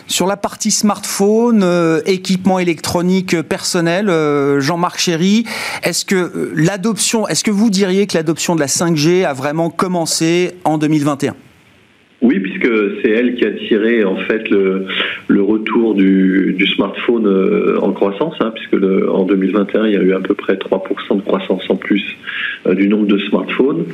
Sur 0.08 0.28
la 0.28 0.38
partie 0.38 0.72
smartphone, 0.72 1.62
euh, 1.64 2.02
équipement 2.06 2.60
électronique 2.60 3.42
personnel, 3.42 4.10
euh, 4.10 4.60
Jean-Marc 4.60 5.00
Chéry, 5.00 5.46
est-ce 5.84 6.06
que 6.06 6.16
euh, 6.16 6.52
l'adoption, 6.56 7.28
est-ce 7.28 7.44
que 7.44 7.52
vous 7.52 7.70
diriez 7.70 8.08
que 8.08 8.18
l'adoption 8.18 8.56
de 8.56 8.60
la 8.60 8.68
5G 8.68 9.26
a 9.26 9.34
vraiment 9.34 9.70
commencé 9.70 10.52
en 10.64 10.78
2021 10.78 11.36
oui, 12.24 12.40
puisque 12.40 12.70
c'est 13.02 13.12
elle 13.12 13.36
qui 13.36 13.46
a 13.46 13.52
tiré 13.52 14.04
en 14.06 14.16
fait 14.16 14.50
le, 14.50 14.88
le 15.34 15.42
retour 15.42 15.96
du, 15.96 16.56
smartphone 16.76 17.28
euh, 17.28 17.78
en 17.82 17.92
croissance, 17.92 18.36
hein, 18.40 18.52
puisque 18.56 18.84
en 18.84 19.26
2021 19.26 19.88
il 19.88 19.94
y 19.94 19.98
a 19.98 20.02
eu 20.02 20.14
à 20.14 20.20
peu 20.20 20.34
près 20.34 20.54
3% 20.54 21.18
de 21.18 21.22
croissance 21.22 21.64
en 21.70 21.76
plus 21.76 22.04
euh, 22.66 22.74
du 22.74 22.88
nombre 22.88 23.08
de 23.08 23.18
smartphones. 23.18 23.86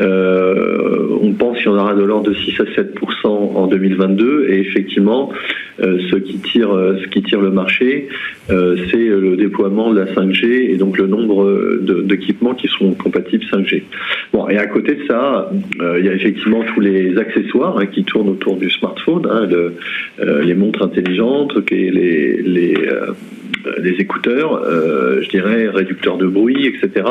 Euh, 0.00 1.08
on 1.20 1.32
pense 1.32 1.58
qu'il 1.58 1.66
y 1.66 1.68
en 1.68 1.78
aura 1.78 1.94
de 1.94 2.02
l'ordre 2.02 2.30
de 2.30 2.34
6 2.34 2.60
à 2.60 2.64
7% 2.64 3.26
en 3.26 3.66
2022, 3.66 4.46
et 4.48 4.60
effectivement, 4.60 5.30
ce 5.78 6.16
qui 6.16 6.38
tire, 6.38 6.70
ce 7.02 7.08
qui 7.08 7.22
tire 7.22 7.40
le 7.40 7.50
marché, 7.50 8.08
c'est 8.48 8.96
le 8.96 9.36
déploiement 9.36 9.92
de 9.92 9.98
la 9.98 10.06
5G 10.06 10.70
et 10.70 10.76
donc 10.76 10.98
le 10.98 11.08
nombre 11.08 11.80
d'équipements 12.02 12.54
qui 12.54 12.68
sont 12.68 12.92
compatibles 12.92 13.44
5G. 13.44 13.82
Bon, 14.32 14.48
et 14.48 14.56
à 14.56 14.66
côté 14.66 14.94
de 14.94 15.04
ça, 15.08 15.50
il 15.98 16.04
y 16.04 16.08
a 16.08 16.14
effectivement 16.14 16.62
tous 16.74 16.80
les 16.80 17.18
accessoires 17.18 17.44
Hein, 17.62 17.86
qui 17.86 18.04
tournent 18.04 18.28
autour 18.28 18.56
du 18.56 18.70
smartphone, 18.70 19.26
hein, 19.30 19.48
les 20.18 20.54
montres 20.54 20.82
intelligentes, 20.84 21.54
les, 21.70 21.90
les, 21.90 22.74
euh, 22.74 23.12
les 23.82 23.92
écouteurs, 23.92 24.62
euh, 24.62 25.22
je 25.22 25.28
dirais 25.28 25.68
réducteurs 25.68 26.18
de 26.18 26.26
bruit, 26.26 26.66
etc. 26.66 27.06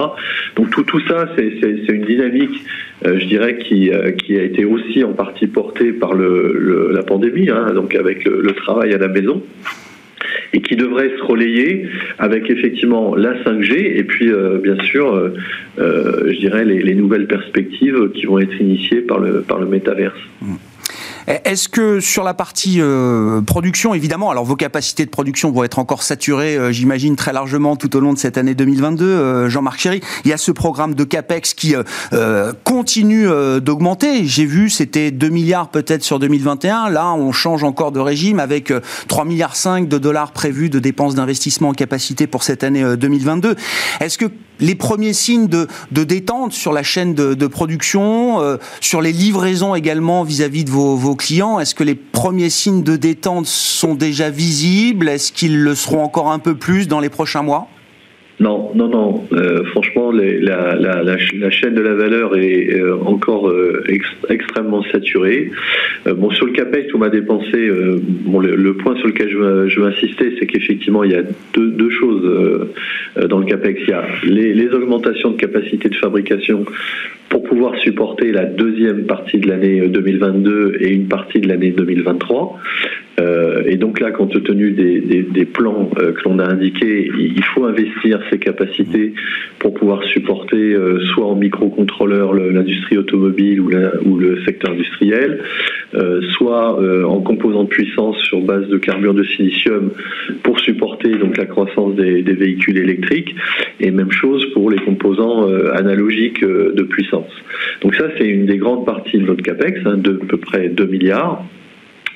Donc 0.56 0.70
tout, 0.72 0.84
tout 0.84 1.02
ça, 1.08 1.30
c'est 1.36 1.90
une 1.90 2.06
dynamique, 2.06 2.64
je 3.04 3.26
dirais, 3.26 3.58
qui, 3.58 3.92
qui 4.20 4.38
a 4.38 4.44
été 4.44 4.66
aussi 4.66 5.04
en 5.04 5.14
partie 5.14 5.48
portée 5.48 5.92
par 5.92 6.14
le, 6.14 6.92
la 6.94 7.04
pandémie, 7.04 7.50
hein, 7.50 7.74
donc 7.74 7.96
avec 7.96 8.24
le, 8.26 8.54
travail 8.54 8.94
à 8.94 8.98
la 8.98 9.08
maison 9.08 9.42
et 10.54 10.62
qui 10.62 10.76
devrait 10.76 11.12
se 11.18 11.24
relayer 11.24 11.88
avec 12.20 12.50
effectivement 12.50 13.16
la 13.16 13.34
5G 13.44 13.98
et 13.98 14.04
puis 14.04 14.32
bien 14.62 14.78
sûr, 14.84 15.32
je 15.78 16.40
dirais 16.40 16.64
les, 16.64 16.82
les, 16.82 16.94
nouvelles 16.94 17.28
perspectives 17.28 18.12
qui 18.14 18.28
vont 18.28 18.38
être 18.40 18.62
initiées 18.62 19.02
par 19.02 19.20
le 19.20 19.42
par 19.42 19.60
le 19.60 19.66
métaverse. 19.66 20.20
Mmh. 20.42 20.54
Est-ce 21.28 21.70
que 21.70 22.00
sur 22.00 22.24
la 22.24 22.34
partie 22.34 22.78
euh, 22.80 23.42
production, 23.42 23.94
évidemment, 23.94 24.30
alors 24.30 24.46
vos 24.46 24.56
capacités 24.56 25.06
de 25.06 25.10
production 25.10 25.52
vont 25.52 25.64
être 25.64 25.80
encore 25.80 26.04
saturées, 26.04 26.58
euh, 26.58 26.72
j'imagine, 26.72 27.16
très 27.16 27.32
largement 27.32 27.76
tout 27.76 27.96
au 27.96 28.00
long 28.00 28.14
de 28.14 28.18
cette 28.18 28.38
année 28.38 28.56
2022, 28.56 29.06
euh, 29.06 29.50
Jean-Marc 29.50 29.80
Chéry? 29.80 30.02
Il 30.26 30.30
y 30.30 30.34
a 30.34 30.38
ce 30.38 30.52
programme 30.52 30.96
de 30.96 31.04
CAPEX 31.04 31.54
qui 31.54 31.76
continue 32.64 33.28
d'augmenter. 33.62 34.26
J'ai 34.26 34.46
vu, 34.46 34.70
c'était 34.70 35.12
2 35.12 35.30
milliards 35.30 35.70
peut-être 35.70 36.04
sur 36.04 36.20
2021. 36.20 36.90
Là, 36.90 37.14
on 37.14 37.32
change 37.32 37.64
encore 37.64 37.92
de 37.92 38.00
régime 38.00 38.40
avec 38.40 38.74
3 39.08 39.26
milliards 39.26 39.56
5 39.56 39.88
de 39.88 39.98
dollars 39.98 40.32
prévus 40.32 40.70
de 40.70 40.80
dépenses 40.80 41.16
d'investissement 41.16 41.70
en 41.70 41.74
capacité 41.74 42.28
pour 42.28 42.44
cette 42.44 42.64
année 42.64 42.84
2022. 42.98 43.56
Est-ce 44.00 44.18
que 44.18 44.26
les 44.64 44.76
premiers 44.76 45.12
signes 45.12 45.48
de, 45.48 45.68
détente 45.92 46.54
sur 46.54 46.72
la 46.72 46.84
chaîne 46.84 47.14
de, 47.14 47.48
production, 47.48 48.42
euh, 48.42 48.58
sur 48.80 49.02
les 49.02 49.12
livraisons 49.12 49.76
également 49.76 50.24
vis-à-vis 50.24 50.64
de 50.64 50.72
vos, 50.72 51.16
clients. 51.16 51.60
Est-ce 51.60 51.76
que 51.76 51.84
les 51.84 51.96
premiers 51.96 52.50
signes 52.50 52.82
de 52.82 52.96
détente 52.96 53.46
sont 53.46 53.94
déjà 53.94 54.30
visibles? 54.30 55.10
Est-ce 55.10 55.34
qu'ils 55.34 55.62
le 55.62 55.76
seront 55.76 56.02
encore 56.02 56.32
un 56.32 56.40
peu 56.40 56.56
plus 56.56 56.88
dans 56.88 57.02
les 57.02 57.10
prochains 57.10 57.44
mois? 57.44 57.68
Non, 58.40 58.72
non, 58.74 58.88
non. 58.88 59.28
Euh, 59.32 59.64
franchement, 59.66 60.12
la, 60.12 61.50
chaîne 61.52 61.76
de 61.76 61.82
la 61.82 61.94
valeur 61.94 62.36
est 62.36 62.74
euh, 62.74 62.96
encore 63.06 63.48
euh, 63.48 63.84
extrêmement 64.30 64.84
saturée. 64.92 65.52
bon, 66.06 66.32
sur 66.32 66.48
le 66.48 66.54
CAPEX, 66.54 66.94
on 66.96 66.98
m'a 66.98 67.10
dépensé. 67.10 67.70
bon, 68.26 68.40
le, 68.40 68.74
point 68.74 68.96
sur 68.98 69.08
lequel 69.08 69.30
je 69.30 69.80
veux, 69.80 69.88
insister, 69.88 70.36
c'est 70.40 70.48
qu'effectivement, 70.48 71.04
il 71.04 71.12
y 71.12 71.16
a 71.16 71.24
deux, 71.56 71.90
choses 71.92 72.68
dans 73.30 73.38
le 73.38 73.46
CAPEX. 73.46 73.82
Il 73.88 73.90
y 73.90 73.94
a 73.94 74.06
les, 74.24 74.54
les, 74.54 74.70
augmentations 74.70 75.32
de 75.32 75.38
capacité 75.38 75.90
de 75.90 75.96
fabrication 75.96 76.66
pour 77.34 77.42
pouvoir 77.42 77.76
supporter 77.80 78.32
la 78.32 78.46
deuxième 78.46 79.08
partie 79.08 79.40
de 79.40 79.50
l'année 79.50 79.88
2022 79.88 80.78
et 80.80 80.94
une 80.94 81.08
partie 81.08 81.40
de 81.42 81.48
l'année 81.48 81.72
2023. 81.72 82.60
Euh, 83.20 83.64
et 83.66 83.78
donc 83.78 84.00
là, 84.00 84.12
compte 84.12 84.42
tenu 84.44 84.72
des, 84.72 85.46
plans 85.46 85.90
euh, 86.00 86.14
que 86.14 86.28
l'on 86.28 86.40
a 86.40 86.46
indiqués, 86.46 87.10
il 87.18 87.44
faut 87.44 87.66
investir 87.66 88.20
ces 88.32 88.40
capacités 88.40 89.14
pour 89.60 89.74
pouvoir 89.74 90.04
supporter 90.06 90.74
euh, 90.74 91.00
soit 91.14 91.26
en 91.26 91.36
microcontrôleur 91.36 92.34
l'industrie 92.34 92.98
automobile 92.98 93.62
ou, 93.62 93.70
ou, 94.06 94.18
le 94.18 94.44
secteur 94.46 94.72
industriel, 94.72 95.40
soit 96.36 96.80
en 97.06 97.22
composants 97.22 97.64
de 97.64 97.70
puissance 97.70 98.18
sur 98.24 98.42
base 98.42 98.68
de 98.68 98.78
carbure 98.78 99.14
de 99.14 99.24
silicium 99.24 99.92
pour 100.42 100.60
supporter 100.60 101.18
donc 101.18 101.38
la 101.38 101.46
croissance 101.46 101.96
des, 101.96 102.22
véhicules 102.22 102.78
électriques, 102.78 103.36
et 103.80 103.92
même 103.92 104.12
chose 104.12 104.46
pour 104.54 104.72
les 104.72 104.80
composants 104.80 105.48
analogiques 105.74 106.44
de 106.44 106.84
puissance. 106.84 107.23
Donc 107.82 107.96
ça, 107.96 108.06
c'est 108.18 108.28
une 108.28 108.46
des 108.46 108.58
grandes 108.58 108.86
parties 108.86 109.18
de 109.18 109.26
notre 109.26 109.44
capex, 109.44 109.80
hein, 109.86 109.98
de 109.98 110.20
à 110.22 110.26
peu 110.26 110.38
près 110.38 110.70
2 110.70 110.86
milliards. 110.86 111.44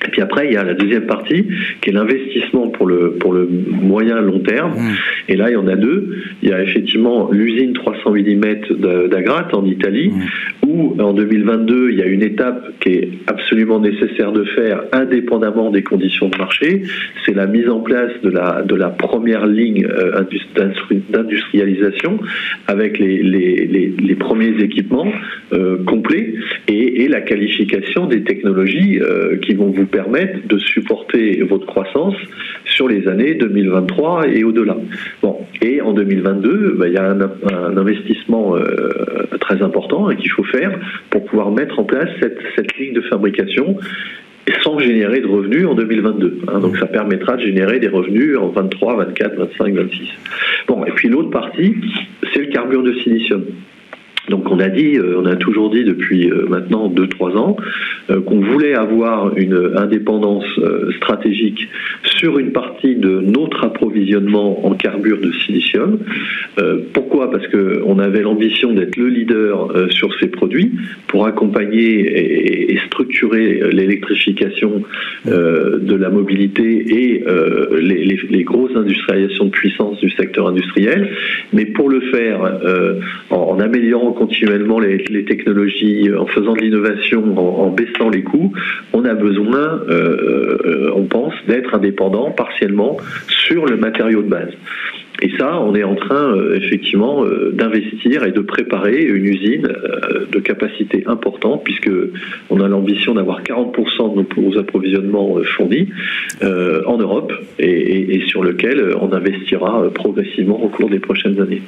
Et 0.06 0.10
puis 0.10 0.22
après, 0.22 0.46
il 0.46 0.52
y 0.52 0.56
a 0.56 0.64
la 0.64 0.74
deuxième 0.74 1.06
partie, 1.06 1.46
qui 1.80 1.90
est 1.90 1.92
l'investissement 1.92 2.68
pour 2.68 2.86
le, 2.86 3.12
pour 3.12 3.32
le 3.32 3.48
moyen 3.48 4.20
long 4.20 4.40
terme. 4.40 4.72
Mmh. 4.72 4.94
Et 5.28 5.36
là, 5.36 5.50
il 5.50 5.54
y 5.54 5.56
en 5.56 5.66
a 5.66 5.76
deux. 5.76 6.14
Il 6.42 6.48
y 6.48 6.52
a 6.52 6.62
effectivement 6.62 7.30
l'usine 7.32 7.72
300 7.72 8.12
mm 8.12 9.08
d'Agrate 9.10 9.54
en 9.54 9.64
Italie, 9.64 10.10
mmh. 10.10 10.68
où 10.68 10.96
en 11.00 11.12
2022, 11.12 11.90
il 11.90 11.98
y 11.98 12.02
a 12.02 12.06
une 12.06 12.22
étape 12.22 12.78
qui 12.80 12.90
est 12.90 13.08
absolument 13.26 13.80
nécessaire 13.80 14.32
de 14.32 14.44
faire 14.44 14.82
indépendamment 14.92 15.70
des 15.70 15.82
conditions 15.82 16.28
de 16.28 16.38
marché. 16.38 16.82
C'est 17.26 17.34
la 17.34 17.46
mise 17.46 17.68
en 17.68 17.80
place 17.80 18.12
de 18.22 18.30
la, 18.30 18.62
de 18.62 18.74
la 18.74 18.90
première 18.90 19.46
ligne 19.46 19.86
euh, 19.86 20.22
d'industrialisation 21.10 22.18
avec 22.66 22.98
les, 22.98 23.22
les, 23.22 23.66
les, 23.66 24.14
premiers 24.14 24.62
équipements 24.62 25.10
euh, 25.52 25.82
complets 25.84 26.34
et, 26.66 27.02
et, 27.02 27.08
la 27.08 27.20
qualification 27.20 28.06
des 28.06 28.22
technologies 28.22 28.98
euh, 29.00 29.36
qui 29.36 29.54
vont 29.54 29.70
vous 29.70 29.86
permettre 29.88 30.46
de 30.46 30.58
supporter 30.58 31.42
votre 31.42 31.66
croissance 31.66 32.14
sur 32.64 32.88
les 32.88 33.08
années 33.08 33.34
2023 33.34 34.28
et 34.28 34.44
au-delà. 34.44 34.76
Bon, 35.22 35.38
et 35.60 35.80
en 35.80 35.92
2022, 35.92 36.76
bah, 36.78 36.88
il 36.88 36.94
y 36.94 36.96
a 36.96 37.10
un, 37.10 37.76
investissement 37.76 38.56
euh, 38.56 38.66
très 39.40 39.62
important 39.62 40.08
qu'il 40.16 40.30
faut 40.30 40.44
faire 40.44 40.78
pour 41.10 41.24
pouvoir 41.24 41.50
mettre 41.50 41.78
en 41.78 41.84
place 41.84 42.08
cette, 42.20 42.38
cette 42.56 42.76
ligne 42.76 42.94
de 42.94 43.00
fabrication 43.02 43.76
sans 44.62 44.78
générer 44.78 45.20
de 45.20 45.26
revenus 45.26 45.66
en 45.66 45.74
2022. 45.74 46.40
Hein. 46.48 46.60
donc 46.60 46.76
ça 46.78 46.86
permettra 46.86 47.36
de 47.36 47.42
générer 47.42 47.78
des 47.78 47.88
revenus 47.88 48.36
en 48.36 48.48
23, 48.48 48.96
24, 48.96 49.36
25, 49.36 49.74
26. 49.74 50.08
Bon, 50.66 50.84
et 50.84 50.90
puis 50.92 51.08
l'autre 51.08 51.30
partie, 51.30 51.76
c'est 52.32 52.40
le 52.40 52.46
carbure 52.46 52.82
de 52.82 52.94
silicium. 52.94 53.44
Donc 54.28 54.50
on 54.50 54.60
a 54.60 54.68
dit, 54.68 54.96
euh, 54.96 55.20
on 55.20 55.26
a 55.26 55.36
toujours 55.36 55.70
dit 55.70 55.84
depuis 55.84 56.30
euh, 56.30 56.46
maintenant 56.48 56.88
2-3 56.88 57.36
ans 57.36 57.56
euh, 58.10 58.20
qu'on 58.20 58.40
voulait 58.40 58.74
avoir 58.74 59.36
une 59.36 59.72
indépendance 59.76 60.44
stratégique 60.96 61.68
sur 62.04 62.38
une 62.38 62.52
partie 62.52 62.96
de 62.96 63.20
notre 63.20 63.64
approvisionnement 63.64 64.66
en 64.66 64.74
carbure 64.74 65.18
de 65.20 65.32
silicium. 65.32 65.98
Pourquoi? 66.92 67.30
Parce 67.30 67.46
qu'on 67.48 67.98
avait 67.98 68.22
l'ambition 68.22 68.72
d'être 68.72 68.96
le 68.96 69.08
leader 69.08 69.88
sur 69.90 70.12
ces 70.18 70.26
produits 70.26 70.72
pour 71.06 71.26
accompagner 71.26 72.72
et 72.72 72.78
structurer 72.86 73.60
l'électrification 73.72 74.82
de 75.26 75.94
la 75.94 76.10
mobilité 76.10 76.64
et 76.64 77.24
les 77.80 78.44
grosses 78.44 78.76
industrialisations 78.76 79.46
de 79.46 79.50
puissance 79.50 80.00
du 80.00 80.10
secteur 80.10 80.48
industriel. 80.48 81.10
Mais 81.52 81.66
pour 81.66 81.88
le 81.88 82.00
faire 82.00 82.60
en 83.30 83.60
améliorant 83.60 84.12
continuellement 84.18 84.80
les, 84.80 85.24
technologies, 85.24 86.08
euh, 86.08 86.20
en 86.20 86.26
faisant 86.26 86.54
de 86.54 86.60
l'innovation, 86.60 87.22
en, 87.38 87.70
baissant 87.70 88.10
les 88.10 88.22
coûts, 88.22 88.52
on 88.92 89.04
a 89.04 89.14
besoin, 89.14 89.80
euh, 89.88 90.58
euh, 90.66 90.92
on 90.94 91.04
pense, 91.04 91.34
d'être 91.46 91.74
indépendant 91.74 92.32
partiellement 92.32 92.96
sur 93.28 93.66
le 93.66 93.76
matériau 93.76 94.22
de 94.22 94.28
base. 94.28 94.52
Et 95.20 95.30
ça, 95.36 95.60
on 95.60 95.74
est 95.74 95.82
en 95.82 95.96
train 95.96 96.36
effectivement 96.54 97.24
d'investir 97.52 98.22
et 98.22 98.30
de 98.30 98.38
préparer 98.38 99.02
une 99.02 99.24
usine 99.24 99.68
de 100.30 100.38
capacité 100.38 101.02
importante, 101.06 101.64
puisque 101.64 101.90
on 102.50 102.60
a 102.60 102.68
l'ambition 102.68 103.14
d'avoir 103.14 103.42
40% 103.42 104.14
de 104.14 104.40
nos 104.40 104.58
approvisionnements 104.58 105.38
fournis 105.56 105.88
en 106.40 106.98
Europe 106.98 107.32
et, 107.58 108.14
et, 108.14 108.28
sur 108.28 108.44
lequel 108.44 108.94
on 109.00 109.12
investira 109.12 109.90
progressivement 109.92 110.62
au 110.62 110.68
cours 110.68 110.88
des 110.88 111.00
prochaines 111.00 111.40
années. 111.40 111.62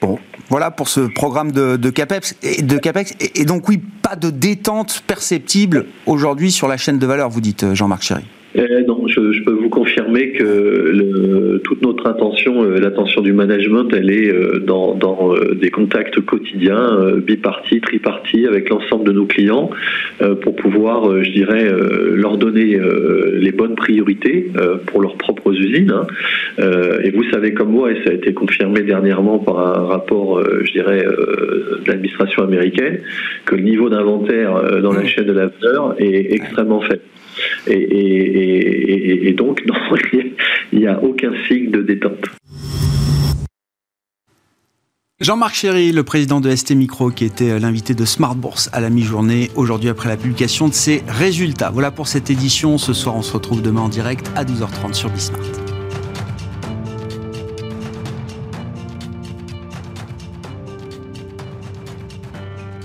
Bon, 0.00 0.18
voilà 0.48 0.70
pour 0.70 0.88
ce 0.88 1.00
programme 1.00 1.52
de, 1.52 1.90
CAPEX. 1.90 2.36
Et. 2.42 2.60
Et, 3.40 3.44
donc 3.44 3.68
oui, 3.68 3.78
pas 3.78 4.16
de 4.16 4.30
détente 4.30 5.02
perceptible 5.06 5.86
aujourd'hui 6.06 6.52
sur 6.52 6.68
la 6.68 6.76
chaîne 6.76 6.98
de 6.98 7.06
valeur, 7.06 7.30
vous 7.30 7.40
dites 7.40 7.74
Jean-Marc 7.74 8.02
Chéry. 8.02 8.24
Eh 8.58 8.84
non, 8.84 9.06
je, 9.06 9.42
peux 9.42 9.52
vous 9.52 9.68
confirmer 9.68 10.32
que 10.32 10.42
le, 10.42 11.60
toute 11.62 11.82
notre 11.82 12.06
intention, 12.06 12.64
euh, 12.64 12.78
l'attention 12.78 13.20
du 13.20 13.34
management, 13.34 13.88
elle 13.92 14.10
est 14.10 14.32
euh, 14.32 14.60
dans, 14.60 14.94
dans 14.94 15.34
euh, 15.34 15.54
des 15.54 15.68
contacts 15.68 16.20
quotidiens, 16.20 17.16
bipartis, 17.18 17.82
tripartis, 17.82 18.46
avec 18.46 18.70
l'ensemble 18.70 19.04
de 19.04 19.12
nos 19.12 19.26
clients, 19.26 19.70
pour 20.40 20.56
pouvoir, 20.56 21.22
je 21.22 21.30
dirais, 21.30 21.70
leur 22.14 22.38
donner 22.38 22.78
les 23.32 23.52
bonnes 23.52 23.74
priorités 23.74 24.50
pour 24.86 25.00
leurs 25.00 25.16
propres 25.16 25.52
usines. 25.52 25.92
Hein. 25.92 26.06
Et 27.04 27.10
vous 27.10 27.24
savez 27.30 27.52
comme 27.52 27.70
moi, 27.70 27.92
et 27.92 28.02
ça 28.04 28.10
a 28.10 28.14
été 28.14 28.32
confirmé 28.32 28.82
dernièrement 28.82 29.38
par 29.38 29.58
un 29.58 29.84
rapport, 29.86 30.42
je 30.64 30.72
dirais, 30.72 31.04
de 31.04 31.88
l'administration 31.88 32.42
américaine, 32.42 33.00
que 33.44 33.54
le 33.56 33.62
niveau 33.62 33.88
d'inventaire 33.90 34.80
dans 34.80 34.92
la 34.92 35.04
chaîne 35.04 35.26
de 35.26 35.32
la 35.32 35.46
valeur 35.46 35.94
est 35.98 36.34
extrêmement 36.34 36.80
faible. 36.80 37.02
Et, 37.66 39.32
donc, 39.36 39.62
il 40.72 40.78
n'y 40.78 40.86
a 40.86 41.02
aucun 41.02 41.32
signe 41.48 41.70
de 41.70 41.82
détente. 41.82 42.24
Jean-Marc 45.18 45.54
Chéry, 45.54 45.92
le 45.92 46.02
président 46.02 46.42
de 46.42 46.54
ST 46.54 46.72
Micro, 46.72 47.10
qui 47.10 47.24
était 47.24 47.58
l'invité 47.58 47.94
de 47.94 48.04
Smart 48.04 48.34
Bourse 48.34 48.68
à 48.74 48.80
la 48.80 48.90
mi-journée, 48.90 49.50
aujourd'hui 49.54 49.88
après 49.88 50.10
la 50.10 50.18
publication 50.18 50.68
de 50.68 50.74
ses 50.74 51.02
résultats. 51.08 51.70
Voilà 51.70 51.90
pour 51.90 52.06
cette 52.06 52.28
édition. 52.28 52.76
Ce 52.76 52.92
soir, 52.92 53.16
on 53.16 53.22
se 53.22 53.32
retrouve 53.32 53.62
demain 53.62 53.80
en 53.80 53.88
direct 53.88 54.30
à 54.36 54.44
12h30 54.44 54.92
sur 54.92 55.08
Bismart. 55.08 55.65